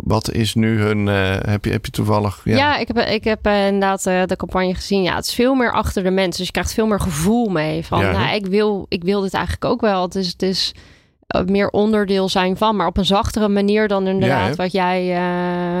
Wat 0.02 0.32
is 0.32 0.54
nu 0.54 0.80
hun. 0.80 1.06
Uh, 1.06 1.36
heb, 1.40 1.64
je, 1.64 1.70
heb 1.70 1.84
je 1.84 1.90
toevallig. 1.90 2.40
Ja, 2.44 2.56
ja 2.56 2.78
ik 2.78 2.88
heb, 2.88 2.98
ik 2.98 3.24
heb 3.24 3.46
uh, 3.46 3.66
inderdaad 3.66 4.06
uh, 4.06 4.22
de 4.26 4.36
campagne 4.36 4.74
gezien. 4.74 5.02
Ja, 5.02 5.14
het 5.14 5.26
is 5.26 5.34
veel 5.34 5.54
meer 5.54 5.72
achter 5.72 6.02
de 6.02 6.10
mensen. 6.10 6.36
Dus 6.36 6.46
je 6.46 6.52
krijgt 6.52 6.72
veel 6.72 6.86
meer 6.86 7.00
gevoel 7.00 7.48
mee. 7.48 7.84
Van 7.84 8.00
ja, 8.00 8.10
nou, 8.10 8.34
ik, 8.34 8.46
wil, 8.46 8.86
ik 8.88 9.02
wil 9.04 9.20
dit 9.20 9.34
eigenlijk 9.34 9.64
ook 9.64 9.80
wel. 9.80 10.02
Het 10.02 10.14
is, 10.14 10.26
het 10.26 10.42
is 10.42 10.74
meer 11.46 11.68
onderdeel 11.68 12.28
zijn 12.28 12.56
van, 12.56 12.76
maar 12.76 12.86
op 12.86 12.96
een 12.96 13.04
zachtere 13.04 13.48
manier 13.48 13.88
dan 13.88 14.06
inderdaad 14.06 14.48
ja, 14.48 14.54
wat 14.54 14.72
jij. 14.72 15.04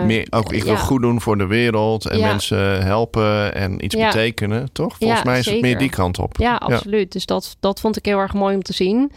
meer, 0.06 0.26
ook 0.30 0.52
ik 0.52 0.62
wil 0.62 0.76
goed 0.76 1.02
doen 1.02 1.20
voor 1.20 1.38
de 1.38 1.46
wereld 1.46 2.06
en 2.06 2.20
mensen 2.20 2.82
helpen 2.82 3.54
en 3.54 3.84
iets 3.84 3.96
betekenen, 3.96 4.72
toch? 4.72 4.96
Volgens 4.98 5.22
mij 5.22 5.38
is 5.38 5.44
zeker. 5.44 5.60
het 5.60 5.70
meer 5.70 5.78
die 5.78 5.90
kant 5.90 6.18
op. 6.18 6.36
Ja, 6.38 6.56
absoluut. 6.56 7.12
Dus 7.12 7.26
dat, 7.26 7.56
dat 7.60 7.80
vond 7.80 7.96
ik 7.96 8.04
heel 8.04 8.18
erg 8.18 8.34
mooi 8.34 8.54
om 8.54 8.62
te 8.62 8.72
zien. 8.72 9.12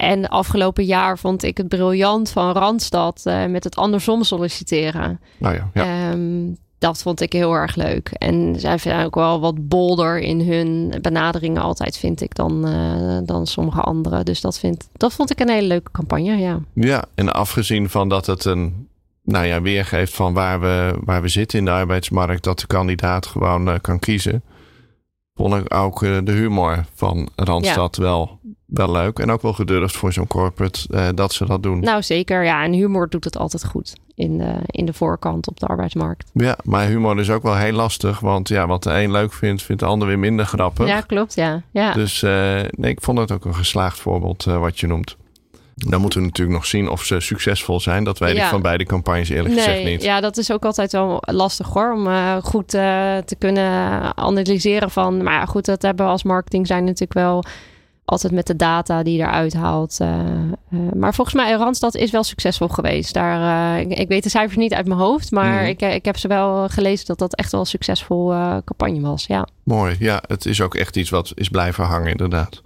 En 0.00 0.28
afgelopen 0.28 0.84
jaar 0.84 1.18
vond 1.18 1.42
ik 1.42 1.56
het 1.56 1.68
briljant 1.68 2.30
van 2.30 2.52
Randstad 2.52 3.22
uh, 3.24 3.46
met 3.46 3.64
het 3.64 3.76
andersom 3.76 4.22
solliciteren. 4.22 5.20
Nou 5.38 5.54
ja, 5.54 5.70
ja. 5.74 6.10
Um, 6.10 6.56
dat 6.78 7.02
vond 7.02 7.20
ik 7.20 7.32
heel 7.32 7.52
erg 7.52 7.74
leuk. 7.74 8.08
En 8.08 8.60
zij 8.60 8.78
zijn 8.78 9.04
ook 9.04 9.14
wel 9.14 9.40
wat 9.40 9.68
bolder 9.68 10.18
in 10.18 10.40
hun 10.40 10.94
benaderingen 11.00 11.62
altijd, 11.62 11.96
vind 11.96 12.20
ik, 12.20 12.34
dan, 12.34 12.68
uh, 12.68 13.18
dan 13.24 13.46
sommige 13.46 13.80
anderen. 13.80 14.24
Dus 14.24 14.40
dat, 14.40 14.58
vind, 14.58 14.88
dat 14.92 15.12
vond 15.12 15.30
ik 15.30 15.40
een 15.40 15.48
hele 15.48 15.66
leuke 15.66 15.90
campagne, 15.90 16.36
ja. 16.36 16.60
Ja, 16.74 17.04
en 17.14 17.32
afgezien 17.32 17.88
van 17.88 18.08
dat 18.08 18.26
het 18.26 18.44
een 18.44 18.88
nou 19.22 19.46
ja, 19.46 19.62
weergeeft 19.62 20.14
van 20.14 20.34
waar 20.34 20.60
we, 20.60 20.98
waar 21.04 21.22
we 21.22 21.28
zitten 21.28 21.58
in 21.58 21.64
de 21.64 21.70
arbeidsmarkt, 21.70 22.44
dat 22.44 22.58
de 22.60 22.66
kandidaat 22.66 23.26
gewoon 23.26 23.68
uh, 23.68 23.74
kan 23.80 23.98
kiezen. 23.98 24.42
Vond 25.34 25.54
ik 25.54 25.74
ook 25.74 26.00
de 26.00 26.32
humor 26.32 26.84
van 26.94 27.28
Randstad 27.36 27.96
ja. 27.96 28.02
wel 28.02 28.38
wel 28.70 28.90
leuk 28.90 29.18
en 29.18 29.30
ook 29.30 29.42
wel 29.42 29.52
gedurfd 29.52 29.96
voor 29.96 30.12
zo'n 30.12 30.26
corporate 30.26 30.80
uh, 30.90 31.08
dat 31.14 31.32
ze 31.32 31.46
dat 31.46 31.62
doen. 31.62 31.80
Nou 31.80 32.02
zeker, 32.02 32.44
ja. 32.44 32.64
En 32.64 32.72
humor 32.72 33.08
doet 33.08 33.24
het 33.24 33.36
altijd 33.36 33.64
goed 33.64 33.96
in 34.14 34.38
de, 34.38 34.54
in 34.66 34.86
de 34.86 34.92
voorkant 34.92 35.48
op 35.48 35.60
de 35.60 35.66
arbeidsmarkt. 35.66 36.30
Ja, 36.32 36.58
maar 36.64 36.86
humor 36.86 37.18
is 37.18 37.30
ook 37.30 37.42
wel 37.42 37.56
heel 37.56 37.72
lastig, 37.72 38.20
want 38.20 38.48
ja, 38.48 38.66
wat 38.66 38.82
de 38.82 38.90
een 38.90 39.10
leuk 39.10 39.32
vindt, 39.32 39.62
vindt 39.62 39.82
de 39.82 39.88
ander 39.88 40.08
weer 40.08 40.18
minder 40.18 40.46
grappig. 40.46 40.86
Ja, 40.86 41.00
klopt, 41.00 41.34
ja. 41.34 41.62
ja. 41.70 41.92
Dus 41.92 42.22
uh, 42.22 42.30
nee, 42.70 42.90
ik 42.90 43.00
vond 43.00 43.18
het 43.18 43.32
ook 43.32 43.44
een 43.44 43.54
geslaagd 43.54 43.98
voorbeeld 43.98 44.46
uh, 44.46 44.58
wat 44.58 44.80
je 44.80 44.86
noemt. 44.86 45.16
Dan 45.74 46.00
moeten 46.00 46.20
we 46.20 46.26
natuurlijk 46.26 46.56
nog 46.56 46.66
zien 46.66 46.88
of 46.88 47.04
ze 47.04 47.20
succesvol 47.20 47.80
zijn. 47.80 48.04
Dat 48.04 48.18
weet 48.18 48.36
ja. 48.36 48.44
ik 48.44 48.50
van 48.50 48.62
beide 48.62 48.84
campagnes 48.84 49.28
eerlijk 49.28 49.54
nee, 49.54 49.64
gezegd 49.64 49.84
niet. 49.84 50.02
Ja, 50.02 50.20
dat 50.20 50.36
is 50.36 50.52
ook 50.52 50.64
altijd 50.64 50.92
wel 50.92 51.18
lastig 51.20 51.68
hoor. 51.68 51.92
Om 51.92 52.06
uh, 52.06 52.36
goed 52.36 52.74
uh, 52.74 52.80
te 53.16 53.36
kunnen 53.38 54.16
analyseren 54.16 54.90
van... 54.90 55.22
Maar 55.22 55.32
ja, 55.32 55.44
goed, 55.44 55.64
dat 55.64 55.82
hebben 55.82 56.06
we 56.06 56.12
als 56.12 56.22
marketing 56.22 56.66
zijn 56.66 56.84
natuurlijk 56.84 57.12
wel 57.12 57.44
altijd 58.10 58.32
met 58.32 58.46
de 58.46 58.56
data 58.56 59.02
die 59.02 59.16
je 59.16 59.22
eruit 59.22 59.54
haalt. 59.54 59.98
Uh, 60.02 60.08
uh, 60.70 60.92
maar 60.92 61.14
volgens 61.14 61.36
mij, 61.36 61.52
Randstad 61.52 61.94
is 61.94 62.10
wel 62.10 62.22
succesvol 62.22 62.68
geweest. 62.68 63.14
Daar, 63.14 63.40
uh, 63.76 63.90
ik, 63.90 63.98
ik, 63.98 64.08
weet 64.08 64.22
de 64.22 64.28
cijfers 64.28 64.56
niet 64.56 64.74
uit 64.74 64.86
mijn 64.86 65.00
hoofd, 65.00 65.30
maar 65.30 65.62
mm. 65.62 65.68
ik, 65.68 65.82
ik 65.82 66.04
heb 66.04 66.16
ze 66.16 66.28
wel 66.28 66.68
gelezen 66.68 67.06
dat 67.06 67.18
dat 67.18 67.34
echt 67.34 67.52
wel 67.52 67.60
een 67.60 67.66
succesvol 67.66 68.28
campagne 68.64 69.00
was. 69.00 69.26
Ja. 69.26 69.48
Mooi, 69.64 69.96
ja, 69.98 70.22
het 70.26 70.46
is 70.46 70.60
ook 70.60 70.74
echt 70.74 70.96
iets 70.96 71.10
wat 71.10 71.32
is 71.34 71.48
blijven 71.48 71.84
hangen, 71.84 72.10
inderdaad. 72.10 72.62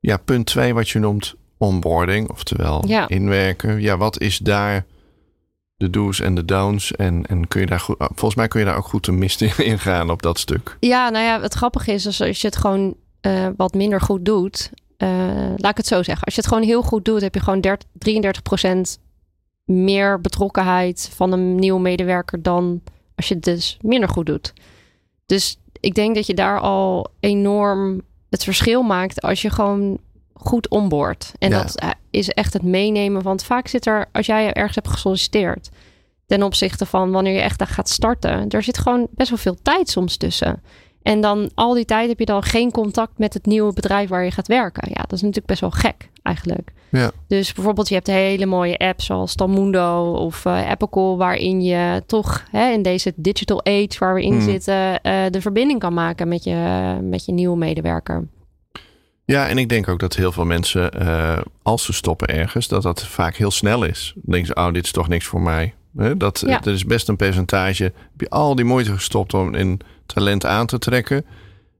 Ja, 0.00 0.16
punt 0.16 0.46
twee, 0.46 0.74
wat 0.74 0.88
je 0.88 0.98
noemt 0.98 1.34
onboarding, 1.58 2.30
oftewel 2.30 2.84
ja. 2.86 3.08
inwerken. 3.08 3.80
Ja, 3.80 3.96
wat 3.96 4.20
is 4.20 4.38
daar 4.38 4.84
de 5.76 5.90
do's 5.90 6.20
en 6.20 6.34
de 6.34 6.44
don'ts? 6.44 6.92
En, 6.92 7.26
en 7.26 7.48
kun 7.48 7.60
je 7.60 7.66
daar 7.66 7.80
goed, 7.80 7.96
volgens 7.98 8.34
mij 8.34 8.48
kun 8.48 8.60
je 8.60 8.66
daar 8.66 8.76
ook 8.76 8.86
goed 8.86 9.04
de 9.04 9.12
mist 9.12 9.40
in 9.70 9.78
gaan 9.78 10.10
op 10.10 10.22
dat 10.22 10.38
stuk. 10.38 10.76
Ja, 10.80 11.08
nou 11.08 11.24
ja, 11.24 11.40
het 11.40 11.54
grappige 11.54 11.92
is 11.92 12.06
als 12.06 12.40
je 12.40 12.46
het 12.46 12.56
gewoon 12.56 12.94
uh, 13.26 13.48
wat 13.56 13.74
minder 13.74 14.00
goed 14.00 14.24
doet. 14.24 14.70
Uh, 14.98 15.08
laat 15.56 15.70
ik 15.70 15.76
het 15.76 15.86
zo 15.86 16.02
zeggen. 16.02 16.24
Als 16.24 16.34
je 16.34 16.40
het 16.40 16.50
gewoon 16.50 16.64
heel 16.64 16.82
goed 16.82 17.04
doet, 17.04 17.20
heb 17.20 17.34
je 17.34 17.40
gewoon 17.40 17.60
30, 17.60 17.88
33% 18.98 19.00
meer 19.64 20.20
betrokkenheid 20.20 21.10
van 21.14 21.32
een 21.32 21.54
nieuwe 21.54 21.80
medewerker 21.80 22.42
dan 22.42 22.82
als 23.14 23.28
je 23.28 23.34
het 23.34 23.44
dus 23.44 23.76
minder 23.80 24.08
goed 24.08 24.26
doet. 24.26 24.52
Dus 25.26 25.58
ik 25.80 25.94
denk 25.94 26.14
dat 26.14 26.26
je 26.26 26.34
daar 26.34 26.60
al 26.60 27.06
enorm 27.20 28.02
het 28.30 28.44
verschil 28.44 28.82
maakt 28.82 29.20
als 29.22 29.42
je 29.42 29.50
gewoon 29.50 29.98
goed 30.32 30.68
onboord. 30.68 31.32
En 31.38 31.50
ja. 31.50 31.62
dat 31.62 31.94
is 32.10 32.28
echt 32.28 32.52
het 32.52 32.62
meenemen. 32.62 33.22
Want 33.22 33.44
vaak 33.44 33.68
zit 33.68 33.86
er, 33.86 34.06
als 34.12 34.26
jij 34.26 34.52
ergens 34.52 34.74
hebt 34.74 34.88
gesolliciteerd, 34.88 35.68
ten 36.26 36.42
opzichte 36.42 36.86
van 36.86 37.10
wanneer 37.10 37.32
je 37.32 37.40
echt 37.40 37.58
daar 37.58 37.68
gaat 37.68 37.88
starten, 37.88 38.48
er 38.48 38.62
zit 38.62 38.78
gewoon 38.78 39.06
best 39.10 39.28
wel 39.28 39.38
veel 39.38 39.56
tijd 39.62 39.88
soms 39.88 40.16
tussen. 40.16 40.62
En 41.04 41.20
dan 41.20 41.50
al 41.54 41.74
die 41.74 41.84
tijd 41.84 42.08
heb 42.08 42.18
je 42.18 42.24
dan 42.24 42.42
geen 42.42 42.70
contact 42.70 43.18
met 43.18 43.34
het 43.34 43.46
nieuwe 43.46 43.72
bedrijf 43.72 44.08
waar 44.08 44.24
je 44.24 44.30
gaat 44.30 44.46
werken. 44.46 44.88
Ja, 44.88 45.00
dat 45.00 45.12
is 45.12 45.20
natuurlijk 45.20 45.46
best 45.46 45.60
wel 45.60 45.70
gek 45.70 46.10
eigenlijk. 46.22 46.72
Ja. 46.90 47.10
Dus 47.26 47.52
bijvoorbeeld 47.52 47.88
je 47.88 47.94
hebt 47.94 48.06
hele 48.06 48.46
mooie 48.46 48.78
apps 48.78 49.04
zoals 49.06 49.34
Talmundo 49.34 50.12
of 50.12 50.44
uh, 50.44 50.70
Apple 50.70 51.16
waarin 51.16 51.62
je 51.62 52.02
toch 52.06 52.44
hè, 52.50 52.70
in 52.70 52.82
deze 52.82 53.12
digital 53.16 53.64
age 53.64 53.96
waar 53.98 54.14
we 54.14 54.22
in 54.22 54.32
Hmm. 54.32 54.42
zitten 54.42 54.74
uh, 54.74 55.22
de 55.30 55.40
verbinding 55.40 55.80
kan 55.80 55.94
maken 55.94 56.28
met 56.28 56.44
je, 56.44 56.96
met 57.02 57.24
je 57.24 57.32
nieuwe 57.32 57.56
medewerker. 57.56 58.26
Ja, 59.24 59.48
en 59.48 59.58
ik 59.58 59.68
denk 59.68 59.88
ook 59.88 59.98
dat 59.98 60.16
heel 60.16 60.32
veel 60.32 60.44
mensen, 60.44 60.90
uh, 61.02 61.38
als 61.62 61.84
ze 61.84 61.92
stoppen 61.92 62.28
ergens, 62.28 62.68
dat 62.68 62.82
dat 62.82 63.06
vaak 63.06 63.36
heel 63.36 63.50
snel 63.50 63.84
is. 63.84 64.12
Dan 64.14 64.22
denken 64.26 64.46
ze, 64.46 64.54
oh, 64.66 64.72
dit 64.72 64.84
is 64.84 64.92
toch 64.92 65.08
niks 65.08 65.26
voor 65.26 65.40
mij. 65.40 65.74
He, 65.96 66.16
dat, 66.16 66.42
Ja. 66.46 66.58
dat 66.58 66.74
is 66.74 66.84
best 66.84 67.08
een 67.08 67.16
percentage. 67.16 67.82
Heb 67.82 67.92
je 68.16 68.30
al 68.30 68.54
die 68.54 68.64
moeite 68.64 68.92
gestopt 68.92 69.34
om 69.34 69.54
in 69.54 69.80
talent 70.06 70.46
aan 70.46 70.66
te 70.66 70.78
trekken? 70.78 71.24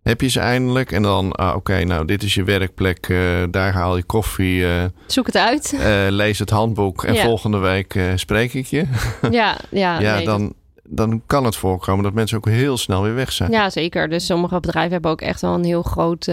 Heb 0.03 0.21
je 0.21 0.29
ze 0.29 0.41
eindelijk? 0.41 0.93
En 0.93 1.03
dan, 1.03 1.33
ah, 1.33 1.57
oké, 1.57 1.85
nou, 1.85 2.05
dit 2.07 2.23
is 2.23 2.35
je 2.35 2.45
werkplek. 2.45 3.09
eh, 3.09 3.19
daar 3.51 3.73
haal 3.73 3.97
je 3.97 4.03
koffie. 4.03 4.67
eh, 4.67 4.85
Zoek 5.07 5.27
het 5.27 5.37
uit. 5.37 5.73
eh, 5.81 6.07
lees 6.09 6.39
het 6.39 6.51
handboek. 6.51 7.05
En 7.05 7.15
Ja. 7.15 7.25
volgende 7.25 7.59
week 7.59 7.99
spreek 8.17 8.55
ik 8.55 8.67
je. 8.67 8.85
ja, 9.31 9.57
ja, 9.71 10.01
ja, 10.01 10.15
nee, 10.17 10.25
dan, 10.25 10.55
dan 10.83 11.23
kan 11.27 11.45
het 11.45 11.57
voorkomen 11.57 12.05
dat 12.05 12.13
mensen 12.13 12.37
ook 12.37 12.49
heel 12.49 12.77
snel 12.77 13.03
weer 13.03 13.15
weg 13.15 13.33
zijn. 13.33 13.51
Ja, 13.51 13.71
zeker. 13.71 14.09
Dus 14.09 14.27
sommige 14.27 14.61
bedrijven 14.61 14.93
hebben 14.93 15.11
ook 15.11 15.21
echt 15.21 15.41
wel 15.41 15.55
een 15.55 15.65
heel 15.65 15.83
groot 15.83 16.29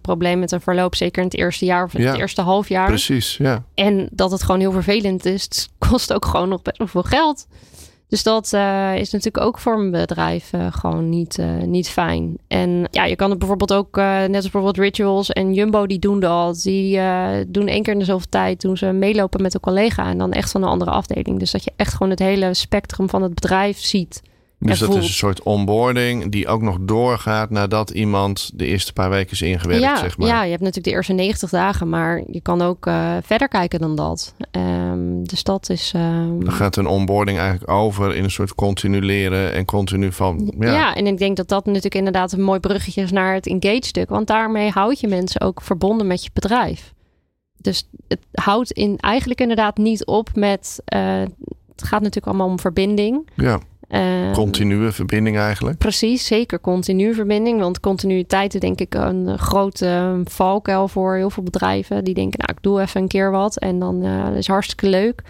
probleem 0.00 0.38
met 0.38 0.52
een 0.52 0.60
verloop. 0.60 0.94
Zeker 0.94 1.22
in 1.22 1.28
het 1.28 1.36
eerste 1.38 1.64
jaar 1.64 1.84
of 1.84 1.92
Ja. 1.98 2.10
het 2.10 2.18
eerste 2.20 2.42
half 2.42 2.68
jaar. 2.68 2.86
Precies, 2.86 3.36
ja. 3.36 3.64
En 3.74 4.08
dat 4.10 4.30
het 4.30 4.42
gewoon 4.42 4.60
heel 4.60 4.72
vervelend 4.72 5.24
is. 5.24 5.42
Het 5.48 5.68
kost 5.78 6.12
ook 6.12 6.24
gewoon 6.24 6.48
nog 6.48 6.62
best 6.62 6.78
wel 6.78 6.86
veel 6.86 7.02
geld. 7.02 7.46
Dus 8.08 8.22
dat 8.22 8.52
uh, 8.54 8.96
is 8.96 9.10
natuurlijk 9.10 9.44
ook 9.44 9.58
voor 9.58 9.78
een 9.78 9.90
bedrijf 9.90 10.52
uh, 10.52 10.66
gewoon 10.70 11.08
niet, 11.08 11.38
uh, 11.38 11.62
niet 11.62 11.88
fijn. 11.88 12.36
En 12.48 12.88
ja, 12.90 13.04
je 13.04 13.16
kan 13.16 13.30
het 13.30 13.38
bijvoorbeeld 13.38 13.72
ook, 13.72 13.96
net 13.96 14.34
als 14.34 14.50
bijvoorbeeld 14.50 14.78
Rituals 14.78 15.30
en 15.30 15.54
Jumbo, 15.54 15.86
die 15.86 15.98
doen 15.98 16.20
dat. 16.20 16.62
Die 16.62 17.00
doen 17.46 17.66
één 17.66 17.82
keer 17.82 17.92
in 17.92 17.98
de 17.98 18.04
zoveel 18.04 18.28
tijd, 18.28 18.60
doen 18.60 18.76
ze 18.76 18.86
meelopen 18.86 19.42
met 19.42 19.54
een 19.54 19.60
collega 19.60 20.08
en 20.08 20.18
dan 20.18 20.32
echt 20.32 20.50
van 20.50 20.62
een 20.62 20.68
andere 20.68 20.90
afdeling. 20.90 21.38
Dus 21.38 21.50
dat 21.50 21.64
je 21.64 21.72
echt 21.76 21.92
gewoon 21.92 22.10
het 22.10 22.18
hele 22.18 22.54
spectrum 22.54 23.08
van 23.08 23.22
het 23.22 23.34
bedrijf 23.34 23.78
ziet. 23.78 24.22
Dus 24.70 24.78
dat 24.78 24.94
is 24.94 25.06
een 25.06 25.14
soort 25.14 25.42
onboarding 25.42 26.30
die 26.30 26.48
ook 26.48 26.62
nog 26.62 26.76
doorgaat 26.80 27.50
nadat 27.50 27.90
iemand 27.90 28.50
de 28.54 28.66
eerste 28.66 28.92
paar 28.92 29.10
weken 29.10 29.32
is 29.32 29.42
ingewerkt, 29.42 29.82
ja, 29.82 29.96
zeg 29.96 30.18
maar. 30.18 30.28
Ja, 30.28 30.42
je 30.42 30.50
hebt 30.50 30.62
natuurlijk 30.62 30.88
de 30.88 30.92
eerste 30.92 31.12
90 31.12 31.50
dagen, 31.50 31.88
maar 31.88 32.22
je 32.30 32.40
kan 32.40 32.62
ook 32.62 32.86
uh, 32.86 33.16
verder 33.22 33.48
kijken 33.48 33.80
dan 33.80 33.96
dat. 33.96 34.34
Um, 34.50 35.26
dus 35.26 35.42
dat 35.42 35.68
is... 35.70 35.92
Um... 35.96 36.44
Dan 36.44 36.52
gaat 36.52 36.76
een 36.76 36.86
onboarding 36.86 37.38
eigenlijk 37.38 37.70
over 37.70 38.14
in 38.14 38.24
een 38.24 38.30
soort 38.30 38.54
continu 38.54 39.00
leren 39.00 39.52
en 39.52 39.64
continu 39.64 40.12
van... 40.12 40.52
Ja. 40.58 40.72
ja, 40.72 40.94
en 40.94 41.06
ik 41.06 41.18
denk 41.18 41.36
dat 41.36 41.48
dat 41.48 41.66
natuurlijk 41.66 41.94
inderdaad 41.94 42.32
een 42.32 42.42
mooi 42.42 42.60
bruggetje 42.60 43.02
is 43.02 43.12
naar 43.12 43.34
het 43.34 43.46
engage 43.46 43.86
stuk. 43.86 44.08
Want 44.08 44.26
daarmee 44.26 44.70
houd 44.70 45.00
je 45.00 45.08
mensen 45.08 45.40
ook 45.40 45.62
verbonden 45.62 46.06
met 46.06 46.24
je 46.24 46.30
bedrijf. 46.32 46.92
Dus 47.56 47.88
het 48.08 48.20
houdt 48.32 48.70
in, 48.70 48.98
eigenlijk 48.98 49.40
inderdaad 49.40 49.76
niet 49.76 50.04
op 50.04 50.30
met... 50.34 50.82
Uh, 50.94 51.22
het 51.76 51.84
gaat 51.84 52.00
natuurlijk 52.00 52.26
allemaal 52.26 52.48
om 52.48 52.60
verbinding. 52.60 53.28
Ja. 53.34 53.60
Uh, 53.88 54.32
continue 54.32 54.90
verbinding 54.90 55.38
eigenlijk. 55.38 55.78
Precies, 55.78 56.26
zeker 56.26 56.60
continue 56.60 57.14
verbinding. 57.14 57.60
Want 57.60 57.80
continuïteit 57.80 58.54
is 58.54 58.60
denk 58.60 58.80
ik 58.80 58.94
een 58.94 59.38
grote 59.38 60.20
valkuil 60.24 60.88
voor 60.88 61.14
heel 61.14 61.30
veel 61.30 61.42
bedrijven. 61.42 62.04
Die 62.04 62.14
denken, 62.14 62.38
nou 62.38 62.52
ik 62.56 62.62
doe 62.62 62.80
even 62.80 63.00
een 63.00 63.08
keer 63.08 63.30
wat 63.30 63.56
en 63.56 63.78
dan 63.78 64.04
uh, 64.04 64.36
is 64.36 64.46
hartstikke 64.46 64.88
leuk. 64.88 65.22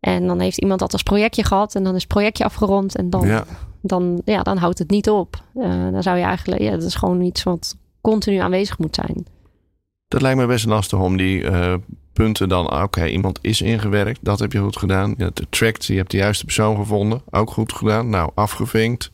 En 0.00 0.26
dan 0.26 0.40
heeft 0.40 0.58
iemand 0.58 0.80
dat 0.80 0.92
als 0.92 1.02
projectje 1.02 1.44
gehad 1.44 1.74
en 1.74 1.84
dan 1.84 1.94
is 1.94 2.02
het 2.02 2.12
projectje 2.12 2.44
afgerond. 2.44 2.96
En 2.96 3.10
dan, 3.10 3.26
ja. 3.26 3.44
Dan, 3.80 4.22
ja, 4.24 4.42
dan 4.42 4.56
houdt 4.56 4.78
het 4.78 4.90
niet 4.90 5.10
op. 5.10 5.42
Uh, 5.54 5.90
dan 5.92 6.02
zou 6.02 6.18
je 6.18 6.24
eigenlijk, 6.24 6.60
ja, 6.60 6.70
dat 6.70 6.82
is 6.82 6.94
gewoon 6.94 7.20
iets 7.20 7.42
wat 7.42 7.76
continu 8.00 8.36
aanwezig 8.36 8.78
moet 8.78 8.94
zijn. 8.94 9.26
Dat 10.08 10.22
lijkt 10.22 10.38
me 10.38 10.46
best 10.46 10.66
lastig 10.66 11.00
om 11.00 11.16
die 11.16 11.40
uh, 11.40 11.74
punten 12.12 12.48
dan, 12.48 12.66
ah, 12.66 12.82
oké, 12.82 13.06
iemand 13.06 13.38
is 13.42 13.60
ingewerkt, 13.60 14.18
dat 14.22 14.38
heb 14.38 14.52
je 14.52 14.58
goed 14.58 14.76
gedaan. 14.76 15.14
Je 15.16 15.24
hebt 15.24 15.42
tracked, 15.50 15.84
je 15.84 15.96
hebt 15.96 16.10
de 16.10 16.16
juiste 16.16 16.44
persoon 16.44 16.76
gevonden, 16.76 17.22
ook 17.30 17.50
goed 17.50 17.72
gedaan. 17.72 18.08
Nou, 18.08 18.30
afgevinkt. 18.34 19.10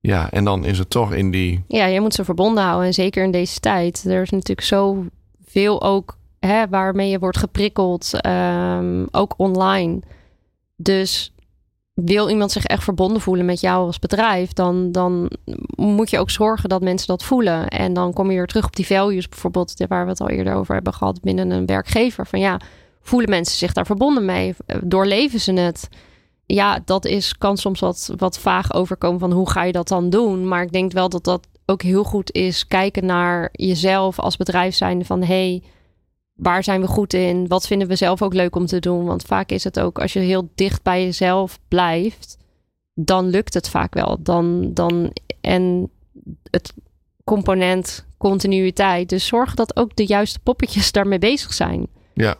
Ja, 0.00 0.30
en 0.30 0.44
dan 0.44 0.64
is 0.64 0.78
het 0.78 0.90
toch 0.90 1.12
in 1.12 1.30
die. 1.30 1.64
Ja, 1.68 1.86
je 1.86 2.00
moet 2.00 2.14
ze 2.14 2.24
verbonden 2.24 2.64
houden. 2.64 2.86
En 2.86 2.94
zeker 2.94 3.24
in 3.24 3.30
deze 3.30 3.60
tijd. 3.60 4.04
Er 4.04 4.22
is 4.22 4.30
natuurlijk 4.30 4.66
zoveel 4.66 5.82
ook 5.82 6.18
hè, 6.38 6.68
waarmee 6.68 7.10
je 7.10 7.18
wordt 7.18 7.38
geprikkeld, 7.38 8.26
um, 8.26 9.06
ook 9.10 9.34
online. 9.36 10.00
Dus 10.76 11.32
wil 12.04 12.28
iemand 12.28 12.52
zich 12.52 12.64
echt 12.64 12.84
verbonden 12.84 13.20
voelen 13.20 13.44
met 13.44 13.60
jou 13.60 13.86
als 13.86 13.98
bedrijf, 13.98 14.52
dan, 14.52 14.92
dan 14.92 15.30
moet 15.76 16.10
je 16.10 16.18
ook 16.18 16.30
zorgen 16.30 16.68
dat 16.68 16.82
mensen 16.82 17.06
dat 17.06 17.22
voelen. 17.22 17.68
En 17.68 17.92
dan 17.92 18.12
kom 18.12 18.30
je 18.30 18.36
weer 18.36 18.46
terug 18.46 18.66
op 18.66 18.76
die 18.76 18.86
values, 18.86 19.28
bijvoorbeeld, 19.28 19.74
waar 19.88 20.04
we 20.04 20.10
het 20.10 20.20
al 20.20 20.28
eerder 20.28 20.54
over 20.54 20.74
hebben 20.74 20.94
gehad 20.94 21.20
binnen 21.20 21.50
een 21.50 21.66
werkgever. 21.66 22.26
Van 22.26 22.38
ja, 22.38 22.60
voelen 23.02 23.30
mensen 23.30 23.58
zich 23.58 23.72
daar 23.72 23.86
verbonden 23.86 24.24
mee? 24.24 24.54
Doorleven 24.82 25.40
ze 25.40 25.52
het? 25.52 25.88
Ja, 26.46 26.78
dat 26.84 27.04
is, 27.04 27.38
kan 27.38 27.56
soms 27.56 27.80
wat, 27.80 28.12
wat 28.16 28.38
vaag 28.38 28.72
overkomen 28.74 29.20
van 29.20 29.32
hoe 29.32 29.50
ga 29.50 29.62
je 29.62 29.72
dat 29.72 29.88
dan 29.88 30.10
doen. 30.10 30.48
Maar 30.48 30.62
ik 30.62 30.72
denk 30.72 30.92
wel 30.92 31.08
dat 31.08 31.24
dat 31.24 31.46
ook 31.66 31.82
heel 31.82 32.04
goed 32.04 32.32
is 32.32 32.66
kijken 32.66 33.06
naar 33.06 33.48
jezelf 33.52 34.18
als 34.18 34.36
bedrijf 34.36 34.74
zijnde 34.74 35.04
van 35.04 35.22
hey, 35.22 35.62
waar 36.36 36.64
zijn 36.64 36.80
we 36.80 36.86
goed 36.86 37.12
in? 37.12 37.48
Wat 37.48 37.66
vinden 37.66 37.88
we 37.88 37.96
zelf 37.96 38.22
ook 38.22 38.34
leuk 38.34 38.56
om 38.56 38.66
te 38.66 38.78
doen? 38.78 39.04
Want 39.04 39.22
vaak 39.22 39.50
is 39.50 39.64
het 39.64 39.80
ook 39.80 39.98
als 39.98 40.12
je 40.12 40.18
heel 40.18 40.50
dicht 40.54 40.82
bij 40.82 41.04
jezelf 41.04 41.58
blijft, 41.68 42.36
dan 42.94 43.26
lukt 43.26 43.54
het 43.54 43.68
vaak 43.68 43.94
wel. 43.94 44.18
Dan, 44.22 44.70
dan, 44.74 45.12
en 45.40 45.90
het 46.50 46.74
component 47.24 48.06
continuïteit. 48.16 49.08
Dus 49.08 49.26
zorg 49.26 49.54
dat 49.54 49.76
ook 49.76 49.96
de 49.96 50.06
juiste 50.06 50.38
poppetjes 50.38 50.92
daarmee 50.96 51.18
bezig 51.18 51.52
zijn. 51.52 51.86
Ja, 52.14 52.34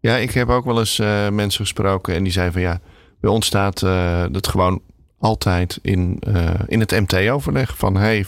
ja 0.00 0.16
ik 0.16 0.30
heb 0.30 0.48
ook 0.48 0.64
wel 0.64 0.78
eens 0.78 0.98
uh, 0.98 1.28
mensen 1.28 1.60
gesproken 1.60 2.14
en 2.14 2.22
die 2.22 2.32
zeiden 2.32 2.52
van 2.52 2.62
ja, 2.62 2.80
bij 3.20 3.30
ons 3.30 3.46
staat 3.46 3.82
uh, 3.82 4.24
dat 4.30 4.48
gewoon 4.48 4.82
altijd 5.18 5.78
in, 5.82 6.22
uh, 6.28 6.54
in 6.66 6.80
het 6.80 6.90
MT-overleg 6.90 7.76
van 7.76 7.96
hey, 7.96 8.26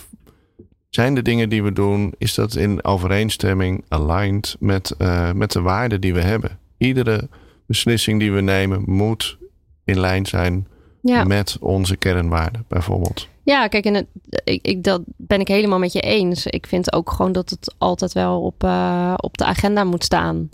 zijn 0.95 1.15
de 1.15 1.23
dingen 1.23 1.49
die 1.49 1.63
we 1.63 1.73
doen, 1.73 2.15
is 2.19 2.35
dat 2.35 2.55
in 2.55 2.85
overeenstemming, 2.85 3.85
aligned 3.89 4.57
met, 4.59 4.95
uh, 4.99 5.33
met 5.33 5.53
de 5.53 5.61
waarden 5.61 6.01
die 6.01 6.15
we 6.15 6.21
hebben? 6.21 6.59
Iedere 6.79 7.29
beslissing 7.67 8.21
die 8.21 8.33
we 8.33 8.41
nemen 8.41 8.83
moet 8.87 9.39
in 9.85 10.01
lijn 10.01 10.27
zijn 10.27 10.67
ja. 11.03 11.25
met 11.25 11.57
onze 11.61 11.97
kernwaarden, 11.97 12.65
bijvoorbeeld. 12.69 13.29
Ja, 13.43 13.69
kijk, 13.69 13.85
en 13.85 13.95
het, 13.95 14.07
ik, 14.45 14.67
ik, 14.67 14.85
dat 14.85 15.03
ben 15.17 15.41
ik 15.41 15.49
helemaal 15.49 15.79
met 15.79 15.93
je 15.93 16.01
eens. 16.01 16.47
Ik 16.47 16.67
vind 16.67 16.93
ook 16.93 17.11
gewoon 17.11 17.33
dat 17.33 17.51
het 17.51 17.75
altijd 17.79 18.13
wel 18.13 18.43
op, 18.43 18.65
uh, 18.65 19.15
op 19.17 19.37
de 19.37 19.45
agenda 19.45 19.85
moet 19.85 20.05
staan. 20.05 20.49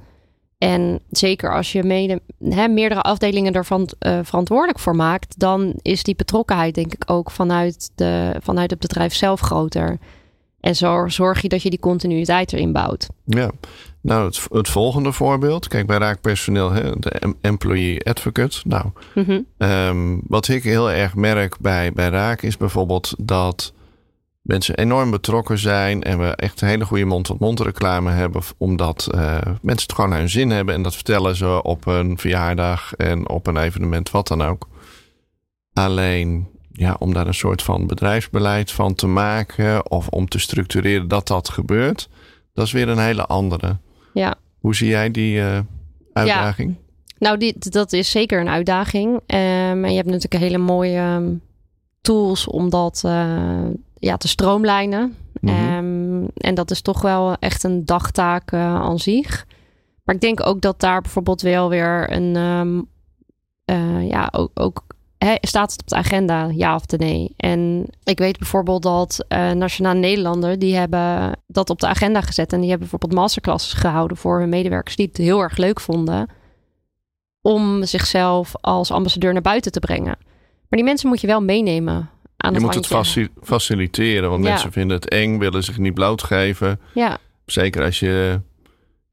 En 0.58 1.00
zeker 1.10 1.54
als 1.54 1.72
je 1.72 1.82
mede, 1.82 2.20
hè, 2.44 2.68
meerdere 2.68 3.00
afdelingen 3.00 3.52
ervan 3.52 3.88
uh, 4.00 4.18
verantwoordelijk 4.22 4.78
voor 4.78 4.96
maakt, 4.96 5.38
dan 5.38 5.74
is 5.82 6.02
die 6.02 6.16
betrokkenheid, 6.16 6.74
denk 6.74 6.94
ik, 6.94 7.02
ook 7.10 7.30
vanuit, 7.30 7.90
de, 7.94 8.34
vanuit 8.42 8.70
het 8.70 8.80
bedrijf 8.80 9.14
zelf 9.14 9.40
groter. 9.40 9.98
En 10.60 10.76
zo 10.76 11.08
zorg 11.08 11.40
je 11.40 11.48
dat 11.48 11.62
je 11.62 11.70
die 11.70 11.78
continuïteit 11.78 12.52
erin 12.52 12.72
bouwt. 12.72 13.08
Ja, 13.24 13.50
nou 14.00 14.26
het, 14.26 14.46
het 14.50 14.68
volgende 14.68 15.12
voorbeeld. 15.12 15.68
Kijk, 15.68 15.86
bij 15.86 15.98
raakpersoneel, 15.98 16.70
hè, 16.70 16.98
de 16.98 17.34
employee 17.40 18.04
advocate. 18.04 18.60
Nou, 18.64 18.84
mm 19.14 19.46
um, 19.58 20.20
wat 20.26 20.48
ik 20.48 20.62
heel 20.62 20.90
erg 20.90 21.14
merk 21.14 21.58
bij, 21.60 21.92
bij 21.92 22.08
raak 22.08 22.42
is 22.42 22.56
bijvoorbeeld 22.56 23.14
dat 23.18 23.72
mensen 24.48 24.76
enorm 24.76 25.10
betrokken 25.10 25.58
zijn 25.58 26.02
en 26.02 26.18
we 26.18 26.26
echt 26.26 26.60
een 26.60 26.68
hele 26.68 26.84
goede 26.84 27.04
mond-tot-mond 27.04 27.60
reclame 27.60 28.10
hebben, 28.10 28.42
omdat 28.56 29.08
uh, 29.14 29.38
mensen 29.42 29.86
het 29.86 29.92
gewoon 29.92 30.10
naar 30.10 30.18
hun 30.18 30.28
zin 30.28 30.50
hebben 30.50 30.74
en 30.74 30.82
dat 30.82 30.94
vertellen 30.94 31.36
ze 31.36 31.62
op 31.62 31.86
een 31.86 32.18
verjaardag 32.18 32.94
en 32.94 33.28
op 33.28 33.46
een 33.46 33.56
evenement, 33.56 34.10
wat 34.10 34.28
dan 34.28 34.42
ook. 34.42 34.68
Alleen 35.72 36.48
ja, 36.78 36.96
om 36.98 37.14
daar 37.14 37.26
een 37.26 37.34
soort 37.34 37.62
van 37.62 37.86
bedrijfsbeleid 37.86 38.70
van 38.70 38.94
te 38.94 39.06
maken 39.06 39.90
of 39.90 40.08
om 40.08 40.28
te 40.28 40.38
structureren 40.38 41.08
dat 41.08 41.26
dat 41.26 41.48
gebeurt, 41.48 42.08
dat 42.54 42.66
is 42.66 42.72
weer 42.72 42.88
een 42.88 42.98
hele 42.98 43.26
andere. 43.26 43.76
Ja. 44.12 44.34
Hoe 44.58 44.74
zie 44.74 44.88
jij 44.88 45.10
die 45.10 45.36
uh, 45.36 45.58
uitdaging? 46.12 46.74
Ja. 46.76 46.86
Nou, 47.18 47.38
die, 47.38 47.54
dat 47.58 47.92
is 47.92 48.10
zeker 48.10 48.40
een 48.40 48.48
uitdaging. 48.48 49.14
Um, 49.14 49.20
en 49.84 49.90
je 49.90 49.96
hebt 49.96 50.08
natuurlijk 50.08 50.42
hele 50.42 50.58
mooie 50.58 51.00
um, 51.00 51.40
tools 52.00 52.46
om 52.46 52.70
dat 52.70 53.02
uh, 53.06 53.64
ja, 53.98 54.16
te 54.16 54.28
stroomlijnen. 54.28 55.16
Mm 55.40 55.54
-hmm. 55.54 55.76
um, 55.76 56.28
en 56.34 56.54
dat 56.54 56.70
is 56.70 56.80
toch 56.80 57.02
wel 57.02 57.36
echt 57.38 57.62
een 57.62 57.84
dagtaak 57.84 58.52
uh, 58.52 58.60
aan 58.60 58.98
zich. 58.98 59.46
Maar 60.04 60.14
ik 60.14 60.20
denk 60.20 60.46
ook 60.46 60.60
dat 60.60 60.80
daar 60.80 61.00
bijvoorbeeld 61.00 61.40
wel 61.40 61.68
weer 61.68 62.12
een 62.12 62.86
ja, 64.08 64.28
ook, 64.32 64.50
ook 64.54 64.84
staat 65.40 65.72
het 65.72 65.80
op 65.80 65.88
de 65.88 65.96
agenda, 65.96 66.50
ja 66.54 66.74
of 66.74 66.86
nee? 66.86 67.34
En 67.36 67.86
ik 68.04 68.18
weet 68.18 68.38
bijvoorbeeld 68.38 68.82
dat 68.82 69.24
uh, 69.28 69.50
Nationaal 69.50 69.94
Nederlander, 69.94 70.58
die 70.58 70.76
hebben 70.76 71.32
dat 71.46 71.70
op 71.70 71.80
de 71.80 71.86
agenda 71.86 72.20
gezet. 72.20 72.52
En 72.52 72.60
die 72.60 72.70
hebben 72.70 72.88
bijvoorbeeld 72.88 73.20
masterclasses 73.20 73.72
gehouden 73.72 74.16
voor 74.16 74.38
hun 74.38 74.48
medewerkers 74.48 74.96
die 74.96 75.06
het 75.06 75.16
heel 75.16 75.40
erg 75.40 75.56
leuk 75.56 75.80
vonden. 75.80 76.28
Om 77.42 77.84
zichzelf 77.84 78.52
als 78.60 78.90
ambassadeur 78.90 79.32
naar 79.32 79.42
buiten 79.42 79.72
te 79.72 79.80
brengen. 79.80 80.16
Maar 80.68 80.78
die 80.78 80.84
mensen 80.84 81.08
moet 81.08 81.20
je 81.20 81.26
wel 81.26 81.42
meenemen. 81.42 82.10
Aan 82.36 82.52
je 82.54 82.60
moet 82.60 82.74
het 82.74 83.28
faciliteren, 83.42 84.30
want 84.30 84.42
mensen 84.42 84.72
vinden 84.72 84.96
het 84.96 85.08
eng, 85.08 85.38
willen 85.38 85.64
zich 85.64 85.78
niet 85.78 85.94
blootgeven. 85.94 86.80
Ja. 86.94 87.18
Zeker 87.44 87.84
als 87.84 87.98
je 87.98 88.40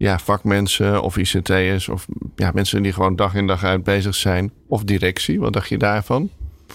ja, 0.05 0.19
vakmensen 0.19 1.01
of 1.01 1.17
ICT'ers 1.17 1.89
of 1.89 2.05
ja, 2.35 2.51
mensen 2.53 2.83
die 2.83 2.93
gewoon 2.93 3.15
dag 3.15 3.35
in 3.35 3.47
dag 3.47 3.63
uit 3.63 3.83
bezig 3.83 4.15
zijn. 4.15 4.51
Of 4.67 4.83
directie, 4.83 5.39
wat 5.39 5.53
dacht 5.53 5.69
je 5.69 5.77
daarvan? 5.77 6.29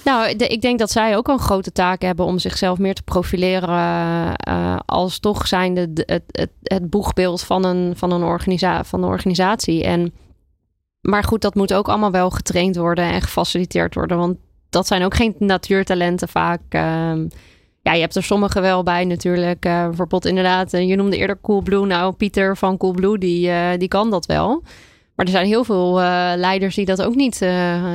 Nou, 0.05 0.37
de, 0.37 0.47
ik 0.47 0.61
denk 0.61 0.79
dat 0.79 0.91
zij 0.91 1.17
ook 1.17 1.29
een 1.29 1.39
grote 1.39 1.73
taak 1.73 2.03
hebben 2.03 2.25
om 2.25 2.39
zichzelf 2.39 2.79
meer 2.79 2.95
te 2.95 3.03
profileren 3.03 4.35
uh, 4.49 4.79
als 4.87 5.19
toch 5.19 5.47
zijnde 5.47 5.91
het, 6.07 6.25
het, 6.31 6.51
het 6.63 6.91
boegbeeld 6.91 7.43
van 7.43 7.65
een, 7.65 7.97
van, 7.97 8.13
een 8.13 8.23
organisa 8.23 8.85
van 8.85 9.03
een 9.03 9.09
organisatie. 9.09 9.85
En, 9.85 10.13
maar 11.01 11.25
goed, 11.25 11.41
dat 11.41 11.55
moet 11.55 11.75
ook 11.75 11.89
allemaal 11.89 12.11
wel 12.11 12.31
getraind 12.31 12.77
worden 12.77 13.05
en 13.05 13.23
gefaciliteerd 13.23 13.95
worden. 13.95 14.19
Want 14.19 14.37
dat 14.71 14.87
zijn 14.87 15.03
ook 15.03 15.15
geen 15.15 15.35
natuurtalenten 15.39 16.29
vaak. 16.29 16.61
Uh, 16.71 17.13
ja, 17.83 17.93
je 17.93 18.01
hebt 18.01 18.17
er 18.17 18.23
sommige 18.23 18.61
wel 18.61 18.83
bij 18.83 19.05
natuurlijk. 19.05 19.67
Uh, 19.67 19.87
bijvoorbeeld 19.87 20.27
inderdaad, 20.27 20.75
uh, 20.75 20.89
je 20.89 20.97
noemde 20.97 21.17
eerder 21.17 21.39
Coolblue. 21.43 21.87
Nou, 21.87 22.13
Pieter 22.13 22.57
van 22.57 22.77
Coolblue, 22.77 23.19
die, 23.19 23.49
uh, 23.49 23.69
die 23.79 23.89
kan 23.89 24.11
dat 24.11 24.27
wel. 24.27 24.63
Maar 25.15 25.27
er 25.27 25.35
zijn 25.35 25.47
heel 25.47 25.65
veel 25.65 25.95
leiders 26.37 26.75
die 26.75 26.85
dat 26.85 27.03
ook 27.03 27.15
niet, 27.15 27.47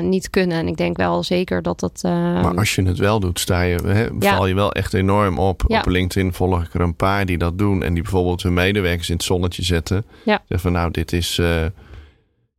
niet 0.02 0.30
kunnen. 0.30 0.58
En 0.58 0.68
ik 0.68 0.78
denk 0.78 0.98
wel 0.98 1.24
zeker 1.24 1.62
dat 1.62 1.80
dat... 1.80 2.00
maar 2.04 2.58
als 2.58 2.76
je 2.76 2.84
het 2.84 2.98
wel 2.98 3.20
doet, 3.20 3.40
sta 3.40 3.62
je, 3.62 3.76
hè, 3.86 4.08
val 4.20 4.48
je 4.48 4.54
wel 4.54 4.72
echt 4.72 4.94
enorm 4.94 5.40
op. 5.40 5.64
Ja. 5.68 5.80
Op 5.80 5.88
LinkedIn 5.88 6.34
volg 6.34 6.64
ik 6.64 6.74
er 6.74 6.82
een 6.82 6.96
paar 6.96 7.26
die 7.26 7.38
dat 7.38 7.58
doen. 7.58 7.84
En 7.84 7.94
die 7.94 8.04
bijvoorbeeld 8.04 8.44
hun 8.44 8.54
medewerkers 8.54 9.10
in 9.10 9.16
het 9.16 9.24
zonnetje 9.24 9.64
zetten. 9.64 10.06
Ja. 10.26 10.38
Zeggen 10.38 10.60
van 10.60 10.72
nou, 10.72 10.92
dit 10.92 11.14
is 11.14 11.42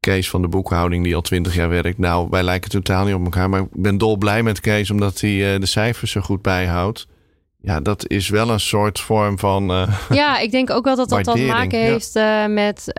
Kees 0.01 0.31
van 0.31 0.43
de 0.43 0.49
boekhouding 0.49 1.05
die 1.05 1.15
al 1.15 1.21
twintig 1.21 1.55
jaar 1.55 1.69
werkt. 1.69 1.99
Nou, 1.99 2.27
wij 2.31 2.43
lijken 2.43 2.71
totaal 2.71 3.05
niet 3.05 3.15
op 3.15 3.25
elkaar. 3.25 3.51
Maar 3.51 3.61
ik 3.61 3.69
ben 3.73 3.99
dol 3.99 4.17
blij 4.17 4.43
met 4.43 4.61
Kees 4.61 4.91
omdat 4.91 5.21
hij 5.21 5.55
uh, 5.55 5.61
de 5.61 5.67
cijfers 5.67 6.11
zo 6.11 6.21
goed 6.21 6.43
bijhoudt. 6.43 7.07
Ja, 7.67 7.81
dat 7.81 8.09
is 8.09 8.29
wel 8.29 8.51
een 8.51 8.61
soort 8.61 9.01
vorm 9.01 9.39
van. 9.39 9.71
Uh, 9.71 10.01
ja, 10.11 10.39
ik 10.39 10.51
denk 10.51 10.71
ook 10.71 10.85
wel 10.85 10.97
dat 10.97 11.09
dat 11.09 11.25
te 11.25 11.39
maken 11.39 11.79
heeft 11.79 12.17
uh, 12.17 12.47
met 12.47 12.91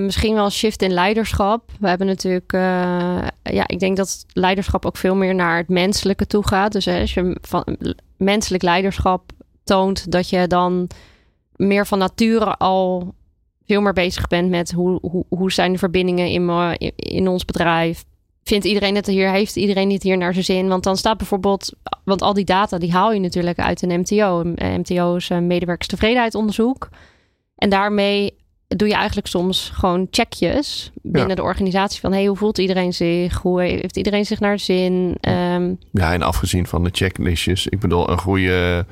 misschien 0.00 0.34
wel 0.34 0.44
een 0.44 0.50
shift 0.50 0.82
in 0.82 0.92
leiderschap. 0.92 1.70
We 1.80 1.88
hebben 1.88 2.06
natuurlijk. 2.06 2.52
ja, 3.42 3.66
ik 3.66 3.78
denk 3.78 3.96
dat 3.96 4.26
leiderschap 4.32 4.86
ook 4.86 4.96
veel 4.96 5.14
meer 5.14 5.34
naar 5.34 5.56
het 5.56 5.68
menselijke 5.68 6.26
toe 6.26 6.46
gaat. 6.46 6.72
Dus 6.72 6.84
hè, 6.84 7.00
als 7.00 7.14
je 7.14 7.36
van 7.40 7.76
menselijk 8.16 8.62
leiderschap 8.62 9.30
toont, 9.64 10.12
dat 10.12 10.28
je 10.28 10.46
dan 10.46 10.88
meer 11.56 11.86
van 11.86 11.98
nature 11.98 12.56
al 12.56 13.14
veel 13.66 13.80
meer 13.80 13.92
bezig 13.92 14.26
bent 14.26 14.50
met 14.50 14.72
hoe, 14.72 14.98
hoe, 15.02 15.24
hoe 15.28 15.52
zijn 15.52 15.72
de 15.72 15.78
verbindingen 15.78 16.28
in, 16.28 16.76
in 16.96 17.28
ons 17.28 17.44
bedrijf. 17.44 18.04
Vindt 18.46 18.64
iedereen 18.64 18.94
het 18.94 19.06
hier, 19.06 19.30
heeft 19.30 19.56
iedereen 19.56 19.90
het 19.90 20.02
hier 20.02 20.16
naar 20.16 20.32
zijn 20.32 20.44
zin? 20.44 20.68
Want 20.68 20.84
dan 20.84 20.96
staat 20.96 21.16
bijvoorbeeld, 21.16 21.72
want 22.04 22.22
al 22.22 22.34
die 22.34 22.44
data 22.44 22.78
die 22.78 22.92
haal 22.92 23.12
je 23.12 23.20
natuurlijk 23.20 23.58
uit 23.58 23.82
een 23.82 24.00
MTO. 24.00 24.40
Een 24.40 24.80
MTO 24.80 25.14
is 25.14 25.28
een 25.28 25.46
medewerkerstevredenheidsonderzoek. 25.46 26.88
En 27.56 27.70
daarmee 27.70 28.36
doe 28.68 28.88
je 28.88 28.94
eigenlijk 28.94 29.26
soms 29.26 29.70
gewoon 29.74 30.06
checkjes 30.10 30.90
binnen 31.02 31.36
de 31.36 31.42
organisatie 31.42 32.00
van 32.00 32.12
hey, 32.12 32.26
hoe 32.26 32.36
voelt 32.36 32.58
iedereen 32.58 32.92
zich? 32.92 33.36
Hoe 33.36 33.62
heeft 33.62 33.96
iedereen 33.96 34.26
zich 34.26 34.40
naar 34.40 34.58
zin? 34.58 35.16
Ehm, 35.20 35.74
ja, 35.90 36.12
en 36.12 36.22
afgezien 36.22 36.66
van 36.66 36.84
de 36.84 36.90
checklistjes, 36.92 37.66
ik 37.66 37.80
bedoel, 37.80 38.10
een 38.10 38.18
goede 38.18 38.86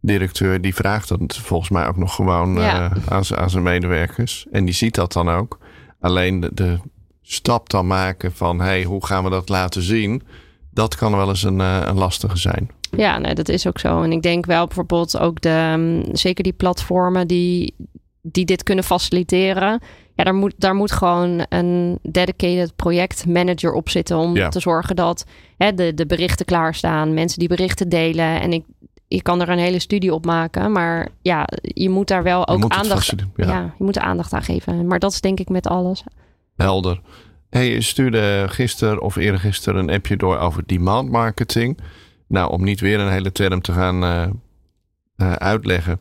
directeur 0.00 0.60
die 0.60 0.74
vraagt 0.74 1.08
dat 1.08 1.36
volgens 1.36 1.70
mij 1.70 1.86
ook 1.86 1.96
nog 1.96 2.14
gewoon 2.14 2.58
uh, 2.58 2.90
aan, 3.08 3.22
aan, 3.36 3.50
zijn 3.50 3.62
medewerkers. 3.62 4.46
En 4.52 4.64
die 4.64 4.74
ziet 4.74 4.94
dat 4.94 5.12
dan 5.12 5.28
ook. 5.28 5.58
Alleen 6.00 6.40
de, 6.40 6.50
de, 6.54 6.78
stap 7.26 7.70
dan 7.70 7.86
maken 7.86 8.32
van 8.32 8.60
hey, 8.60 8.82
hoe 8.82 9.06
gaan 9.06 9.24
we 9.24 9.30
dat 9.30 9.48
laten 9.48 9.82
zien? 9.82 10.22
Dat 10.70 10.94
kan 10.94 11.16
wel 11.16 11.28
eens 11.28 11.42
een, 11.42 11.58
uh, 11.58 11.82
een 11.84 11.98
lastige 11.98 12.38
zijn. 12.38 12.70
Ja, 12.96 13.18
nee, 13.18 13.34
dat 13.34 13.48
is 13.48 13.66
ook 13.66 13.78
zo. 13.78 14.02
En 14.02 14.12
ik 14.12 14.22
denk 14.22 14.46
wel 14.46 14.66
bijvoorbeeld 14.66 15.18
ook 15.18 15.40
de, 15.40 15.74
mm, 15.76 16.16
zeker 16.16 16.44
die 16.44 16.52
platformen 16.52 17.26
die, 17.26 17.74
die 18.22 18.44
dit 18.44 18.62
kunnen 18.62 18.84
faciliteren. 18.84 19.80
Ja, 20.14 20.24
daar 20.24 20.34
moet, 20.34 20.54
daar 20.56 20.74
moet 20.74 20.92
gewoon 20.92 21.46
een 21.48 21.98
dedicated 22.02 22.76
projectmanager 22.76 23.72
op 23.72 23.88
zitten 23.88 24.16
om 24.16 24.50
te 24.50 24.60
zorgen 24.60 24.96
dat 24.96 25.24
hè, 25.56 25.74
de, 25.74 25.94
de 25.94 26.06
berichten 26.06 26.46
klaarstaan, 26.46 27.14
mensen 27.14 27.38
die 27.38 27.48
berichten 27.48 27.88
delen. 27.88 28.40
En 28.40 28.52
ik, 28.52 28.64
je 29.08 29.22
kan 29.22 29.40
er 29.40 29.48
een 29.48 29.58
hele 29.58 29.78
studie 29.78 30.14
op 30.14 30.24
maken. 30.24 30.72
Maar 30.72 31.08
ja, 31.22 31.46
je 31.60 31.90
moet 31.90 32.08
daar 32.08 32.22
wel 32.22 32.48
ook 32.48 32.72
aandacht, 32.72 33.14
ja. 33.36 33.46
ja. 33.46 33.74
je 33.78 33.84
moet 33.84 33.98
aandacht 33.98 34.32
aan 34.32 34.42
geven. 34.42 34.86
Maar 34.86 34.98
dat 34.98 35.12
is 35.12 35.20
denk 35.20 35.40
ik 35.40 35.48
met 35.48 35.66
alles. 35.66 36.04
Helder. 36.56 37.00
Hey, 37.50 37.70
je 37.70 37.80
stuurde 37.80 38.46
gisteren 38.48 39.00
of 39.02 39.16
eergisteren 39.16 39.80
een 39.80 39.94
appje 39.94 40.16
door 40.16 40.38
over 40.38 40.62
demand 40.66 41.10
marketing. 41.10 41.78
Nou, 42.28 42.50
om 42.50 42.64
niet 42.64 42.80
weer 42.80 43.00
een 43.00 43.12
hele 43.12 43.32
term 43.32 43.60
te 43.60 43.72
gaan 43.72 44.04
uh, 44.04 44.26
uh, 45.16 45.32
uitleggen. 45.32 46.00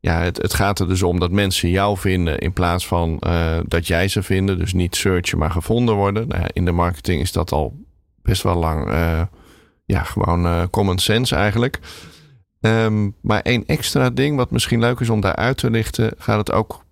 Ja, 0.00 0.20
het, 0.20 0.36
het, 0.36 0.54
gaat 0.54 0.78
er 0.78 0.88
dus 0.88 1.02
om 1.02 1.18
dat 1.18 1.30
mensen 1.30 1.68
jou 1.68 1.98
vinden 1.98 2.38
in 2.38 2.52
plaats 2.52 2.86
van 2.86 3.20
uh, 3.26 3.58
dat 3.66 3.86
jij 3.86 4.08
ze 4.08 4.22
vinden. 4.22 4.58
Dus 4.58 4.72
niet 4.72 4.96
searchen, 4.96 5.38
maar 5.38 5.50
gevonden 5.50 5.94
worden. 5.94 6.28
Nou, 6.28 6.44
in 6.52 6.64
de 6.64 6.72
marketing 6.72 7.20
is 7.20 7.32
dat 7.32 7.52
al 7.52 7.84
best 8.22 8.42
wel 8.42 8.56
lang 8.56 8.90
ja, 9.84 10.02
gewoon 10.02 10.70
common 10.70 10.98
sense 10.98 11.34
eigenlijk. 11.34 11.80
Um, 12.60 13.14
maar 13.20 13.40
één 13.40 13.66
extra 13.66 14.10
ding 14.10 14.36
wat 14.36 14.50
misschien 14.50 14.80
leuk 14.80 15.00
is 15.00 15.10
om 15.10 15.20
daar 15.20 15.36
uit 15.36 15.56
te 15.56 15.70
lichten, 15.70 16.12
gaat 16.18 16.38
het 16.38 16.52
ook 16.52 16.84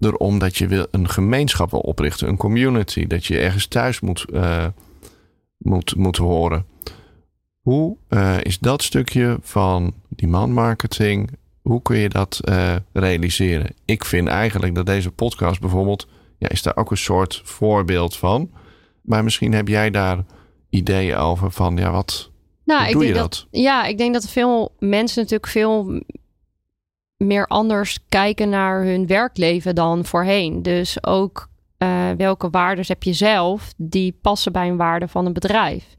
erom 0.00 0.38
dat 0.38 0.56
je 0.56 0.66
wil 0.66 0.86
een 0.90 1.08
gemeenschap 1.08 1.70
wil 1.70 1.80
oprichten, 1.80 2.28
een 2.28 2.36
community, 2.36 3.06
dat 3.06 3.24
je 3.24 3.38
ergens 3.38 3.66
thuis 3.66 4.00
moet, 4.00 4.24
uh, 4.32 4.66
moet, 5.56 5.96
moet 5.96 6.16
horen. 6.16 6.66
Hoe 7.60 7.96
uh, 8.08 8.36
is 8.42 8.58
dat 8.58 8.82
stukje 8.82 9.38
van 9.40 9.92
demand 10.08 10.52
marketing, 10.52 11.30
hoe 11.62 11.82
kun 11.82 11.96
je 11.96 12.08
dat 12.08 12.40
uh, 12.44 12.76
realiseren? 12.92 13.74
Ik 13.84 14.04
vind 14.04 14.28
eigenlijk 14.28 14.74
dat 14.74 14.86
deze 14.86 15.10
podcast 15.10 15.60
bijvoorbeeld, 15.60 16.08
ja, 16.38 16.48
is 16.48 16.62
daar 16.62 16.76
ook 16.76 16.90
een 16.90 16.96
soort 16.96 17.40
voorbeeld 17.44 18.16
van. 18.16 18.50
Maar 19.02 19.24
misschien 19.24 19.52
heb 19.52 19.68
jij 19.68 19.90
daar 19.90 20.24
ideeën 20.70 21.16
over 21.16 21.50
van, 21.50 21.76
ja, 21.76 21.90
wat, 21.90 22.30
nou, 22.64 22.88
ik 22.88 22.98
denk 22.98 23.14
dat? 23.14 23.46
Ja, 23.50 23.84
ik 23.84 23.98
denk 23.98 24.12
dat 24.12 24.28
veel 24.28 24.74
mensen 24.78 25.22
natuurlijk 25.22 25.50
veel 25.50 26.02
meer 27.18 27.46
anders 27.46 27.98
kijken 28.08 28.48
naar 28.48 28.82
hun 28.82 29.06
werkleven 29.06 29.74
dan 29.74 30.04
voorheen. 30.04 30.62
Dus 30.62 31.04
ook 31.04 31.48
uh, 31.78 32.10
welke 32.16 32.50
waarden 32.50 32.84
heb 32.88 33.02
je 33.02 33.12
zelf 33.12 33.72
die 33.76 34.18
passen 34.22 34.52
bij 34.52 34.68
een 34.68 34.76
waarde 34.76 35.08
van 35.08 35.26
een 35.26 35.32
bedrijf. 35.32 35.96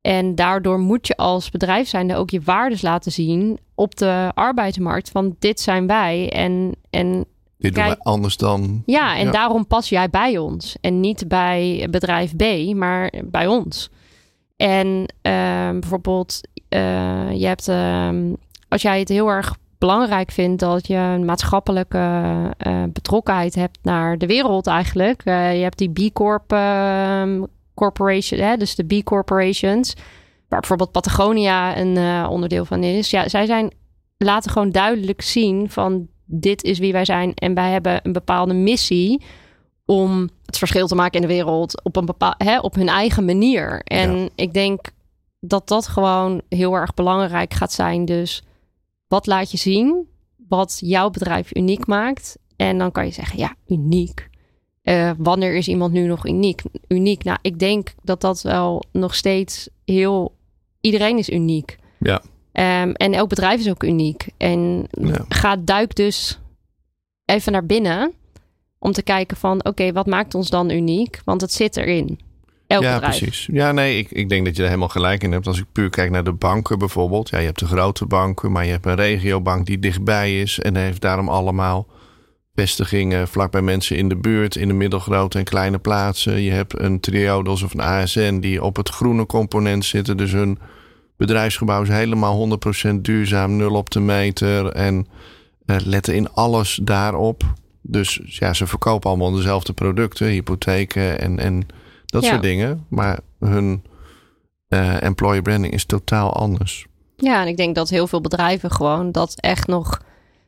En 0.00 0.34
daardoor 0.34 0.78
moet 0.78 1.06
je 1.06 1.16
als 1.16 1.50
bedrijf 1.50 1.88
zijnde 1.88 2.16
ook 2.16 2.30
je 2.30 2.40
waardes 2.40 2.82
laten 2.82 3.12
zien 3.12 3.58
op 3.74 3.96
de 3.96 4.30
arbeidsmarkt. 4.34 5.10
Van 5.10 5.36
dit 5.38 5.60
zijn 5.60 5.86
wij 5.86 6.30
en, 6.30 6.72
en 6.90 7.24
dit 7.58 7.74
doen 7.74 7.84
wij 7.84 7.96
anders 7.98 8.36
dan. 8.36 8.82
Ja, 8.86 9.16
en 9.16 9.32
daarom 9.32 9.66
pas 9.66 9.88
jij 9.88 10.10
bij 10.10 10.38
ons. 10.38 10.76
En 10.80 11.00
niet 11.00 11.28
bij 11.28 11.86
bedrijf 11.90 12.36
B, 12.36 12.74
maar 12.74 13.12
bij 13.24 13.46
ons. 13.46 13.90
En 14.56 15.14
ehm, 15.22 15.80
bijvoorbeeld, 15.80 16.40
uh, 16.54 17.32
je 17.32 17.46
hebt, 17.46 17.68
ehm, 17.68 18.32
als 18.68 18.82
jij 18.82 18.98
het 18.98 19.08
heel 19.08 19.28
erg 19.28 19.56
belangrijk 19.78 20.30
vindt 20.30 20.60
dat 20.60 20.86
je 20.86 20.94
een 20.94 21.24
maatschappelijke 21.24 21.98
uh, 22.66 22.82
betrokkenheid 22.92 23.54
hebt 23.54 23.78
naar 23.82 24.18
de 24.18 24.26
wereld 24.26 24.66
eigenlijk. 24.66 25.22
Uh, 25.24 25.56
je 25.56 25.62
hebt 25.62 25.78
die 25.78 26.10
B 26.10 26.12
Corp 26.12 26.52
ehm, 26.52 27.44
Corporation, 27.74 28.40
hè, 28.40 28.56
dus 28.56 28.74
de 28.74 29.00
B 29.00 29.04
Corporations, 29.04 29.94
waar 30.48 30.60
bijvoorbeeld 30.60 30.92
Patagonia 30.92 31.76
een 31.76 32.26
onderdeel 32.26 32.64
van 32.64 32.82
is. 32.82 33.10
Ja, 33.10 33.28
zij 33.28 33.46
zijn 33.46 33.72
laten 34.16 34.50
gewoon 34.50 34.70
duidelijk 34.70 35.22
zien 35.22 35.70
van 35.70 36.08
dit 36.24 36.62
is 36.62 36.78
wie 36.78 36.92
wij 36.92 37.04
zijn 37.04 37.34
en 37.34 37.54
wij 37.54 37.70
hebben 37.70 38.00
een 38.02 38.12
bepaalde 38.12 38.54
missie 38.54 39.22
om 39.84 40.28
het 40.44 40.58
verschil 40.58 40.86
te 40.86 40.94
maken 40.94 41.20
in 41.20 41.26
de 41.26 41.34
wereld 41.34 41.84
op, 41.84 41.96
een 41.96 42.06
bepaal, 42.06 42.34
hè, 42.38 42.58
op 42.58 42.74
hun 42.74 42.88
eigen 42.88 43.24
manier. 43.24 43.80
En 43.84 44.30
ik 44.34 44.52
denk 44.52 44.80
dat 45.40 45.68
dat 45.68 45.86
gewoon 45.86 46.42
heel 46.48 46.74
erg 46.74 46.94
belangrijk 46.94 47.54
gaat 47.54 47.72
zijn. 47.72 48.04
Dus 48.04 48.42
wat 49.08 49.26
laat 49.26 49.50
je 49.50 49.56
zien? 49.56 50.08
Wat 50.48 50.78
jouw 50.80 51.10
bedrijf 51.10 51.56
uniek 51.56 51.86
maakt? 51.86 52.38
En 52.56 52.78
dan 52.78 52.92
kan 52.92 53.04
je 53.04 53.12
zeggen, 53.12 53.38
ja, 53.38 53.54
uniek. 53.66 54.28
Uh, 54.82 55.10
wanneer 55.18 55.54
is 55.54 55.68
iemand 55.68 55.92
nu 55.92 56.06
nog 56.06 56.26
uniek? 56.26 56.62
Uniek. 56.88 57.24
Nou, 57.24 57.38
ik 57.42 57.58
denk 57.58 57.94
dat 58.02 58.20
dat 58.20 58.42
wel 58.42 58.84
nog 58.92 59.14
steeds 59.14 59.68
heel. 59.84 60.34
Iedereen 60.80 61.18
is 61.18 61.30
uniek. 61.30 61.78
Ja. 61.98 62.22
Um, 62.52 62.92
en 62.92 63.12
elk 63.12 63.28
bedrijf 63.28 63.60
is 63.60 63.68
ook 63.68 63.82
uniek. 63.82 64.28
En 64.36 64.86
ja. 64.90 65.24
ga 65.28 65.56
duik 65.56 65.94
dus 65.94 66.38
even 67.24 67.52
naar 67.52 67.66
binnen 67.66 68.12
om 68.78 68.92
te 68.92 69.02
kijken 69.02 69.36
van 69.36 69.64
oké, 69.64 69.92
wat 69.92 70.06
maakt 70.06 70.34
ons 70.34 70.50
dan 70.50 70.70
uniek? 70.70 71.20
Want 71.24 71.40
het 71.40 71.52
zit 71.52 71.76
erin. 71.76 72.18
Elk 72.68 72.82
ja, 72.82 72.94
bedrijf. 72.94 73.18
precies. 73.18 73.48
Ja, 73.52 73.72
nee, 73.72 73.98
ik, 73.98 74.10
ik 74.10 74.28
denk 74.28 74.44
dat 74.44 74.56
je 74.56 74.62
er 74.62 74.68
helemaal 74.68 74.88
gelijk 74.88 75.22
in 75.22 75.32
hebt. 75.32 75.46
Als 75.46 75.58
ik 75.58 75.64
puur 75.72 75.90
kijk 75.90 76.10
naar 76.10 76.24
de 76.24 76.32
banken 76.32 76.78
bijvoorbeeld. 76.78 77.28
Ja, 77.28 77.38
je 77.38 77.46
hebt 77.46 77.58
de 77.58 77.66
grote 77.66 78.06
banken, 78.06 78.52
maar 78.52 78.64
je 78.64 78.70
hebt 78.70 78.86
een 78.86 78.94
regiobank 78.94 79.66
die 79.66 79.78
dichtbij 79.78 80.40
is. 80.40 80.58
En 80.58 80.76
heeft 80.76 81.00
daarom 81.00 81.28
allemaal 81.28 81.86
vestigingen 82.54 83.28
vlakbij 83.28 83.62
mensen 83.62 83.96
in 83.96 84.08
de 84.08 84.16
buurt, 84.16 84.56
in 84.56 84.68
de 84.68 84.74
middelgrote 84.74 85.38
en 85.38 85.44
kleine 85.44 85.78
plaatsen. 85.78 86.40
Je 86.40 86.50
hebt 86.50 86.78
een 86.78 87.00
Triodos 87.00 87.62
of 87.62 87.74
een 87.74 87.80
ASN 87.80 88.38
die 88.38 88.62
op 88.62 88.76
het 88.76 88.88
groene 88.88 89.26
component 89.26 89.84
zitten. 89.84 90.16
Dus 90.16 90.32
hun 90.32 90.58
bedrijfsgebouw 91.16 91.82
is 91.82 91.88
helemaal 91.88 92.58
100% 92.88 92.94
duurzaam, 93.00 93.56
nul 93.56 93.74
op 93.74 93.90
de 93.90 94.00
meter. 94.00 94.66
En 94.66 95.06
uh, 95.66 95.76
letten 95.84 96.14
in 96.14 96.32
alles 96.32 96.80
daarop. 96.82 97.42
Dus 97.82 98.20
ja, 98.24 98.52
ze 98.52 98.66
verkopen 98.66 99.10
allemaal 99.10 99.32
dezelfde 99.32 99.72
producten, 99.72 100.26
hypotheken 100.26 101.20
en, 101.20 101.38
en 101.38 101.66
dat 102.10 102.24
soort 102.24 102.42
dingen. 102.42 102.86
Maar 102.88 103.18
hun 103.38 103.82
uh, 104.68 105.02
employer 105.02 105.42
branding 105.42 105.72
is 105.72 105.84
totaal 105.84 106.32
anders. 106.32 106.86
Ja, 107.16 107.42
en 107.42 107.48
ik 107.48 107.56
denk 107.56 107.74
dat 107.74 107.88
heel 107.88 108.06
veel 108.06 108.20
bedrijven 108.20 108.70
gewoon 108.70 109.12
dat 109.12 109.34
echt 109.40 109.66
nog 109.66 110.02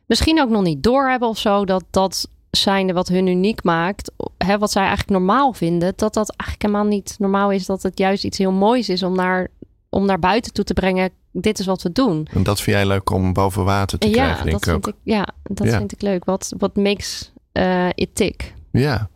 misschien 0.05 0.41
ook 0.41 0.49
nog 0.49 0.63
niet 0.63 0.83
doorhebben 0.83 1.29
of 1.29 1.37
zo. 1.37 1.65
Dat 1.65 1.83
dat 1.89 2.27
zijnde 2.51 2.93
wat 2.93 3.07
hun 3.07 3.27
uniek 3.27 3.63
maakt, 3.63 4.11
hè, 4.37 4.57
wat 4.57 4.71
zij 4.71 4.81
eigenlijk 4.81 5.11
normaal 5.11 5.53
vinden, 5.53 5.93
dat 5.95 6.13
dat 6.13 6.29
eigenlijk 6.29 6.61
helemaal 6.61 6.97
niet 6.97 7.15
normaal 7.19 7.51
is. 7.51 7.65
Dat 7.65 7.83
het 7.83 7.97
juist 7.97 8.23
iets 8.23 8.37
heel 8.37 8.51
moois 8.51 8.89
is 8.89 9.03
om 9.03 9.15
naar, 9.15 9.47
om 9.89 10.05
naar 10.05 10.19
buiten 10.19 10.53
toe 10.53 10.63
te 10.63 10.73
brengen. 10.73 11.09
Dit 11.31 11.59
is 11.59 11.65
wat 11.65 11.81
we 11.81 11.91
doen. 11.91 12.27
En 12.31 12.43
dat 12.43 12.61
vind 12.61 12.75
jij 12.75 12.85
leuk 12.85 13.09
om 13.09 13.33
boven 13.33 13.63
water 13.63 13.99
te 13.99 14.09
krijgen, 14.09 14.45
denk 14.45 14.63
dat 14.63 14.67
ik 14.67 14.73
ook. 14.75 14.87
Ik, 14.87 14.95
ja, 15.03 15.27
dat 15.43 15.67
vind 15.67 15.91
ik 15.91 16.01
leuk. 16.01 16.25
Wat, 16.25 16.53
wat 16.57 16.75
makes 16.75 17.31
uh, 17.53 17.89
it 17.95 18.15
tick? 18.15 18.53
Ja. 18.71 19.09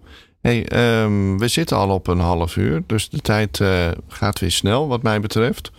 Hey, 0.46 0.66
um, 1.04 1.40
we 1.40 1.48
zitten 1.48 1.78
al 1.78 1.90
op 1.90 2.08
een 2.08 2.20
half 2.20 2.56
uur, 2.56 2.84
dus 2.86 3.10
de 3.10 3.20
tijd 3.20 3.60
uh, 3.60 3.92
gaat 4.08 4.40
weer 4.40 4.52
snel, 4.52 4.88
wat 4.88 5.04
mij 5.04 5.20
betreft. 5.20 5.72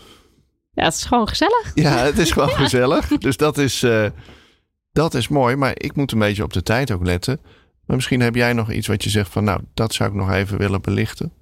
Ja, 0.71 0.85
het 0.85 0.95
is 0.95 1.05
gewoon 1.05 1.29
gezellig. 1.29 1.71
Ja, 1.75 1.97
het 1.97 2.19
is 2.19 2.31
gewoon 2.31 2.51
gezellig. 2.65 3.09
Dus 3.09 3.37
dat 3.37 3.59
is, 3.59 3.83
uh, 3.83 4.07
dat 4.93 5.15
is 5.15 5.29
mooi. 5.29 5.57
Maar 5.57 5.73
ik 5.75 5.97
moet 5.97 6.13
een 6.13 6.19
beetje 6.19 6.43
op 6.43 6.53
de 6.53 6.63
tijd 6.63 6.91
ook 6.91 7.05
letten. 7.05 7.41
Maar 7.85 7.97
misschien 7.97 8.21
heb 8.21 8.35
jij 8.35 8.53
nog 8.53 8.73
iets 8.73 8.87
wat 8.87 9.05
je 9.05 9.11
zegt 9.11 9.31
van 9.31 9.45
nou, 9.45 9.61
dat 9.75 9.95
zou 9.95 10.11
ik 10.11 10.17
nog 10.17 10.31
even 10.31 10.59
willen 10.59 10.83
belichten. 10.83 11.33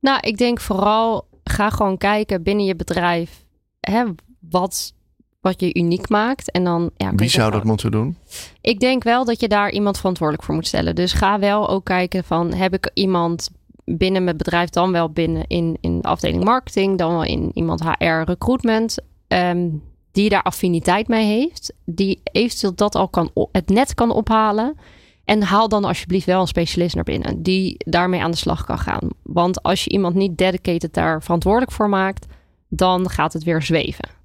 Nou, 0.00 0.20
ik 0.20 0.36
denk 0.36 0.60
vooral 0.60 1.28
ga 1.44 1.70
gewoon 1.70 1.96
kijken 1.96 2.42
binnen 2.42 2.64
je 2.64 2.76
bedrijf 2.76 3.44
hè, 3.80 4.04
wat, 4.40 4.94
wat 5.40 5.60
je 5.60 5.74
uniek 5.74 6.08
maakt. 6.08 6.50
En 6.50 6.64
dan, 6.64 6.90
ja, 6.96 7.14
Wie 7.14 7.28
zou 7.28 7.50
dat 7.50 7.64
moeten 7.64 7.90
doen? 7.90 8.16
Ik 8.60 8.80
denk 8.80 9.02
wel 9.02 9.24
dat 9.24 9.40
je 9.40 9.48
daar 9.48 9.70
iemand 9.70 9.96
verantwoordelijk 9.96 10.46
voor 10.46 10.54
moet 10.54 10.66
stellen. 10.66 10.94
Dus 10.94 11.12
ga 11.12 11.38
wel 11.38 11.68
ook 11.68 11.84
kijken 11.84 12.24
van 12.24 12.52
heb 12.52 12.74
ik 12.74 12.90
iemand 12.94 13.50
binnen 13.84 14.24
mijn 14.24 14.36
bedrijf, 14.36 14.68
dan 14.68 14.92
wel 14.92 15.10
binnen 15.10 15.44
in, 15.46 15.76
in 15.80 16.00
de 16.00 16.08
afdeling 16.08 16.44
marketing, 16.44 16.98
dan 16.98 17.10
wel 17.10 17.24
in 17.24 17.50
iemand 17.54 17.82
HR 17.82 18.22
recruitment, 18.24 18.98
ehm, 19.28 19.68
die 20.12 20.28
daar 20.28 20.42
affiniteit 20.42 21.08
mee 21.08 21.26
heeft, 21.26 21.72
die 21.84 22.20
eventueel 22.22 22.74
dat 22.74 22.94
al 22.94 23.08
kan 23.08 23.30
het 23.52 23.68
net 23.68 23.94
kan 23.94 24.10
ophalen. 24.10 24.76
En 25.24 25.42
haal 25.42 25.68
dan 25.68 25.84
alsjeblieft 25.84 26.26
wel 26.26 26.40
een 26.40 26.46
specialist 26.46 26.94
naar 26.94 27.04
binnen 27.04 27.42
die 27.42 27.76
daarmee 27.78 28.22
aan 28.22 28.30
de 28.30 28.36
slag 28.36 28.64
kan 28.64 28.78
gaan. 28.78 29.08
Want 29.22 29.62
als 29.62 29.84
je 29.84 29.90
iemand 29.90 30.14
niet 30.14 30.38
dedicated 30.38 30.94
daar 30.94 31.22
verantwoordelijk 31.22 31.72
voor 31.72 31.88
maakt, 31.88 32.26
dan 32.68 33.10
gaat 33.10 33.32
het 33.32 33.44
weer 33.44 33.62
zweven. 33.62 34.17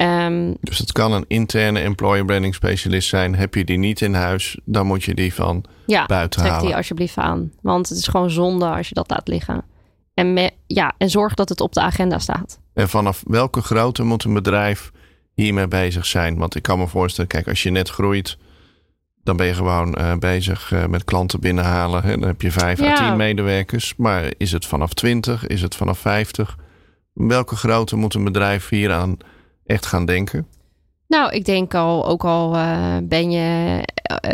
Um, 0.00 0.56
dus 0.60 0.78
het 0.78 0.92
kan 0.92 1.12
een 1.12 1.24
interne 1.28 1.80
employer 1.80 2.24
branding 2.24 2.54
specialist 2.54 3.08
zijn. 3.08 3.34
Heb 3.34 3.54
je 3.54 3.64
die 3.64 3.78
niet 3.78 4.00
in 4.00 4.14
huis, 4.14 4.58
dan 4.64 4.86
moet 4.86 5.04
je 5.04 5.14
die 5.14 5.34
van 5.34 5.64
ja, 5.86 6.06
buiten 6.06 6.40
trek 6.40 6.52
halen. 6.52 6.66
die 6.66 6.76
alsjeblieft 6.76 7.16
aan. 7.16 7.52
Want 7.62 7.88
het 7.88 7.98
is 7.98 8.08
gewoon 8.08 8.30
zonde 8.30 8.66
als 8.66 8.88
je 8.88 8.94
dat 8.94 9.10
laat 9.10 9.28
liggen. 9.28 9.64
En, 10.14 10.50
ja, 10.66 10.94
en 10.98 11.10
zorg 11.10 11.34
dat 11.34 11.48
het 11.48 11.60
op 11.60 11.72
de 11.72 11.80
agenda 11.80 12.18
staat. 12.18 12.58
En 12.72 12.88
vanaf 12.88 13.22
welke 13.26 13.62
grootte 13.62 14.02
moet 14.02 14.24
een 14.24 14.34
bedrijf 14.34 14.90
hiermee 15.34 15.68
bezig 15.68 16.06
zijn? 16.06 16.38
Want 16.38 16.54
ik 16.54 16.62
kan 16.62 16.78
me 16.78 16.86
voorstellen, 16.86 17.30
kijk, 17.30 17.48
als 17.48 17.62
je 17.62 17.70
net 17.70 17.88
groeit, 17.88 18.38
dan 19.22 19.36
ben 19.36 19.46
je 19.46 19.54
gewoon 19.54 19.94
uh, 19.98 20.16
bezig 20.16 20.70
uh, 20.72 20.86
met 20.86 21.04
klanten 21.04 21.40
binnenhalen. 21.40 22.02
Hè? 22.02 22.18
Dan 22.18 22.28
heb 22.28 22.42
je 22.42 22.50
vijf 22.50 22.80
ja. 22.80 22.92
à 22.92 22.94
tien 22.94 23.16
medewerkers. 23.16 23.94
Maar 23.96 24.32
is 24.36 24.52
het 24.52 24.66
vanaf 24.66 24.92
20? 24.92 25.46
Is 25.46 25.62
het 25.62 25.74
vanaf 25.74 25.98
50? 25.98 26.58
Welke 27.12 27.56
grootte 27.56 27.96
moet 27.96 28.14
een 28.14 28.24
bedrijf 28.24 28.68
hieraan 28.68 29.16
echt 29.66 29.86
gaan 29.86 30.06
denken? 30.06 30.46
Nou, 31.08 31.32
ik 31.32 31.44
denk 31.44 31.74
al, 31.74 32.06
ook 32.06 32.24
al 32.24 32.54
uh, 32.54 32.96
ben, 33.02 33.30
je, 33.30 33.80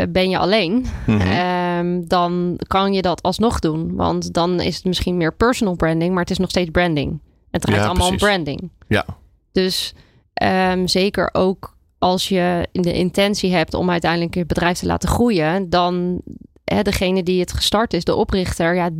ben 0.08 0.30
je 0.30 0.38
alleen, 0.38 0.86
mm 1.06 1.20
-hmm. 1.20 2.08
dan 2.08 2.60
kan 2.66 2.92
je 2.92 3.02
dat 3.02 3.22
alsnog 3.22 3.58
doen. 3.58 3.94
Want 3.94 4.32
dan 4.32 4.60
is 4.60 4.76
het 4.76 4.84
misschien 4.84 5.16
meer 5.16 5.34
personal 5.34 5.76
branding, 5.76 6.12
maar 6.12 6.22
het 6.22 6.30
is 6.30 6.38
nog 6.38 6.50
steeds 6.50 6.70
branding. 6.70 7.20
Het 7.50 7.62
draait 7.62 7.80
ja, 7.80 7.86
allemaal 7.86 8.08
precies. 8.08 8.26
om 8.26 8.28
branding. 8.28 8.70
Ja. 8.88 9.04
Dus 9.52 9.94
um, 10.42 10.88
zeker 10.88 11.28
ook 11.32 11.76
als 11.98 12.28
je 12.28 12.68
de 12.72 12.92
intentie 12.92 13.52
hebt 13.52 13.74
om 13.74 13.90
uiteindelijk 13.90 14.34
je 14.34 14.46
bedrijf 14.46 14.78
te 14.78 14.86
laten 14.86 15.08
groeien, 15.08 15.70
dan 15.70 16.20
hè, 16.64 16.82
degene 16.82 17.22
die 17.22 17.40
het 17.40 17.52
gestart 17.52 17.94
is, 17.94 18.04
de 18.04 18.14
oprichter, 18.14 18.74
ja, 18.74 18.90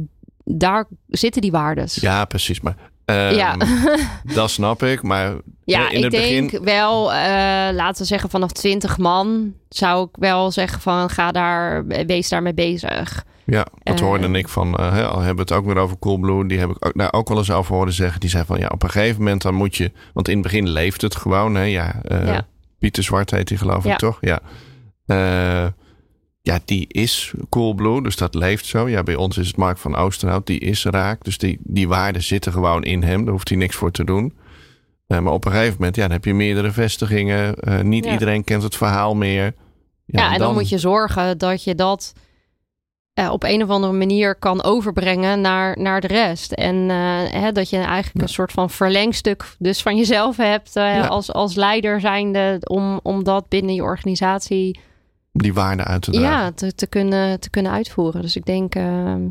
daar 0.44 0.86
zitten 1.08 1.42
die 1.42 1.50
waardes. 1.50 1.94
Ja, 1.94 2.24
precies. 2.24 2.60
Maar 2.60 2.89
um, 3.10 3.34
ja. 3.34 3.56
dat 4.34 4.50
snap 4.50 4.82
ik. 4.82 5.02
Maar 5.02 5.34
ja, 5.64 5.90
in 5.90 5.96
ik 5.96 6.02
het 6.02 6.12
denk 6.12 6.50
begin... 6.50 6.64
wel, 6.64 7.12
uh, 7.12 7.16
laten 7.72 8.02
we 8.02 8.04
zeggen 8.04 8.30
vanaf 8.30 8.52
20 8.52 8.98
man, 8.98 9.52
zou 9.68 10.08
ik 10.08 10.16
wel 10.18 10.50
zeggen 10.50 10.80
van 10.80 11.10
ga 11.10 11.32
daar, 11.32 11.86
wees 11.86 12.28
daarmee 12.28 12.54
bezig. 12.54 13.24
Ja, 13.44 13.66
dat 13.82 14.00
hoorde 14.00 14.28
uh, 14.28 14.34
ik 14.34 14.48
van, 14.48 14.76
uh, 14.80 14.92
hè, 14.92 15.06
al 15.06 15.18
hebben 15.18 15.46
we 15.46 15.54
het 15.54 15.60
ook 15.62 15.66
weer 15.66 15.82
over 15.82 15.98
Coolblue. 15.98 16.46
Die 16.46 16.58
heb 16.58 16.70
ik 16.70 16.86
ook, 16.86 16.94
nou, 16.94 17.12
ook 17.12 17.28
wel 17.28 17.38
eens 17.38 17.50
over 17.50 17.74
horen 17.74 17.92
zeggen. 17.92 18.20
Die 18.20 18.30
zei 18.30 18.44
van 18.44 18.58
ja, 18.58 18.68
op 18.72 18.82
een 18.82 18.90
gegeven 18.90 19.22
moment 19.22 19.42
dan 19.42 19.54
moet 19.54 19.76
je, 19.76 19.92
want 20.12 20.28
in 20.28 20.34
het 20.34 20.42
begin 20.42 20.68
leeft 20.68 21.02
het 21.02 21.16
gewoon. 21.16 21.54
Hè, 21.54 21.62
ja, 21.62 22.00
ja. 22.08 22.46
Pieter 22.78 23.02
Zwart 23.02 23.30
heet 23.30 23.48
hij 23.48 23.58
geloof 23.58 23.84
ik, 23.84 23.98
toch? 23.98 24.18
Ja. 24.20 24.40
Ja, 26.42 26.58
die 26.64 26.84
is 26.88 27.32
Coolblue, 27.48 28.02
dus 28.02 28.16
dat 28.16 28.34
leeft 28.34 28.66
zo. 28.66 28.88
Ja, 28.88 29.02
bij 29.02 29.14
ons 29.14 29.38
is 29.38 29.46
het 29.46 29.56
Mark 29.56 29.78
van 29.78 29.96
Oosterhout, 29.96 30.46
die 30.46 30.58
is 30.58 30.84
raak. 30.84 31.24
Dus 31.24 31.38
die, 31.38 31.58
die 31.62 31.88
waarden 31.88 32.22
zitten 32.22 32.52
gewoon 32.52 32.84
in 32.84 33.02
hem. 33.02 33.24
Daar 33.24 33.32
hoeft 33.32 33.48
hij 33.48 33.58
niks 33.58 33.76
voor 33.76 33.90
te 33.90 34.04
doen. 34.04 34.36
Uh, 35.08 35.18
maar 35.18 35.32
op 35.32 35.44
een 35.44 35.52
gegeven 35.52 35.76
moment, 35.78 35.96
ja, 35.96 36.02
dan 36.02 36.10
heb 36.10 36.24
je 36.24 36.34
meerdere 36.34 36.70
vestigingen. 36.70 37.54
Uh, 37.60 37.80
niet 37.80 38.04
ja. 38.04 38.12
iedereen 38.12 38.44
kent 38.44 38.62
het 38.62 38.76
verhaal 38.76 39.14
meer. 39.14 39.44
Ja, 39.44 39.52
ja 40.04 40.24
en 40.24 40.38
dan... 40.38 40.46
dan 40.46 40.54
moet 40.54 40.68
je 40.68 40.78
zorgen 40.78 41.38
dat 41.38 41.64
je 41.64 41.74
dat 41.74 42.12
uh, 43.14 43.30
op 43.30 43.42
een 43.42 43.62
of 43.62 43.68
andere 43.68 43.92
manier 43.92 44.34
kan 44.34 44.62
overbrengen 44.62 45.40
naar, 45.40 45.78
naar 45.78 46.00
de 46.00 46.06
rest. 46.06 46.52
En 46.52 46.88
hè, 47.28 47.52
dat 47.52 47.70
je 47.70 47.76
eigenlijk 47.76 48.16
ja. 48.16 48.22
een 48.22 48.28
soort 48.28 48.52
van 48.52 48.70
verlengstuk 48.70 49.54
dus 49.58 49.82
van 49.82 49.96
jezelf 49.96 50.36
hebt 50.36 50.76
als, 51.08 51.32
als 51.32 51.54
leider 51.54 52.00
zijnde 52.00 52.56
om, 52.60 53.00
om 53.02 53.24
dat 53.24 53.48
binnen 53.48 53.74
je 53.74 53.82
organisatie 53.82 54.80
die 55.42 55.54
waarde 55.54 55.84
uit 55.84 56.02
te 56.02 56.10
dragen. 56.10 56.30
Ja, 56.30 56.52
te, 56.52 56.74
te, 56.74 56.86
kunnen, 56.86 57.40
te 57.40 57.50
kunnen 57.50 57.72
uitvoeren. 57.72 58.22
Dus 58.22 58.36
ik 58.36 58.44
denk, 58.44 58.74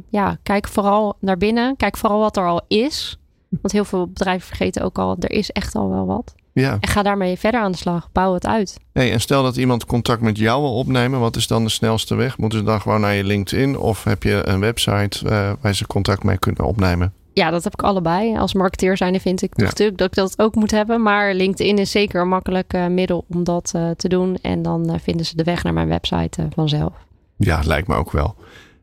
ja, 0.09 0.37
kijk 0.43 0.67
vooral 0.67 1.15
naar 1.19 1.37
binnen. 1.37 1.75
Kijk 1.75 1.97
vooral 1.97 2.19
wat 2.19 2.37
er 2.37 2.47
al 2.47 2.61
is. 2.67 3.19
Want 3.49 3.71
heel 3.71 3.85
veel 3.85 4.07
bedrijven 4.07 4.47
vergeten 4.47 4.83
ook 4.83 4.97
al, 4.97 5.15
er 5.19 5.31
is 5.31 5.51
echt 5.51 5.75
al 5.75 5.89
wel 5.89 6.05
wat. 6.05 6.35
Ja. 6.53 6.77
En 6.79 6.89
ga 6.89 7.03
daarmee 7.03 7.37
verder 7.37 7.61
aan 7.61 7.71
de 7.71 7.77
slag. 7.77 8.11
Bouw 8.11 8.33
het 8.33 8.45
uit. 8.45 8.77
Hey, 8.93 9.11
en 9.11 9.21
stel 9.21 9.43
dat 9.43 9.57
iemand 9.57 9.85
contact 9.85 10.21
met 10.21 10.37
jou 10.37 10.61
wil 10.61 10.75
opnemen. 10.75 11.19
Wat 11.19 11.35
is 11.35 11.47
dan 11.47 11.63
de 11.63 11.69
snelste 11.69 12.15
weg? 12.15 12.37
Moeten 12.37 12.59
ze 12.59 12.65
dan 12.65 12.81
gewoon 12.81 13.01
naar 13.01 13.13
je 13.13 13.23
LinkedIn? 13.23 13.77
Of 13.77 14.03
heb 14.03 14.23
je 14.23 14.41
een 14.45 14.59
website 14.59 15.25
uh, 15.25 15.51
waar 15.61 15.75
ze 15.75 15.87
contact 15.87 16.23
mee 16.23 16.37
kunnen 16.37 16.65
opnemen? 16.65 17.13
Ja, 17.39 17.49
dat 17.49 17.63
heb 17.63 17.73
ik 17.73 17.82
allebei. 17.82 18.38
Als 18.38 18.54
marketeer 18.54 18.97
zijnde 18.97 19.19
vind 19.19 19.41
ik 19.41 19.52
ja. 19.56 19.63
natuurlijk 19.63 19.97
dat 19.97 20.08
ik 20.08 20.13
dat 20.13 20.39
ook 20.39 20.56
moet 20.56 20.71
hebben. 20.71 21.02
Maar 21.02 21.34
LinkedIn 21.34 21.78
is 21.78 21.91
zeker 21.91 22.21
een 22.21 22.28
makkelijk 22.28 22.73
uh, 22.73 22.88
middel 22.88 23.25
om 23.30 23.43
dat 23.43 23.71
uh, 23.75 23.89
te 23.89 24.08
doen. 24.08 24.38
En 24.41 24.62
dan 24.62 24.99
vinden 25.02 25.25
ze 25.25 25.36
de 25.36 25.43
weg 25.43 25.63
naar 25.63 25.73
mijn 25.73 25.88
website 25.88 26.47
vanzelf. 26.54 26.93
Ja, 27.38 27.62
lijkt 27.63 27.88
me 27.88 27.95
ook 27.95 28.12
wel. 28.12 28.36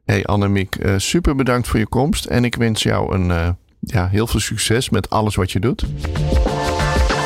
Hey 0.05 0.25
Annemiek, 0.25 0.77
super 0.97 1.37
bedankt 1.37 1.69
voor 1.69 1.79
je 1.79 1.87
komst. 1.87 2.25
En 2.25 2.45
ik 2.45 2.55
wens 2.55 2.83
jou 2.83 3.15
een, 3.15 3.57
ja, 3.81 4.09
heel 4.09 4.27
veel 4.27 4.41
succes 4.41 4.91
met 4.91 5.11
alles 5.11 5.35
wat 5.35 5.53
je 5.53 5.61
doet. 5.61 5.87